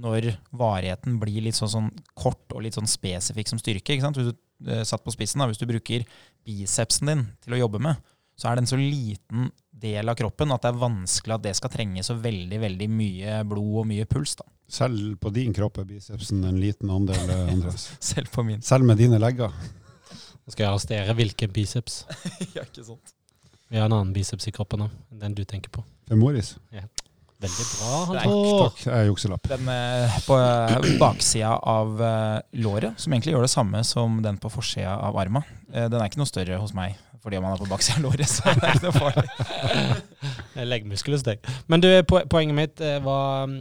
når 0.00 0.32
varigheten 0.54 1.18
blir 1.20 1.44
litt 1.44 1.58
sånn, 1.58 1.70
sånn 1.70 1.90
kort 2.18 2.54
og 2.54 2.64
litt 2.64 2.76
sånn 2.76 2.88
spesifikk 2.90 3.50
som 3.50 3.60
styrke. 3.60 3.94
ikke 3.94 4.04
sant? 4.04 4.20
Hvis 4.20 4.32
du 4.32 4.70
eh, 4.70 4.84
satt 4.86 5.04
på 5.04 5.14
spissen 5.14 5.42
da, 5.42 5.48
hvis 5.50 5.60
du 5.60 5.68
bruker 5.70 6.06
bicepsen 6.46 7.10
din 7.10 7.26
til 7.44 7.56
å 7.56 7.62
jobbe 7.64 7.82
med, 7.82 8.00
så 8.40 8.48
er 8.48 8.56
det 8.56 8.64
en 8.64 8.70
så 8.70 8.78
liten 8.80 9.50
del 9.80 10.08
av 10.08 10.16
kroppen 10.16 10.52
at 10.54 10.64
det 10.64 10.70
er 10.72 10.80
vanskelig 10.80 11.36
at 11.36 11.44
det 11.44 11.56
skal 11.58 11.72
trenge 11.72 12.04
så 12.04 12.16
veldig 12.20 12.60
veldig 12.62 12.88
mye 12.92 13.40
blod 13.48 13.82
og 13.82 13.90
mye 13.90 14.06
puls. 14.08 14.36
da. 14.38 14.46
Selv 14.70 15.16
på 15.20 15.32
din 15.34 15.52
kropp 15.56 15.80
er 15.82 15.88
bicepsen 15.88 16.44
en 16.46 16.60
liten 16.62 16.92
andel, 16.94 17.20
eh, 17.26 17.52
Andreas. 17.52 17.90
Selv 18.12 18.32
på 18.32 18.44
min. 18.46 18.62
Selv 18.64 18.86
med 18.88 19.00
dine 19.00 19.20
legger. 19.20 19.52
Nå 20.44 20.54
skal 20.54 20.66
jeg 20.66 20.72
arrestere 20.72 21.16
hvilken 21.16 21.52
biceps. 21.54 22.04
ja, 22.56 22.64
ikke 22.64 22.86
sant. 22.86 23.14
Vi 23.70 23.78
har 23.78 23.86
en 23.86 23.94
annen 23.94 24.14
biceps 24.14 24.48
i 24.50 24.54
kroppen 24.54 24.82
nå, 24.82 24.88
enn 25.12 25.22
den 25.22 25.36
du 25.38 25.44
tenker 25.46 25.70
på. 25.74 25.84
Femoris. 26.10 26.56
Veldig 27.40 27.66
bra, 27.70 27.90
Takk, 28.10 28.24
Halvor. 28.26 28.58
Takk, 28.66 28.80
jeg 28.84 29.06
jukselapp. 29.08 29.46
Den 29.48 29.68
eh, 29.72 30.16
på 30.26 30.36
eh, 30.36 30.88
baksida 31.00 31.54
av 31.72 32.02
eh, 32.04 32.40
låret, 32.60 32.98
som 33.00 33.14
egentlig 33.14 33.32
gjør 33.32 33.46
det 33.46 33.52
samme 33.52 33.80
som 33.86 34.18
den 34.24 34.36
på 34.42 34.50
forsida 34.52 34.98
av 35.06 35.16
arma. 35.22 35.40
Eh, 35.72 35.86
den 35.88 35.96
er 35.96 36.10
ikke 36.10 36.20
noe 36.20 36.28
større 36.28 36.60
hos 36.60 36.76
meg 36.76 36.98
fordi 37.20 37.36
om 37.36 37.44
man 37.44 37.52
er 37.52 37.60
på 37.60 37.68
baksida 37.68 37.98
av 37.98 38.04
låret. 38.08 38.28
så 38.32 38.48
er 38.48 38.60
det 38.60 38.74
ikke 38.74 38.86
noe 38.86 38.96
farlig. 38.96 39.24
Leggmuskel 40.72 41.16
hos 41.16 41.24
deg. 41.24 41.50
Men 41.68 41.84
du, 41.84 41.88
poenget 42.08 42.56
mitt 42.56 42.84
var 43.04 43.48
mm, 43.48 43.58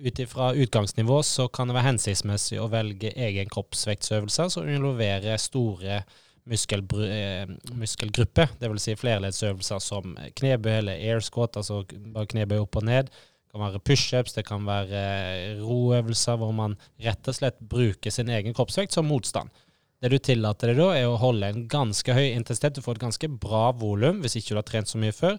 ut 0.00 0.18
ifra 0.18 0.52
utgangsnivå 0.54 1.22
så 1.26 1.48
kan 1.48 1.68
det 1.68 1.76
være 1.76 1.90
hensiktsmessig 1.90 2.58
å 2.60 2.68
velge 2.72 3.12
egen 3.14 3.48
kroppsvektsøvelse 3.52 4.48
som 4.54 4.68
involverer 4.68 5.40
store 5.40 6.00
eh, 6.00 7.54
muskelgrupper, 7.78 8.54
dvs. 8.60 8.84
Si 8.84 8.96
flerleddsøvelser 8.98 9.82
som 9.84 10.16
knebøy 10.40 10.72
eller 10.78 11.00
air 11.00 11.24
squat, 11.24 11.60
altså 11.60 11.82
bare 12.14 12.30
knebøy 12.32 12.58
opp 12.62 12.80
og 12.80 12.88
ned. 12.88 13.10
Det 13.10 13.56
kan 13.56 13.64
være 13.66 13.82
pushups, 13.82 14.36
det 14.36 14.46
kan 14.48 14.66
være 14.68 15.00
eh, 15.00 15.62
roøvelser 15.62 16.40
hvor 16.40 16.54
man 16.56 16.78
rett 17.02 17.30
og 17.30 17.36
slett 17.36 17.60
bruker 17.60 18.14
sin 18.14 18.30
egen 18.32 18.56
kroppsvekt 18.56 18.96
som 18.96 19.08
motstand. 19.10 19.52
Det 20.00 20.08
du 20.08 20.16
tillater 20.16 20.72
deg 20.72 20.78
da, 20.80 20.92
er 20.96 21.10
å 21.10 21.18
holde 21.20 21.50
en 21.50 21.66
ganske 21.68 22.14
høy 22.16 22.30
intensitet. 22.30 22.78
Du 22.78 22.84
får 22.84 22.96
et 22.96 23.08
ganske 23.08 23.28
bra 23.42 23.66
volum 23.76 24.22
hvis 24.24 24.38
ikke 24.40 24.54
du 24.54 24.60
har 24.62 24.68
trent 24.70 24.88
så 24.88 25.00
mye 25.00 25.12
før, 25.12 25.36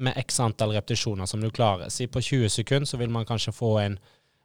med 0.00 0.16
x 0.20 0.40
antall 0.40 0.74
repetisjoner 0.76 1.28
som 1.28 1.42
du 1.42 1.50
klarer. 1.52 1.90
Si 1.92 2.06
på 2.08 2.22
20 2.22 2.48
sekunder 2.52 2.88
så 2.88 3.00
vil 3.00 3.12
man 3.12 3.28
kanskje 3.28 3.54
få 3.54 3.74
en, 3.82 3.98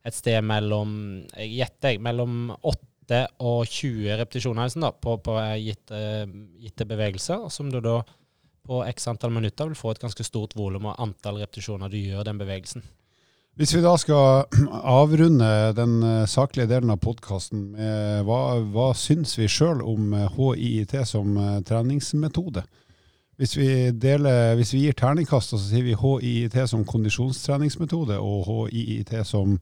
et 0.05 0.15
sted 0.15 0.43
mellom 0.45 0.91
jeg 1.33 1.53
gjetter 1.61 2.01
mellom 2.03 2.51
8 2.61 3.23
og 3.45 3.63
20 3.69 4.19
repetisjoner 4.19 4.67
liksom 4.67 4.85
da, 4.85 4.91
på, 4.91 5.17
på 5.23 5.37
gitte, 5.61 6.03
gitte 6.61 6.87
bevegelser, 6.89 7.47
som 7.53 7.71
du 7.71 7.79
da 7.83 8.01
på 8.65 8.81
x 8.89 9.07
antall 9.07 9.33
minutter 9.33 9.69
vil 9.69 9.77
få 9.77 9.93
et 9.93 10.01
ganske 10.01 10.25
stort 10.25 10.55
volum 10.57 10.89
og 10.89 11.01
antall 11.01 11.37
repetisjoner 11.43 11.91
du 11.91 11.99
gjør 11.99 12.25
den 12.25 12.39
bevegelsen. 12.41 12.85
Hvis 13.55 13.71
vi 13.71 13.83
da 13.85 13.93
skal 13.95 14.49
avrunde 14.99 15.49
den 15.77 15.99
eh, 16.03 16.23
saklige 16.27 16.67
delen 16.73 16.91
av 16.91 16.99
podkasten 16.99 17.69
hva, 18.27 18.39
hva 18.73 18.89
syns 18.99 19.37
vi 19.39 19.47
sjøl 19.47 19.79
om 19.85 20.11
eh, 20.11 20.33
HIIT 20.35 20.97
som 21.07 21.37
eh, 21.39 21.61
treningsmetode? 21.63 22.65
Hvis 23.35 23.57
vi, 23.57 23.69
deler, 23.91 24.53
hvis 24.55 24.71
vi 24.75 24.85
gir 24.85 24.95
terningkast, 24.95 25.51
så 25.51 25.59
sier 25.59 25.83
vi 25.83 25.97
HIIT 25.99 26.55
som 26.71 26.85
kondisjonstreningsmetode 26.87 28.19
og 28.23 28.47
HIIT 28.71 29.11
som 29.27 29.57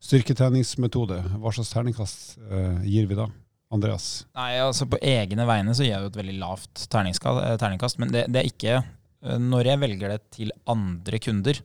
styrketreningsmetode, 0.00 1.18
hva 1.36 1.52
slags 1.52 1.74
terningkast 1.74 2.38
eh, 2.48 2.86
gir 2.88 3.10
vi 3.10 3.18
da? 3.18 3.28
Andreas? 3.70 4.24
Nei, 4.34 4.54
altså 4.58 4.88
På 4.90 4.98
egne 4.98 5.46
vegne 5.46 5.74
så 5.76 5.84
gir 5.84 5.92
jeg 5.92 6.02
jo 6.02 6.10
et 6.10 6.18
veldig 6.18 6.38
lavt 6.40 6.86
terningkast, 6.90 7.98
eh, 7.98 8.00
men 8.02 8.14
det, 8.14 8.24
det 8.32 8.40
er 8.40 8.48
ikke 8.48 8.78
eh, 8.80 9.38
når 9.38 9.70
jeg 9.70 9.82
velger 9.84 10.14
det 10.14 10.20
til 10.38 10.54
andre 10.72 11.20
kunder. 11.22 11.60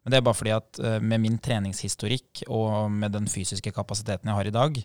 Men 0.00 0.14
det 0.14 0.20
er 0.20 0.24
bare 0.24 0.38
fordi 0.38 0.54
at 0.56 0.80
eh, 0.80 0.98
med 1.04 1.20
min 1.26 1.36
treningshistorikk 1.42 2.46
og 2.48 2.88
med 2.94 3.12
den 3.18 3.28
fysiske 3.28 3.74
kapasiteten 3.76 4.30
jeg 4.30 4.38
har 4.38 4.48
i 4.48 4.56
dag, 4.56 4.80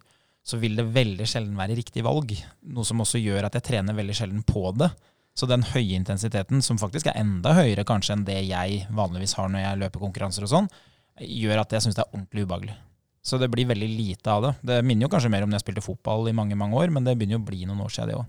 så 0.45 0.59
vil 0.61 0.75
det 0.77 0.89
veldig 0.93 1.25
sjelden 1.29 1.55
være 1.57 1.77
riktig 1.79 2.03
valg. 2.05 2.35
Noe 2.75 2.85
som 2.85 2.99
også 3.01 3.21
gjør 3.21 3.47
at 3.47 3.55
jeg 3.57 3.65
trener 3.71 3.97
veldig 3.97 4.17
sjelden 4.17 4.43
på 4.45 4.67
det. 4.77 4.91
Så 5.36 5.48
den 5.52 5.65
høye 5.67 5.98
intensiteten, 5.98 6.62
som 6.63 6.80
faktisk 6.80 7.10
er 7.12 7.19
enda 7.19 7.52
høyere 7.58 7.84
kanskje 7.88 8.15
enn 8.15 8.28
det 8.28 8.38
jeg 8.48 8.86
vanligvis 8.95 9.36
har 9.36 9.50
når 9.52 9.65
jeg 9.65 9.82
løper 9.82 10.04
konkurranser 10.06 10.48
og 10.48 10.52
sånn, 10.54 10.69
gjør 11.19 11.63
at 11.63 11.76
jeg 11.76 11.84
syns 11.84 11.98
det 11.98 12.06
er 12.06 12.13
ordentlig 12.13 12.45
ubehagelig. 12.45 12.76
Så 13.26 13.39
det 13.41 13.50
blir 13.52 13.67
veldig 13.67 13.89
lite 13.89 14.32
av 14.32 14.43
det. 14.45 14.54
Det 14.69 14.82
minner 14.86 15.08
jo 15.08 15.12
kanskje 15.12 15.32
mer 15.34 15.43
om 15.43 15.52
når 15.52 15.60
jeg 15.60 15.65
spilte 15.65 15.84
fotball 15.84 16.30
i 16.30 16.36
mange 16.38 16.56
mange 16.60 16.78
år, 16.78 16.93
men 16.93 17.08
det 17.08 17.17
begynner 17.17 17.39
jo 17.39 17.43
å 17.43 17.48
bli 17.48 17.65
noen 17.65 17.82
år 17.84 17.91
siden, 17.91 18.12
det 18.13 18.19
òg. 18.19 18.28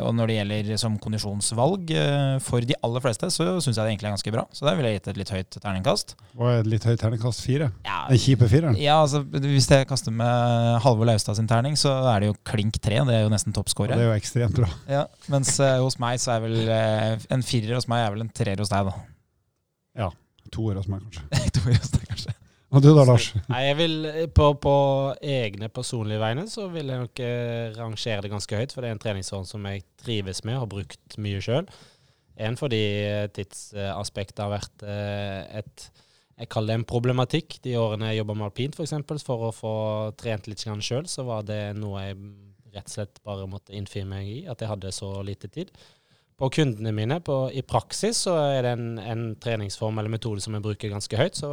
Og 0.00 0.14
når 0.16 0.30
det 0.30 0.36
gjelder 0.38 0.78
som 0.80 0.94
kondisjonsvalg, 1.00 1.90
eh, 1.92 2.38
for 2.44 2.64
de 2.64 2.76
aller 2.86 3.02
fleste, 3.04 3.28
så 3.34 3.46
syns 3.60 3.76
jeg 3.76 3.82
det 3.82 3.90
egentlig 3.92 4.08
er 4.08 4.14
ganske 4.16 4.32
bra. 4.32 4.44
Så 4.56 4.64
der 4.64 4.78
vil 4.78 4.88
jeg 4.88 4.98
gitt 4.98 5.10
et 5.12 5.20
litt 5.20 5.32
høyt 5.34 5.58
terningkast. 5.58 6.14
Er 6.38 6.60
et 6.62 6.70
litt 6.72 6.86
høyt 6.88 7.02
terningkast? 7.02 7.44
Fire? 7.44 7.68
Ja, 7.84 7.98
Den 8.08 8.22
kjipe 8.22 8.48
fireren? 8.48 8.78
ja, 8.80 8.96
altså 9.02 9.20
Hvis 9.28 9.68
jeg 9.68 9.88
kaster 9.90 10.14
med 10.14 10.80
Halvor 10.86 11.04
Laustad 11.10 11.36
sin 11.36 11.48
terning, 11.50 11.76
så 11.76 11.92
er 12.14 12.24
det 12.24 12.32
jo 12.32 12.38
klink 12.48 12.80
tre. 12.80 13.02
Det 13.04 13.18
er 13.18 13.26
jo 13.26 13.32
nesten 13.32 13.52
Det 13.52 13.92
er 13.92 14.08
jo 14.08 14.16
ekstremt 14.16 14.56
bra. 14.56 14.70
Ja, 14.88 15.04
mens 15.28 15.58
eh, 15.60 15.76
hos 15.84 15.98
meg 16.00 16.22
så 16.22 16.38
er 16.38 16.46
vel 16.46 16.56
eh, 16.68 17.18
en 17.30 17.44
firer 17.44 17.76
hos 17.76 17.88
meg 17.92 18.06
er 18.06 18.14
vel 18.16 18.24
en 18.24 18.32
treer 18.32 18.62
hos 18.62 18.72
deg, 18.72 18.88
da. 18.88 18.96
Toer 20.54 20.78
hos 20.78 20.88
meg, 20.88 21.02
kanskje. 21.02 21.24
To 21.56 21.62
hos 21.68 21.92
deg, 21.92 22.08
kanskje. 22.08 22.34
Og 22.74 22.82
du 22.82 22.90
da, 22.90 23.04
Lars? 23.06 23.28
Nei, 23.46 23.60
jeg 23.68 23.78
vil 23.78 23.96
på, 24.34 24.48
på 24.58 24.76
egne 25.22 25.68
personlige 25.70 26.22
vegne 26.22 26.46
så 26.50 26.66
vil 26.72 26.90
jeg 26.90 27.04
nok 27.04 27.20
eh, 27.22 27.74
rangere 27.76 28.24
det 28.24 28.32
ganske 28.32 28.58
høyt, 28.58 28.74
for 28.74 28.82
det 28.82 28.90
er 28.90 28.96
en 28.96 29.02
treningsform 29.04 29.44
som 29.46 29.68
jeg 29.70 29.84
trives 30.02 30.42
med 30.42 30.58
og 30.58 30.64
har 30.64 30.72
brukt 30.72 31.18
mye 31.22 31.42
sjøl. 31.44 31.68
En 32.44 32.58
fordi 32.58 32.82
eh, 33.04 33.28
tidsaspektet 33.34 34.42
har 34.42 34.56
vært 34.56 34.86
eh, 34.90 35.60
et 35.62 35.90
jeg 36.34 36.50
kaller 36.50 36.72
det 36.72 36.80
en 36.80 36.88
problematikk. 36.90 37.60
De 37.62 37.76
årene 37.78 38.08
jeg 38.10 38.24
jobba 38.24 38.34
med 38.34 38.48
alpint, 38.48 38.74
f.eks., 38.74 38.78
for, 38.80 38.86
eksempel, 38.88 39.20
for 39.22 39.46
å 39.46 39.54
få 39.54 39.74
trent 40.18 40.48
litt 40.50 40.64
sjøl, 40.64 41.06
så 41.06 41.22
var 41.28 41.44
det 41.46 41.76
noe 41.78 42.02
jeg 42.02 42.16
rett 42.74 42.88
og 42.88 42.94
slett 42.96 43.20
bare 43.22 43.46
måtte 43.46 43.74
innfri 43.78 44.02
meg 44.08 44.26
i, 44.26 44.38
at 44.50 44.58
jeg 44.58 44.72
hadde 44.72 44.90
så 44.90 45.12
lite 45.22 45.46
tid. 45.46 45.70
På 46.34 46.48
kundene 46.50 46.90
mine, 46.90 47.20
på, 47.22 47.36
i 47.54 47.62
praksis, 47.62 48.24
så 48.26 48.34
er 48.48 48.66
det 48.66 48.72
en, 48.74 48.88
en 48.98 49.24
treningsform 49.38 50.00
eller 50.02 50.10
metode 50.16 50.42
som 50.42 50.56
jeg 50.56 50.64
bruker 50.64 50.90
ganske 50.90 51.20
høyt. 51.20 51.38
Så 51.38 51.52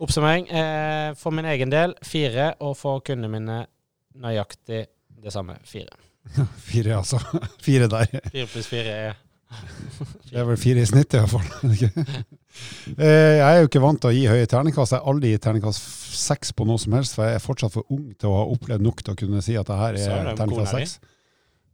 oppsummering. 0.00 0.48
Eh, 0.50 1.10
for 1.20 1.34
min 1.36 1.48
egen 1.50 1.72
del 1.72 1.94
fire, 2.06 2.52
og 2.64 2.76
for 2.80 3.02
kundene 3.06 3.30
mine 3.32 3.58
nøyaktig 4.20 4.84
det 5.20 5.32
samme. 5.34 5.58
Fire. 5.68 5.92
Fire, 6.70 6.96
altså. 7.00 7.20
Fire 7.66 7.88
der. 7.92 8.06
Fire 8.30 8.46
pluss 8.50 8.68
fire 8.70 8.94
er 9.08 9.18
Det 10.30 10.38
er 10.38 10.44
vel 10.46 10.58
fire 10.60 10.82
i 10.84 10.86
snitt, 10.86 11.14
i 11.14 11.22
hvert 11.22 11.30
fall. 11.30 12.26
Eh, 12.98 13.36
Jeg 13.38 13.44
er 13.46 13.60
jo 13.62 13.68
ikke 13.68 13.80
vant 13.82 14.00
til 14.02 14.10
å 14.10 14.14
gi 14.14 14.24
høye 14.26 14.46
terningkast. 14.50 14.92
Jeg 14.96 14.98
har 15.04 15.12
aldri 15.12 15.28
gitt 15.30 15.42
terningkast 15.44 15.84
seks 16.18 16.50
på 16.58 16.64
noe 16.66 16.80
som 16.82 16.96
helst, 16.98 17.14
for 17.14 17.28
jeg 17.28 17.38
er 17.38 17.44
fortsatt 17.44 17.72
for 17.76 17.86
ung 17.94 18.08
til 18.18 18.26
å 18.32 18.40
ha 18.40 18.46
opplevd 18.50 18.82
nok 18.82 19.04
til 19.06 19.14
å 19.14 19.18
kunne 19.20 19.42
si 19.46 19.54
at 19.56 19.70
det 19.70 19.76
her 19.78 19.98
er 20.00 20.32
terningkast 20.34 20.74
seks. 20.74 20.96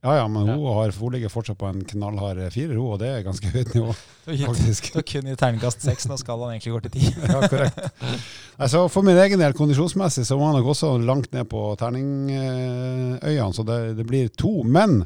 Ja, 0.04 0.12
ja, 0.20 0.26
men 0.28 0.44
hun, 0.46 0.66
har, 0.76 0.92
hun 1.00 1.14
ligger 1.14 1.30
fortsatt 1.32 1.58
på 1.58 1.66
en 1.66 1.80
knallhard 1.88 2.38
firer, 2.54 2.76
hun, 2.76 2.92
og 2.94 3.00
det 3.00 3.08
er 3.10 3.24
ganske 3.26 3.48
høyt 3.50 3.72
nivå, 3.74 3.94
Du 4.26 4.32
har 4.32 4.58
kun 5.10 5.30
gitt 5.30 5.40
terningkast 5.40 5.82
seks, 5.82 6.06
nå 6.10 6.18
skal 6.20 6.42
han 6.44 6.54
egentlig 6.54 6.74
gå 6.76 6.82
til 6.86 6.94
ti. 6.98 7.12
Ja, 7.32 7.40
korrekt. 7.48 7.80
Nei, 8.56 8.68
så 8.70 8.84
for 8.92 9.06
min 9.06 9.18
egen 9.18 9.42
del, 9.42 9.56
kondisjonsmessig, 9.56 10.26
så 10.28 10.38
var 10.38 10.52
han 10.52 10.60
nok 10.60 10.72
også 10.74 10.92
langt 11.02 11.32
ned 11.34 11.48
på 11.50 11.62
terningøyene, 11.80 13.52
så 13.56 13.64
det, 13.66 13.80
det 13.98 14.06
blir 14.08 14.30
to. 14.36 14.60
Men 14.62 15.00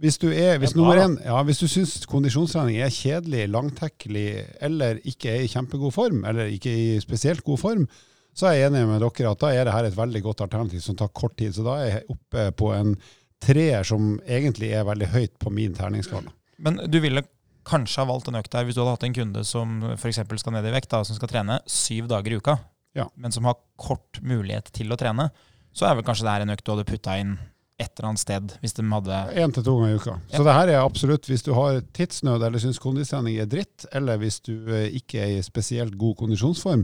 hvis 0.00 0.16
du, 0.16 0.30
er, 0.32 0.56
hvis 0.62 0.72
nummer 0.78 0.96
ja, 0.96 1.40
hvis 1.44 1.60
du 1.60 1.66
syns 1.68 1.98
kondisjonstrening 2.08 2.78
er 2.80 2.94
kjedelig, 2.94 3.44
langtekkelig 3.52 4.28
eller 4.64 5.02
ikke 5.04 5.34
er 5.34 5.44
i 5.44 5.50
kjempegod 5.52 5.92
form, 5.92 6.22
eller 6.24 6.48
ikke 6.48 6.72
i 6.72 6.86
spesielt 7.04 7.44
god 7.44 7.60
form, 7.60 7.84
så 8.32 8.48
er 8.48 8.56
jeg 8.56 8.70
enig 8.70 8.86
med 8.88 9.02
dere 9.02 9.32
at 9.34 9.42
da 9.42 9.50
er 9.52 9.66
det 9.66 9.74
her 9.74 9.88
et 9.88 9.98
veldig 9.98 10.22
godt 10.24 10.40
alternativ 10.46 10.80
som 10.80 10.96
tar 10.96 11.10
kort 11.12 11.36
tid. 11.36 11.52
Så 11.52 11.66
da 11.66 11.76
er 11.82 11.90
jeg 11.90 12.06
oppe 12.14 12.46
på 12.56 12.70
en 12.72 12.94
treer 13.40 13.84
som 13.88 14.16
egentlig 14.28 14.72
er 14.76 14.84
veldig 14.88 15.08
høyt 15.14 15.36
på 15.40 15.52
min 15.54 15.74
terningsskala. 15.76 16.32
Men 16.60 16.80
du 16.90 16.98
ville 17.00 17.22
kanskje 17.68 18.02
ha 18.02 18.08
valgt 18.08 18.28
en 18.30 18.38
økt 18.40 18.52
der 18.52 18.64
hvis 18.66 18.76
du 18.76 18.82
hadde 18.82 18.96
hatt 18.96 19.06
en 19.08 19.14
kunde 19.16 19.44
som 19.48 19.78
f.eks. 19.94 20.20
skal 20.42 20.54
ned 20.56 20.66
i 20.68 20.74
vekt, 20.74 20.90
da, 20.92 21.02
som 21.04 21.16
skal 21.16 21.30
trene 21.30 21.60
syv 21.70 22.08
dager 22.10 22.32
i 22.34 22.40
uka, 22.40 22.58
Ja. 22.96 23.06
men 23.14 23.30
som 23.32 23.44
har 23.46 23.54
kort 23.78 24.18
mulighet 24.22 24.72
til 24.74 24.90
å 24.92 24.96
trene. 24.98 25.28
Så 25.72 25.86
er 25.86 25.94
vel 25.94 26.04
kanskje 26.04 26.24
det 26.26 26.32
her 26.34 26.44
en 26.46 26.50
økt 26.56 26.64
du 26.66 26.72
hadde 26.74 26.88
putta 26.88 27.16
inn 27.20 27.36
et 27.80 27.92
eller 27.96 28.10
annet 28.10 28.20
sted, 28.20 28.54
hvis 28.60 28.74
de 28.76 28.82
hadde 28.90 29.18
Én 29.40 29.54
til 29.56 29.64
to 29.64 29.76
ganger 29.78 29.94
i 29.94 30.00
uka. 30.02 30.16
Så 30.34 30.42
det 30.44 30.52
her 30.56 30.68
er 30.68 30.80
absolutt, 30.82 31.28
hvis 31.30 31.44
du 31.46 31.54
har 31.56 31.78
tidsnød 31.96 32.42
eller 32.44 32.60
syns 32.60 32.80
kondistrening 32.82 33.38
er 33.40 33.46
dritt, 33.48 33.86
eller 33.96 34.18
hvis 34.20 34.40
du 34.44 34.52
eh, 34.68 34.90
ikke 34.98 35.22
er 35.22 35.38
i 35.38 35.44
spesielt 35.46 35.96
god 35.96 36.18
kondisjonsform, 36.20 36.82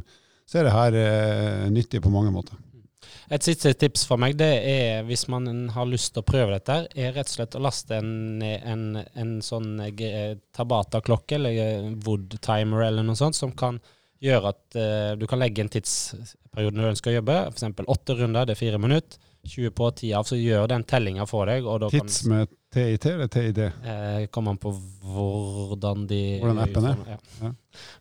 så 0.48 0.60
er 0.62 0.68
det 0.68 0.72
her 0.76 0.96
eh, 1.02 1.66
nyttig 1.74 2.00
på 2.04 2.12
mange 2.14 2.30
måter. 2.32 2.56
Et 3.32 3.42
siste 3.42 3.72
tips 3.78 4.04
for 4.08 4.20
meg, 4.22 4.36
det 4.38 4.50
er 4.70 5.06
hvis 5.08 5.26
man 5.32 5.68
har 5.74 5.88
lyst 5.90 6.12
til 6.14 6.22
å 6.22 6.28
prøve 6.28 6.56
dette, 6.56 6.78
er 6.94 7.14
rett 7.16 7.30
og 7.30 7.36
slett 7.38 7.58
å 7.58 7.62
laste 7.64 7.98
en, 7.98 8.42
en, 8.42 8.86
en 9.02 9.36
sånn 9.44 9.80
eh, 9.88 10.36
Tabata-klokke 10.56 11.38
eller 11.38 11.60
eh, 11.64 11.92
Wood 12.06 12.38
Timer 12.44 12.86
eller 12.86 13.06
noe 13.06 13.18
sånt, 13.18 13.38
som 13.38 13.54
kan 13.56 13.80
gjøre 14.22 14.52
at 14.54 14.76
uh, 14.80 15.12
du 15.18 15.26
kan 15.28 15.40
legge 15.42 15.60
en 15.60 15.68
tidsperiode 15.68 16.78
du 16.78 16.86
ønsker 16.88 17.12
å 17.12 17.18
jobbe, 17.18 17.34
f.eks. 17.50 17.82
åtte 17.84 18.16
runder, 18.16 18.46
det 18.48 18.54
er 18.54 18.62
fire 18.62 18.80
minutter. 18.80 19.25
20 19.48 19.70
på, 19.78 19.90
10 19.96 20.12
av, 20.18 20.26
så 20.28 20.36
gjør 20.38 20.66
den 20.72 20.84
tellinga 20.88 21.26
for 21.28 21.46
deg. 21.50 21.64
Og 21.66 21.80
da 21.84 21.90
kan 21.92 22.06
Tids 22.06 22.24
med 22.30 22.50
TIT 22.76 23.06
eller 23.12 23.30
TID? 23.32 23.58
eh, 23.64 24.26
kommer 24.34 24.50
an 24.54 24.58
på 24.60 24.72
hvordan 25.06 26.06
de 26.10 26.20
Hvordan 26.42 26.60
appen 26.64 26.88
er. 26.90 26.96
Ja. 27.14 27.18
Ja. 27.46 27.52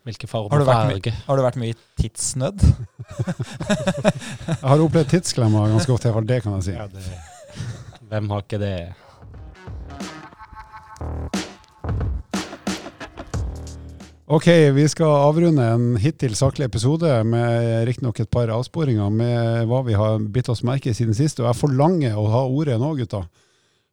Hvilke 0.08 0.28
farger 0.32 0.50
Har 0.52 0.60
du 0.60 0.66
på 0.66 0.72
farge. 0.74 1.16
Har 1.28 1.40
det 1.40 1.46
vært 1.48 1.62
mye 1.62 1.78
tidsnødd? 2.02 2.66
Jeg 2.66 4.60
har 4.70 4.86
opplevd 4.90 5.14
tidsklemmer 5.16 5.74
ganske 5.76 5.96
ofte, 5.96 6.10
iallfall 6.10 6.30
det 6.34 6.42
kan 6.44 6.58
jeg 6.60 6.68
si. 6.70 6.76
Ja, 6.76 6.88
det, 6.92 7.04
hvem 8.12 8.30
har 8.34 8.46
ikke 8.46 8.62
det? 8.62 8.76
Ok, 14.28 14.48
vi 14.74 14.88
skal 14.90 15.12
avrunde 15.28 15.62
en 15.70 15.84
hittil 16.02 16.34
saklig 16.36 16.66
episode 16.66 17.10
med 17.30 17.84
riktignok 17.86 18.24
et 18.24 18.30
par 18.34 18.50
avsporinger 18.50 19.12
med 19.14 19.68
hva 19.70 19.84
vi 19.86 19.94
har 19.94 20.18
bitt 20.34 20.50
oss 20.50 20.64
merke 20.66 20.90
i 20.90 20.96
siden 20.98 21.14
sist. 21.14 21.38
Og 21.44 21.46
jeg 21.46 21.60
forlanger 21.60 22.18
å 22.18 22.24
ha 22.34 22.42
ordet 22.50 22.80
nå, 22.82 22.90
gutta. 22.98 23.22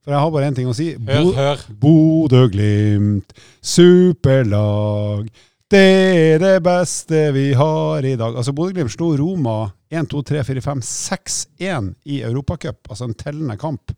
For 0.02 0.14
jeg 0.14 0.22
har 0.24 0.32
bare 0.34 0.48
én 0.48 0.56
ting 0.56 0.70
å 0.70 0.74
si. 0.74 0.88
Hør, 0.96 1.26
Bo- 1.28 1.34
hør. 1.36 1.66
Bodø-Glimt, 1.84 3.36
superlag. 3.60 5.28
Det 5.72 5.84
er 6.32 6.40
det 6.40 6.54
beste 6.64 7.26
vi 7.36 7.50
har 7.56 8.04
i 8.08 8.16
dag. 8.16 8.32
Altså 8.32 8.56
Bodø-Glimt 8.56 8.92
slo 8.96 9.12
Roma 9.20 9.58
1, 9.92 10.08
2, 10.16 10.24
3, 10.32 10.42
4, 10.48 10.64
5, 10.64 10.82
6-1 10.88 11.92
i 12.08 12.22
Europacup. 12.24 12.80
Altså 12.88 13.04
en 13.10 13.14
tellende 13.20 13.60
kamp. 13.60 13.92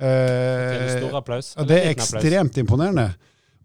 Eh, 0.00 0.96
stor 0.96 1.20
applaus. 1.20 1.52
ja, 1.58 1.64
det 1.68 1.82
er 1.84 1.92
ekstremt 1.92 2.56
imponerende. 2.64 3.10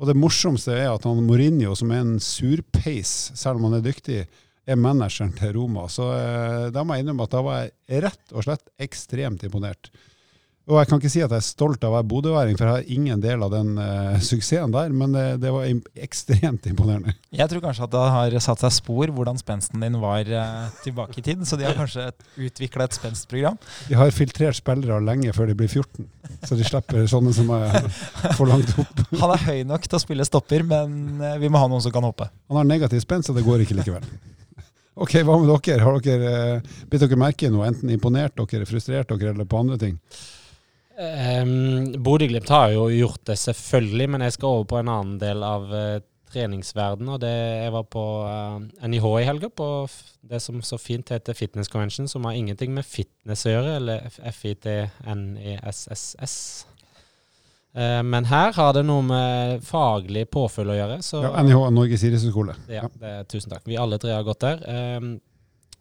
Og 0.02 0.10
det 0.10 0.18
morsomste 0.18 0.74
er 0.76 0.90
at 0.92 1.06
han 1.08 1.22
Mourinho, 1.28 1.76
som 1.78 1.92
er 1.94 2.02
en 2.02 2.16
surpeis, 2.24 3.32
selv 3.38 3.60
om 3.60 3.70
han 3.70 3.78
er 3.80 3.86
dyktig, 3.86 4.24
er 4.64 4.80
manageren 4.80 5.34
til 5.36 5.54
Roma. 5.58 5.86
Så 5.92 6.08
eh, 6.16 6.72
da 6.74 6.84
må 6.84 6.96
jeg 6.96 7.06
innrømme 7.06 7.28
at 7.28 7.36
da 7.36 7.44
var 7.46 7.62
jeg 7.62 8.04
rett 8.08 8.34
og 8.34 8.46
slett 8.48 8.72
ekstremt 8.82 9.44
imponert. 9.46 9.92
Og 10.64 10.78
jeg 10.80 10.88
kan 10.88 11.00
ikke 11.02 11.10
si 11.12 11.20
at 11.20 11.34
jeg 11.34 11.42
er 11.42 11.44
stolt 11.44 11.82
av 11.84 11.92
å 11.92 11.98
være 11.98 12.08
bodøværing, 12.08 12.56
for 12.56 12.70
jeg 12.70 12.78
har 12.78 12.92
ingen 12.96 13.20
del 13.24 13.42
av 13.44 13.50
den 13.52 13.74
uh, 13.76 14.16
suksessen 14.24 14.72
der, 14.72 14.94
men 14.96 15.12
det, 15.12 15.24
det 15.44 15.50
var 15.52 15.66
imp 15.68 15.90
ekstremt 16.06 16.70
imponerende. 16.70 17.12
Jeg 17.36 17.52
tror 17.52 17.64
kanskje 17.66 17.84
at 17.84 17.92
det 17.92 18.04
har 18.14 18.36
satt 18.46 18.62
seg 18.64 18.72
spor 18.78 19.12
hvordan 19.12 19.42
spensten 19.42 19.84
din 19.84 19.98
var 20.00 20.30
uh, 20.32 20.70
tilbake 20.86 21.20
i 21.20 21.24
tid. 21.26 21.42
Så 21.44 21.60
de 21.60 21.68
har 21.68 21.76
kanskje 21.76 22.06
utvikla 22.48 22.88
et 22.88 22.96
spenstprogram. 22.96 23.58
De 23.90 23.98
har 24.00 24.14
filtrert 24.16 24.56
spillere 24.56 25.02
lenge 25.04 25.34
før 25.36 25.52
de 25.52 25.58
blir 25.60 25.68
14, 25.68 26.08
så 26.48 26.56
de 26.56 26.68
slipper 26.70 27.10
sånne 27.12 27.34
som 27.36 27.52
er 27.58 27.76
for 28.38 28.48
langt 28.48 28.72
opp. 28.80 29.02
Han 29.22 29.34
er 29.36 29.44
høy 29.50 29.66
nok 29.68 29.84
til 29.90 30.00
å 30.00 30.02
spille 30.06 30.28
stopper, 30.28 30.64
men 30.70 31.20
eh, 31.20 31.36
vi 31.42 31.50
må 31.52 31.60
ha 31.60 31.68
noen 31.68 31.84
som 31.84 31.92
kan 31.92 32.08
hoppe. 32.08 32.30
Han 32.48 32.62
har 32.62 32.70
negativ 32.70 33.04
spenst, 33.04 33.28
så 33.28 33.36
det 33.36 33.44
går 33.44 33.66
ikke 33.66 33.76
likevel. 33.82 34.08
Ok, 35.04 35.18
Hva 35.26 35.36
med 35.42 35.52
dere? 35.52 35.84
Har 35.84 36.00
dere 36.06 36.32
uh, 36.62 36.80
bitt 36.88 37.04
dere 37.04 37.20
merke 37.20 37.50
i 37.50 37.52
noe? 37.52 37.68
Enten 37.68 37.92
imponert 37.92 38.38
dere, 38.40 38.70
frustrert 38.70 39.12
dere, 39.12 39.34
eller 39.34 39.50
på 39.50 39.60
andre 39.60 39.80
ting? 39.82 40.00
Um, 40.94 41.94
Bodø-Glimt 42.06 42.50
har 42.54 42.70
jo 42.76 42.86
gjort 42.94 43.26
det, 43.26 43.38
selvfølgelig, 43.42 44.10
men 44.14 44.22
jeg 44.28 44.34
skal 44.36 44.48
over 44.60 44.66
på 44.70 44.78
en 44.78 44.92
annen 44.94 45.16
del 45.22 45.44
av 45.46 45.64
uh, 45.74 46.00
treningsverden, 46.34 47.10
og 47.10 47.20
det 47.22 47.34
Jeg 47.34 47.72
var 47.74 47.84
på 47.90 48.04
uh, 48.26 48.60
NIH 48.86 49.06
i 49.22 49.26
helga, 49.26 49.50
på 49.50 49.88
det 50.22 50.42
som 50.42 50.62
så 50.62 50.78
fint 50.78 51.10
heter 51.10 51.34
Fitness 51.38 51.68
Convention, 51.68 52.08
som 52.08 52.26
har 52.26 52.34
ingenting 52.38 52.74
med 52.76 52.86
fitness 52.86 53.46
å 53.48 53.50
gjøre, 53.56 53.76
eller 53.80 53.98
FITNESSS. 54.42 56.36
Uh, 57.74 58.04
men 58.06 58.26
her 58.30 58.54
har 58.54 58.74
det 58.78 58.86
noe 58.86 59.02
med 59.02 59.64
faglig 59.66 60.30
påfyll 60.30 60.70
å 60.70 60.78
gjøre. 60.78 61.02
Så 61.02 61.24
Ja, 61.26 61.42
NIH, 61.42 61.70
Norges 61.74 62.04
idrettshøgskole. 62.06 62.54
ja, 62.70 62.86
det, 63.02 63.28
tusen 63.34 63.50
takk. 63.50 63.66
Vi 63.66 63.82
alle 63.82 63.98
tre 63.98 64.14
har 64.14 64.24
gått 64.30 64.46
der. 64.46 64.62
Um, 65.00 65.18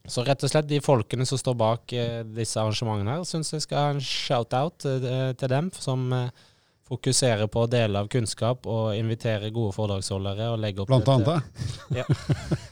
så 0.08 0.24
rett 0.26 0.42
og 0.42 0.50
slett 0.50 0.70
de 0.70 0.80
folkene 0.82 1.26
som 1.28 1.38
står 1.38 1.54
bak 1.58 1.92
eh, 1.94 2.22
disse 2.26 2.58
arrangementene 2.58 3.18
her, 3.18 3.26
syns 3.28 3.52
jeg 3.54 3.66
skal 3.66 3.78
ha 3.78 3.92
en 3.94 4.02
shout-out 4.02 4.86
eh, 4.88 5.28
til 5.38 5.52
dem, 5.52 5.68
som 5.78 6.08
eh, 6.16 6.48
fokuserer 6.90 7.46
på 7.52 7.62
å 7.62 7.70
dele 7.70 8.02
av 8.02 8.10
kunnskap 8.12 8.66
og 8.68 8.96
invitere 8.98 9.52
gode 9.54 9.76
foredragsholdere 9.76 10.50
og 10.52 10.58
legge 10.60 10.82
opp 10.82 10.90
Blant 10.90 11.08
annet 11.12 11.30
jeg. 11.30 12.02
Ja. 12.02 12.06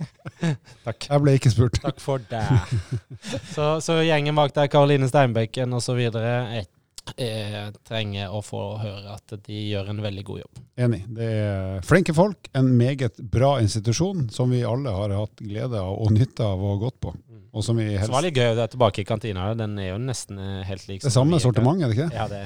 Takk. 0.87 1.07
Jeg 1.07 1.23
ble 1.23 1.37
ikke 1.39 1.53
spurt. 1.55 1.79
Takk 1.81 2.03
for 2.03 2.27
det. 2.31 2.43
Så, 3.55 3.73
så 3.85 4.01
gjengen 4.03 4.37
bak 4.37 4.53
der, 4.57 4.69
Karoline 4.73 5.09
Steinbekken 5.09 5.73
osv., 5.77 6.03
eh, 7.17 7.71
trenger 7.87 8.33
å 8.35 8.43
få 8.45 8.61
høre 8.83 9.17
at 9.17 9.35
de 9.47 9.63
gjør 9.71 9.91
en 9.93 10.03
veldig 10.05 10.25
god 10.29 10.43
jobb. 10.43 10.61
Enig. 10.87 11.01
Det 11.17 11.31
er 11.41 11.87
flinke 11.87 12.15
folk, 12.17 12.51
en 12.57 12.71
meget 12.79 13.19
bra 13.33 13.57
institusjon 13.63 14.29
som 14.35 14.53
vi 14.55 14.63
alle 14.67 14.93
har 14.95 15.15
hatt 15.17 15.43
glede 15.43 15.81
av 15.81 15.97
og 15.97 16.15
nytte 16.17 16.47
av 16.47 16.63
og 16.63 16.87
gått 16.87 17.01
på. 17.07 17.15
Og 17.51 17.65
som 17.67 17.79
vi 17.81 17.89
Så 17.89 18.05
helst 18.05 18.13
var 18.15 18.23
det 18.23 18.31
litt 18.31 18.39
gøy 18.39 18.53
å 18.53 18.59
være 18.61 18.73
tilbake 18.77 19.03
i 19.03 19.07
kantina. 19.09 19.49
Den 19.59 19.79
er 19.83 19.93
jo 19.93 20.03
nesten 20.03 20.39
eh, 20.39 20.61
helt 20.69 20.87
lik. 20.87 21.03
Det 21.03 21.15
samme 21.15 21.41
sortiment, 21.43 21.83
er 21.83 21.91
det 21.91 21.99
ikke? 21.99 22.13
Ja, 22.15 22.29
det, 22.31 22.45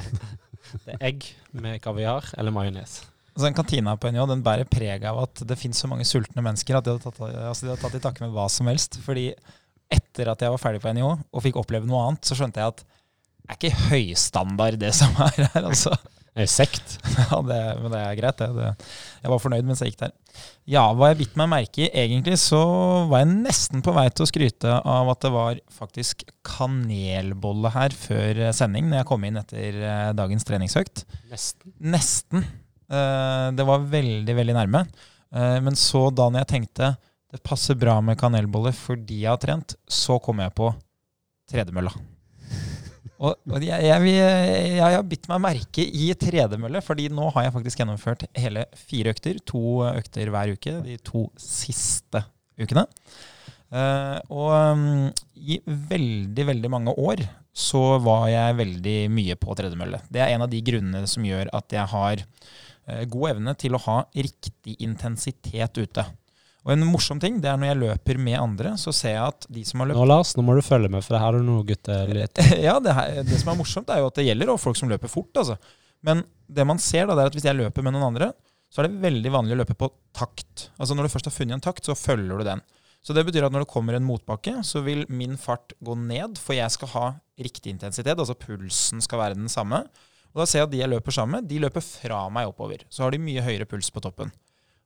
det 0.86 0.94
er 0.96 1.04
egg 1.10 1.26
med 1.52 1.82
kaviar 1.84 2.30
eller 2.38 2.54
majones. 2.54 3.02
Altså 3.34 3.48
den 3.48 3.56
Kantina 3.58 3.96
på 3.98 4.12
NJ 4.14 4.28
den 4.30 4.42
bærer 4.46 4.68
preg 4.70 5.04
av 5.10 5.18
at 5.24 5.40
det 5.42 5.56
finnes 5.58 5.80
så 5.82 5.88
mange 5.90 6.06
sultne 6.06 6.42
mennesker 6.44 6.76
at 6.78 6.86
de 6.86 6.92
har 6.94 7.02
tatt, 7.02 7.18
altså 7.18 7.66
de 7.66 7.74
tatt 7.82 7.96
i 7.98 8.00
takke 8.02 8.22
med 8.22 8.30
hva 8.36 8.46
som 8.52 8.68
helst. 8.70 9.00
Fordi 9.02 9.32
etter 9.90 10.30
at 10.30 10.44
jeg 10.44 10.54
var 10.54 10.62
ferdig 10.62 10.80
på 10.84 10.92
NIH 10.94 11.08
og 11.10 11.42
fikk 11.42 11.58
oppleve 11.58 11.88
noe 11.88 12.04
annet, 12.06 12.22
så 12.24 12.38
skjønte 12.38 12.62
jeg 12.62 12.76
at 12.76 12.84
er 13.52 13.58
ikke 13.58 13.88
høystandard 13.90 14.78
det 14.80 14.94
som 14.96 15.12
er 15.20 15.36
her. 15.44 15.64
altså. 15.68 15.92
Det 16.34 16.42
er 16.42 16.50
sekt. 16.50 16.96
Ja, 17.14 17.38
det, 17.46 17.58
men 17.78 17.92
det 17.92 17.98
er 18.00 18.16
greit, 18.18 18.40
det. 18.40 18.48
det. 18.56 18.86
Jeg 19.22 19.30
var 19.30 19.38
fornøyd 19.42 19.66
mens 19.68 19.80
jeg 19.84 19.92
gikk 19.92 20.00
der. 20.00 20.14
Ja, 20.66 20.82
hva 20.96 21.12
jeg 21.12 21.20
bitt 21.20 21.36
meg 21.38 21.46
merke 21.52 21.84
i 21.84 21.90
egentlig, 22.02 22.40
så 22.42 22.58
var 23.10 23.22
jeg 23.22 23.36
nesten 23.44 23.84
på 23.86 23.94
vei 23.94 24.08
til 24.10 24.24
å 24.24 24.28
skryte 24.28 24.72
av 24.80 25.10
at 25.12 25.20
det 25.22 25.30
var 25.30 25.60
faktisk 25.76 26.24
kanelbolle 26.48 27.70
her 27.76 27.94
før 27.94 28.40
eh, 28.48 28.52
sending, 28.56 28.88
når 28.90 29.02
jeg 29.02 29.08
kom 29.12 29.26
inn 29.28 29.38
etter 29.38 29.78
eh, 29.78 30.10
dagens 30.18 30.46
treningsøkt. 30.48 31.04
Nesten. 31.30 31.74
Nesten. 31.94 32.46
Eh, 32.90 33.46
Det 33.54 33.68
var 33.70 33.86
veldig, 33.94 34.34
veldig 34.40 34.56
nærme. 34.58 34.84
Men 35.34 35.74
så 35.74 36.08
da 36.14 36.28
når 36.30 36.44
jeg 36.44 36.50
tenkte 36.52 36.92
det 37.34 37.40
passer 37.42 37.74
bra 37.74 37.96
med 38.06 38.14
kanelbolle 38.20 38.70
fordi 38.76 39.24
jeg 39.24 39.32
har 39.32 39.40
trent, 39.42 39.74
så 39.90 40.20
kom 40.22 40.38
jeg 40.44 40.54
på 40.54 40.68
tredemølla. 41.50 41.90
Og, 43.24 43.38
og 43.48 43.64
jeg, 43.64 43.86
jeg, 43.86 44.14
jeg 44.76 44.84
har 44.84 45.04
bitt 45.08 45.28
meg 45.30 45.42
merke 45.44 45.84
i 45.84 46.10
tredemølle, 46.18 46.82
fordi 46.84 47.08
nå 47.12 47.30
har 47.36 47.46
jeg 47.46 47.54
faktisk 47.54 47.80
gjennomført 47.80 48.26
hele 48.36 48.66
fire 48.76 49.14
økter. 49.14 49.38
To 49.48 49.84
økter 49.88 50.32
hver 50.34 50.52
uke 50.56 50.74
de 50.84 50.98
to 51.04 51.28
siste 51.40 52.24
ukene. 52.60 52.84
Uh, 53.74 54.18
og 54.30 54.50
um, 54.54 54.82
i 55.34 55.56
veldig, 55.64 56.44
veldig 56.52 56.70
mange 56.70 56.92
år 56.94 57.24
så 57.54 57.96
var 58.02 58.28
jeg 58.30 58.58
veldig 58.60 58.98
mye 59.14 59.36
på 59.40 59.56
tredemølle. 59.58 60.02
Det 60.12 60.22
er 60.22 60.34
en 60.34 60.44
av 60.46 60.52
de 60.52 60.60
grunnene 60.62 61.08
som 61.10 61.26
gjør 61.26 61.50
at 61.56 61.74
jeg 61.74 61.90
har 61.90 62.22
uh, 62.22 63.02
god 63.10 63.32
evne 63.32 63.56
til 63.58 63.74
å 63.74 63.82
ha 63.86 63.96
riktig 64.14 64.76
intensitet 64.84 65.80
ute. 65.80 66.06
Og 66.64 66.72
en 66.72 66.84
morsom 66.88 67.18
ting, 67.20 67.36
det 67.44 67.50
er 67.50 67.58
når 67.60 67.68
jeg 67.68 67.80
løper 67.82 68.20
med 68.24 68.38
andre, 68.40 68.70
så 68.80 68.92
ser 68.96 69.18
jeg 69.18 69.24
at 69.34 69.46
de 69.52 69.64
som 69.68 69.82
har 69.82 69.90
løpt 69.90 69.98
Nå, 70.00 70.06
Lars, 70.08 70.32
nå 70.36 70.44
må 70.46 70.54
du 70.56 70.62
følge 70.64 70.88
med, 70.88 71.04
for 71.04 71.16
det 71.16 71.20
her 71.20 71.36
er 71.36 71.44
noe 71.44 71.64
gutter 71.68 72.12
litt 72.16 72.40
ja, 72.56 72.78
det, 72.80 72.94
her, 72.96 73.18
det 73.26 73.40
som 73.42 73.52
er 73.52 73.58
morsomt, 73.58 73.92
er 73.92 74.00
jo 74.00 74.08
at 74.08 74.16
det 74.16 74.24
gjelder 74.24 74.52
også 74.54 74.70
folk 74.70 74.80
som 74.80 74.92
løper 74.92 75.12
fort. 75.12 75.42
Altså. 75.42 75.58
Men 76.08 76.24
det 76.48 76.64
man 76.68 76.80
ser, 76.80 77.04
da, 77.04 77.18
det 77.18 77.26
er 77.26 77.32
at 77.32 77.36
hvis 77.36 77.48
jeg 77.50 77.58
løper 77.58 77.84
med 77.84 77.96
noen 77.96 78.08
andre, 78.14 78.30
så 78.72 78.80
er 78.80 78.88
det 78.88 79.04
veldig 79.04 79.34
vanlig 79.34 79.54
å 79.54 79.60
løpe 79.60 79.76
på 79.78 79.90
takt. 80.16 80.70
Altså 80.80 80.96
Når 80.96 81.06
du 81.06 81.12
først 81.12 81.28
har 81.28 81.36
funnet 81.36 81.58
en 81.58 81.66
takt, 81.68 81.84
så 81.86 81.94
følger 81.98 82.40
du 82.40 82.48
den. 82.48 82.64
Så 83.04 83.12
det 83.12 83.26
betyr 83.28 83.44
at 83.46 83.52
når 83.52 83.66
det 83.66 83.70
kommer 83.74 83.98
en 83.98 84.06
motbakke, 84.06 84.56
så 84.64 84.80
vil 84.86 85.04
min 85.12 85.36
fart 85.38 85.76
gå 85.84 85.94
ned, 86.00 86.40
for 86.40 86.56
jeg 86.56 86.72
skal 86.72 86.90
ha 86.94 87.04
riktig 87.36 87.74
intensitet. 87.74 88.16
Altså 88.16 88.36
pulsen 88.40 89.04
skal 89.04 89.20
være 89.20 89.36
den 89.36 89.52
samme. 89.52 89.84
Og 90.32 90.40
da 90.40 90.48
ser 90.48 90.62
jeg 90.62 90.70
at 90.70 90.72
de 90.72 90.80
jeg 90.80 90.90
løper 90.90 91.14
sammen 91.14 91.38
med, 91.38 91.50
de 91.50 91.60
løper 91.62 91.84
fra 91.84 92.24
meg 92.32 92.48
oppover. 92.48 92.86
Så 92.88 93.04
har 93.04 93.12
de 93.12 93.20
mye 93.22 93.44
høyere 93.44 93.68
puls 93.68 93.92
på 93.92 94.02
toppen. 94.02 94.32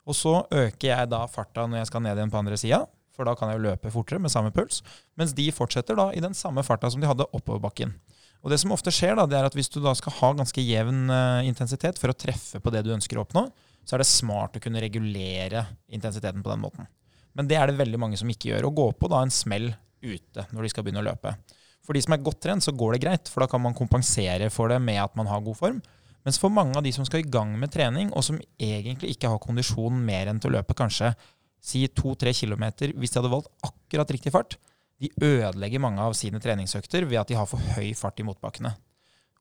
Og 0.09 0.17
så 0.17 0.39
øker 0.49 0.87
jeg 0.89 1.09
da 1.11 1.25
farta 1.29 1.67
når 1.69 1.83
jeg 1.83 1.89
skal 1.91 2.03
ned 2.03 2.17
igjen 2.17 2.31
på 2.33 2.39
andre 2.41 2.57
sida, 2.57 2.81
for 3.13 3.27
da 3.27 3.35
kan 3.37 3.51
jeg 3.51 3.59
jo 3.59 3.67
løpe 3.67 3.91
fortere 3.93 4.21
med 4.23 4.31
samme 4.33 4.51
puls. 4.55 4.81
Mens 5.19 5.35
de 5.37 5.49
fortsetter 5.53 5.97
da 5.99 6.09
i 6.15 6.23
den 6.23 6.33
samme 6.37 6.63
farta 6.65 6.89
som 6.89 7.03
de 7.03 7.09
hadde 7.09 7.27
oppover 7.35 7.61
bakken. 7.67 7.93
Og 8.39 8.53
det 8.53 8.61
som 8.61 8.71
ofte 8.71 8.91
skjer, 8.95 9.17
da, 9.19 9.25
det 9.27 9.35
er 9.35 9.49
at 9.49 9.55
hvis 9.57 9.69
du 9.71 9.81
da 9.83 9.91
skal 9.97 10.15
ha 10.21 10.29
ganske 10.39 10.63
jevn 10.63 11.09
eh, 11.11 11.49
intensitet 11.49 11.99
for 11.99 12.13
å 12.13 12.15
treffe 12.15 12.61
på 12.63 12.71
det 12.71 12.85
du 12.87 12.93
ønsker 12.95 13.19
å 13.19 13.25
oppnå, 13.25 13.49
så 13.83 13.97
er 13.97 14.03
det 14.03 14.07
smart 14.07 14.55
å 14.55 14.63
kunne 14.63 14.81
regulere 14.81 15.65
intensiteten 15.91 16.43
på 16.45 16.51
den 16.53 16.63
måten. 16.63 16.87
Men 17.35 17.49
det 17.49 17.59
er 17.59 17.69
det 17.69 17.79
veldig 17.81 17.99
mange 17.99 18.19
som 18.19 18.31
ikke 18.31 18.53
gjør. 18.53 18.69
Å 18.69 18.75
gå 18.79 18.87
på 18.95 19.09
da 19.11 19.21
en 19.25 19.33
smell 19.33 19.73
ute 19.99 20.45
når 20.55 20.65
de 20.65 20.71
skal 20.71 20.85
begynne 20.85 21.03
å 21.03 21.09
løpe. 21.09 21.35
For 21.83 21.97
de 21.97 22.03
som 22.05 22.15
er 22.15 22.23
godt 22.23 22.39
trent, 22.45 22.63
så 22.63 22.73
går 22.75 22.95
det 22.95 23.03
greit, 23.03 23.31
for 23.31 23.43
da 23.43 23.49
kan 23.51 23.61
man 23.63 23.75
kompensere 23.75 24.47
for 24.53 24.71
det 24.71 24.79
med 24.83 25.01
at 25.03 25.15
man 25.19 25.27
har 25.27 25.43
god 25.43 25.59
form. 25.59 25.83
Mens 26.27 26.39
for 26.41 26.51
mange 26.53 26.75
av 26.77 26.83
de 26.85 26.91
som 26.95 27.05
skal 27.07 27.23
i 27.23 27.29
gang 27.31 27.53
med 27.59 27.71
trening, 27.73 28.09
og 28.11 28.25
som 28.25 28.39
egentlig 28.59 29.13
ikke 29.15 29.31
har 29.31 29.41
kondisjon 29.43 30.01
mer 30.05 30.31
enn 30.31 30.41
til 30.41 30.51
å 30.51 30.57
løpe 30.57 30.75
kanskje 30.77 31.13
si 31.59 31.83
to-tre 31.91 32.33
kilometer 32.35 32.93
hvis 32.95 33.13
de 33.13 33.19
hadde 33.19 33.31
valgt 33.31 33.51
akkurat 33.67 34.11
riktig 34.15 34.33
fart, 34.35 34.57
de 34.99 35.11
ødelegger 35.23 35.81
mange 35.83 36.03
av 36.03 36.15
sine 36.17 36.41
treningsøkter 36.43 37.07
ved 37.07 37.21
at 37.21 37.31
de 37.31 37.37
har 37.39 37.47
for 37.47 37.63
høy 37.77 37.93
fart 37.95 38.19
i 38.19 38.25
motbakkene. 38.27 38.73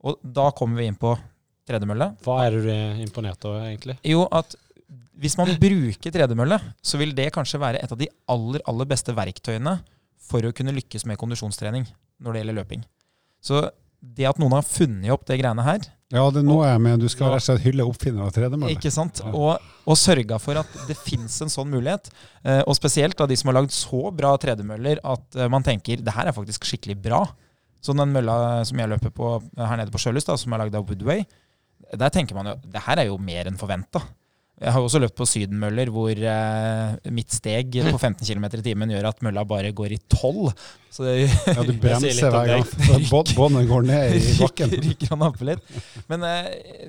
Og 0.06 0.20
da 0.22 0.52
kommer 0.54 0.78
vi 0.78 0.86
inn 0.86 0.98
på 0.98 1.16
tredemølle. 1.68 2.12
Hva 2.24 2.38
er 2.46 2.54
du 2.54 2.68
er 2.70 3.00
imponert 3.02 3.42
over, 3.48 3.66
egentlig? 3.66 3.98
Jo, 4.06 4.22
at 4.30 4.54
hvis 5.18 5.34
man 5.38 5.50
bruker 5.58 6.14
tredemølle, 6.14 6.60
så 6.78 7.00
vil 7.00 7.10
det 7.16 7.32
kanskje 7.34 7.60
være 7.60 7.82
et 7.82 7.92
av 7.92 7.98
de 7.98 8.06
aller, 8.30 8.62
aller 8.70 8.88
beste 8.88 9.14
verktøyene 9.16 9.74
for 10.28 10.46
å 10.46 10.54
kunne 10.54 10.74
lykkes 10.76 11.08
med 11.10 11.18
kondisjonstrening 11.20 11.88
når 12.22 12.34
det 12.34 12.42
gjelder 12.42 12.58
løping. 12.60 12.86
Så 13.42 13.66
det 14.00 14.26
at 14.30 14.38
noen 14.38 14.54
har 14.58 14.66
funnet 14.66 15.10
opp 15.14 15.24
det 15.28 15.40
greiene 15.40 15.64
her, 15.66 15.86
Ja, 16.08 16.22
det 16.32 16.40
nå 16.40 16.54
er 16.64 16.70
jeg 16.70 16.80
med. 16.80 17.02
Du 17.02 17.08
skal 17.12 17.34
rett 17.34 17.42
og 17.42 17.44
slett 17.44 17.64
hylle 17.66 17.84
oppfinneren 17.84 18.30
av 18.30 18.32
tredemølle. 18.32 18.72
ikke 18.72 18.88
sant? 18.94 19.18
Ja. 19.20 19.28
Og, 19.36 19.66
og 19.84 19.98
sørga 20.00 20.38
for 20.40 20.56
at 20.56 20.70
det 20.88 20.96
fins 20.96 21.34
en 21.44 21.50
sånn 21.52 21.68
mulighet. 21.68 22.08
Eh, 22.48 22.62
og 22.62 22.78
spesielt 22.78 23.20
av 23.20 23.28
de 23.28 23.36
som 23.36 23.50
har 23.50 23.58
lagd 23.58 23.74
så 23.76 24.08
bra 24.16 24.30
tredemøller 24.40 25.02
at 25.04 25.36
eh, 25.36 25.50
man 25.52 25.66
tenker 25.66 26.00
det 26.00 26.14
her 26.16 26.30
er 26.30 26.36
faktisk 26.36 26.64
skikkelig 26.64 26.96
bra. 27.04 27.26
Så 27.84 27.92
den 27.92 28.14
mølla 28.14 28.64
som 28.64 28.80
jeg 28.80 28.88
løper 28.88 29.12
på 29.12 29.34
her 29.58 29.76
nede 29.76 29.92
på 29.92 30.00
Sjølhus, 30.00 30.24
som 30.40 30.56
er 30.56 30.64
lagd 30.64 30.78
av 30.80 30.88
Woodway, 30.88 31.26
der 31.92 32.10
tenker 32.14 32.38
man 32.38 32.54
jo 32.54 32.56
det 32.72 32.86
her 32.88 33.04
er 33.04 33.10
jo 33.10 33.20
mer 33.20 33.50
enn 33.50 33.60
forventa. 33.60 34.00
Jeg 34.58 34.74
har 34.74 34.82
også 34.82 34.98
løpt 34.98 35.14
på 35.14 35.26
sydenmøller 35.28 35.90
hvor 35.94 36.10
eh, 36.18 37.10
mitt 37.14 37.30
steg 37.34 37.76
på 37.92 37.98
15 38.08 38.26
km 38.26 38.46
i 38.58 38.62
timen 38.66 38.90
gjør 38.90 39.06
at 39.12 39.20
mølla 39.22 39.44
bare 39.46 39.70
går 39.76 39.94
i 39.94 39.98
12. 40.10 40.48
Så 40.90 41.06
det 41.06 41.14
Ja, 41.28 41.62
du 41.62 41.72
bremser 41.84 42.26
om 42.26 42.34
hver 42.34 42.54
gang. 42.56 43.04
Båndet 43.38 43.68
går 43.70 43.86
ned 43.86 44.16
i 44.18 44.32
bakken. 44.42 44.74
ryker, 44.88 45.12
han 45.14 45.22
opp 45.28 45.38
litt. 45.46 45.62
Men 46.10 46.26
eh, 46.26 46.48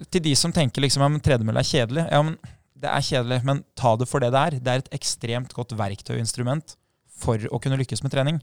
til 0.10 0.26
de 0.26 0.34
som 0.40 0.54
tenker 0.56 0.82
liksom 0.82 1.06
at 1.06 1.20
tredemølla 1.26 1.62
er 1.62 1.70
kjedelig 1.70 2.08
Ja, 2.10 2.24
men 2.26 2.40
det 2.80 2.88
er 2.90 3.04
kjedelig, 3.04 3.42
men 3.44 3.62
ta 3.78 3.92
det 4.00 4.08
for 4.10 4.24
det 4.24 4.32
det 4.34 4.42
er. 4.48 4.58
Det 4.64 4.74
er 4.74 4.82
et 4.86 4.94
ekstremt 4.96 5.54
godt 5.54 5.74
verktøyinstrument 5.78 6.78
for 7.20 7.44
å 7.52 7.60
kunne 7.62 7.78
lykkes 7.82 8.02
med 8.06 8.14
trening. 8.16 8.38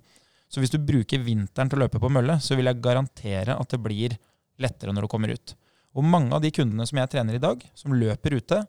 Så 0.53 0.61
hvis 0.63 0.71
du 0.71 0.77
bruker 0.79 1.23
vinteren 1.25 1.71
til 1.73 1.81
å 1.81 1.87
løpe 1.87 1.99
på 1.99 2.11
mølle, 2.13 2.37
så 2.45 2.55
vil 2.55 2.69
jeg 2.69 2.79
garantere 2.85 3.57
at 3.57 3.73
det 3.73 3.81
blir 3.83 4.15
lettere 4.63 4.93
når 4.95 5.07
du 5.09 5.11
kommer 5.11 5.33
ut. 5.33 5.55
Og 5.97 6.05
mange 6.05 6.37
av 6.37 6.45
de 6.45 6.53
kundene 6.53 6.85
som 6.87 7.01
jeg 7.01 7.11
trener 7.17 7.39
i 7.39 7.43
dag, 7.43 7.65
som 7.75 7.97
løper 7.97 8.37
ute, 8.37 8.61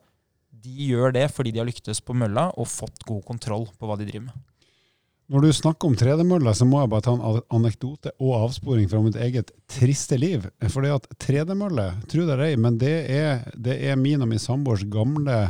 de 0.63 0.91
gjør 0.91 1.15
det 1.15 1.27
fordi 1.33 1.53
de 1.53 1.61
har 1.61 1.67
lyktes 1.69 2.01
på 2.03 2.15
mølla 2.17 2.49
og 2.57 2.69
fått 2.71 3.05
god 3.07 3.23
kontroll 3.27 3.67
på 3.77 3.89
hva 3.89 3.97
de 3.99 4.07
driver 4.09 4.29
med. 4.29 4.45
Når 5.27 5.43
du 5.43 5.49
snakker 5.51 5.89
om 5.89 5.95
tredemøller, 5.99 6.55
så 6.55 6.63
må 6.63 6.79
jeg 6.79 6.91
bare 6.93 7.03
ta 7.03 7.13
en 7.17 7.41
anekdote 7.51 8.13
og 8.23 8.45
avsporing 8.45 8.87
fra 8.87 9.01
mitt 9.03 9.17
eget 9.19 9.51
triste 9.67 10.15
liv. 10.15 10.45
For 10.71 10.85
det 10.85 10.93
at 10.95 11.09
tredemølle, 11.19 11.89
tro 12.07 12.23
det 12.23 12.31
eller 12.37 12.45
ei, 12.45 12.59
men 12.63 12.77
det 12.79 12.93
er, 13.11 13.41
det 13.51 13.75
er 13.89 13.99
min 13.99 14.23
og 14.23 14.31
min 14.31 14.39
samboers 14.39 14.85
gamle 14.87 15.41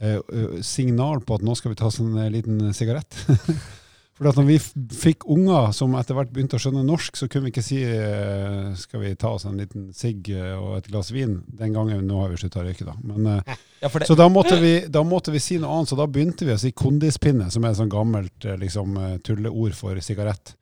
eh, 0.00 0.16
signal 0.64 1.20
på 1.20 1.36
at 1.36 1.44
nå 1.44 1.56
skal 1.58 1.74
vi 1.74 1.80
ta 1.82 1.90
oss 1.90 2.00
en 2.00 2.16
eh, 2.16 2.32
liten 2.32 2.72
sigarett. 2.72 3.12
For 4.18 4.26
at 4.26 4.38
når 4.38 4.46
vi 4.48 4.58
fikk 4.98 5.28
unger 5.30 5.70
som 5.76 5.94
etter 5.94 6.16
hvert 6.18 6.32
begynte 6.34 6.58
å 6.58 6.62
skjønne 6.62 6.82
norsk, 6.86 7.16
så 7.20 7.28
kunne 7.30 7.46
vi 7.46 7.52
ikke 7.54 7.62
si 7.62 7.78
eh, 7.86 8.72
skal 8.78 9.04
vi 9.04 9.14
ta 9.14 9.30
oss 9.36 9.46
en 9.46 9.60
liten 9.60 9.88
sigg 9.94 10.32
eh, 10.34 10.56
og 10.58 10.80
et 10.80 10.90
glass 10.90 11.12
vin. 11.14 11.36
Den 11.46 11.76
gangen, 11.76 12.02
nå 12.08 12.18
har 12.24 12.32
vi 12.32 12.40
slutta 12.42 12.64
å 12.64 12.66
røyke, 12.66 12.88
da. 12.88 12.96
Men, 13.06 13.30
eh, 13.38 13.56
Ja, 13.78 13.92
så 13.94 14.16
da 14.18 14.26
måtte, 14.26 14.58
vi, 14.58 14.72
da 14.90 15.04
måtte 15.06 15.30
vi 15.30 15.38
si 15.38 15.60
noe 15.62 15.76
annet, 15.76 15.92
så 15.92 15.98
da 16.00 16.08
begynte 16.10 16.48
vi 16.48 16.56
å 16.56 16.58
si 16.58 16.74
kondispinne, 16.74 17.46
som 17.54 17.62
er 17.62 17.70
et 17.70 17.78
sånt 17.78 17.94
gammelt 17.94 18.48
liksom, 18.58 18.98
tulleord 19.22 19.78
for 19.78 20.02
sigarett. 20.02 20.56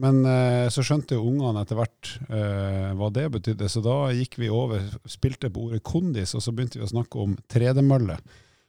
Men 0.00 0.20
eh, 0.28 0.66
så 0.72 0.84
skjønte 0.84 1.16
jo 1.16 1.24
ungene 1.30 1.62
etter 1.64 1.78
hvert 1.78 2.10
eh, 2.28 2.90
hva 2.96 3.08
det 3.12 3.30
betydde, 3.38 3.68
så 3.72 3.80
da 3.84 3.96
gikk 4.12 4.36
vi 4.42 4.52
over, 4.52 4.82
spilte 5.08 5.48
på 5.52 5.70
ordet 5.70 5.80
kondis, 5.86 6.34
og 6.36 6.44
så 6.44 6.52
begynte 6.52 6.80
vi 6.80 6.84
å 6.84 6.90
snakke 6.90 7.22
om 7.22 7.36
tredemølle. 7.52 8.18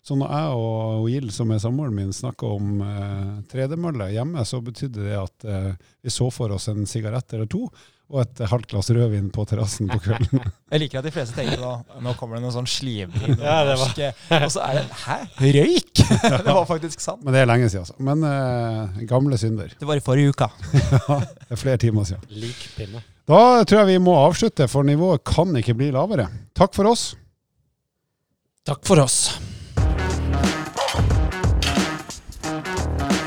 Så 0.08 0.16
når 0.16 0.30
jeg 0.32 0.56
og 0.56 1.08
Gild, 1.12 1.32
som 1.36 1.50
er 1.52 1.60
samboeren 1.60 1.96
min, 1.98 2.14
snakka 2.16 2.48
om 2.56 2.80
eh, 2.80 3.32
tredemølle 3.52 4.06
hjemme, 4.14 4.46
så 4.48 4.62
betydde 4.64 5.04
det 5.04 5.18
at 5.20 5.44
eh, 5.52 5.74
vi 6.06 6.14
så 6.14 6.30
for 6.32 6.54
oss 6.56 6.70
en 6.72 6.86
sigarett 6.88 7.34
eller 7.36 7.50
to, 7.52 7.66
og 8.08 8.22
et 8.22 8.40
halvt 8.48 8.70
glass 8.72 8.88
rødvin 8.96 9.26
på 9.36 9.44
terrassen 9.50 9.90
på 9.92 9.98
kvelden. 10.06 10.46
Jeg 10.72 10.80
liker 10.86 11.02
at 11.02 11.10
de 11.10 11.12
fleste 11.12 11.36
tenker 11.36 11.60
da 11.60 12.00
Nå 12.06 12.14
kommer 12.16 12.38
det 12.38 12.46
noe 12.46 12.54
sånn 12.56 12.70
slivrig 12.72 13.34
Ja, 13.50 13.58
det 13.68 13.74
var- 13.82 13.92
norsk 13.98 14.40
Og 14.46 14.54
så 14.56 14.64
er 14.64 14.78
det 14.80 14.86
Hæ? 15.02 15.18
Røyk?! 15.58 15.92
det 16.22 16.56
var 16.56 16.64
faktisk 16.72 17.04
sant. 17.04 17.20
Men 17.28 17.36
det 17.36 17.42
er 17.44 17.52
lenge 17.52 17.68
siden, 17.68 17.84
altså. 17.84 17.98
Men 18.08 18.24
eh, 18.30 19.04
gamle 19.12 19.42
synder. 19.44 19.76
Det 19.76 19.90
var 19.92 20.00
i 20.00 20.06
forrige 20.08 20.32
uke. 20.32 20.48
Ja, 20.72 21.20
det 21.20 21.58
er 21.58 21.64
flere 21.66 21.84
timer 21.84 22.08
siden. 22.08 22.24
Lik 22.32 22.64
pinne. 22.78 23.04
Da 23.28 23.42
tror 23.68 23.84
jeg 23.84 23.92
vi 23.98 24.00
må 24.08 24.16
avslutte, 24.22 24.70
for 24.72 24.88
nivået 24.88 25.26
kan 25.28 25.52
ikke 25.60 25.76
bli 25.76 25.92
lavere. 25.92 26.30
Takk 26.56 26.80
for 26.80 26.88
oss. 26.96 27.10
Takk 28.72 28.88
for 28.88 29.04
oss. 29.04 29.20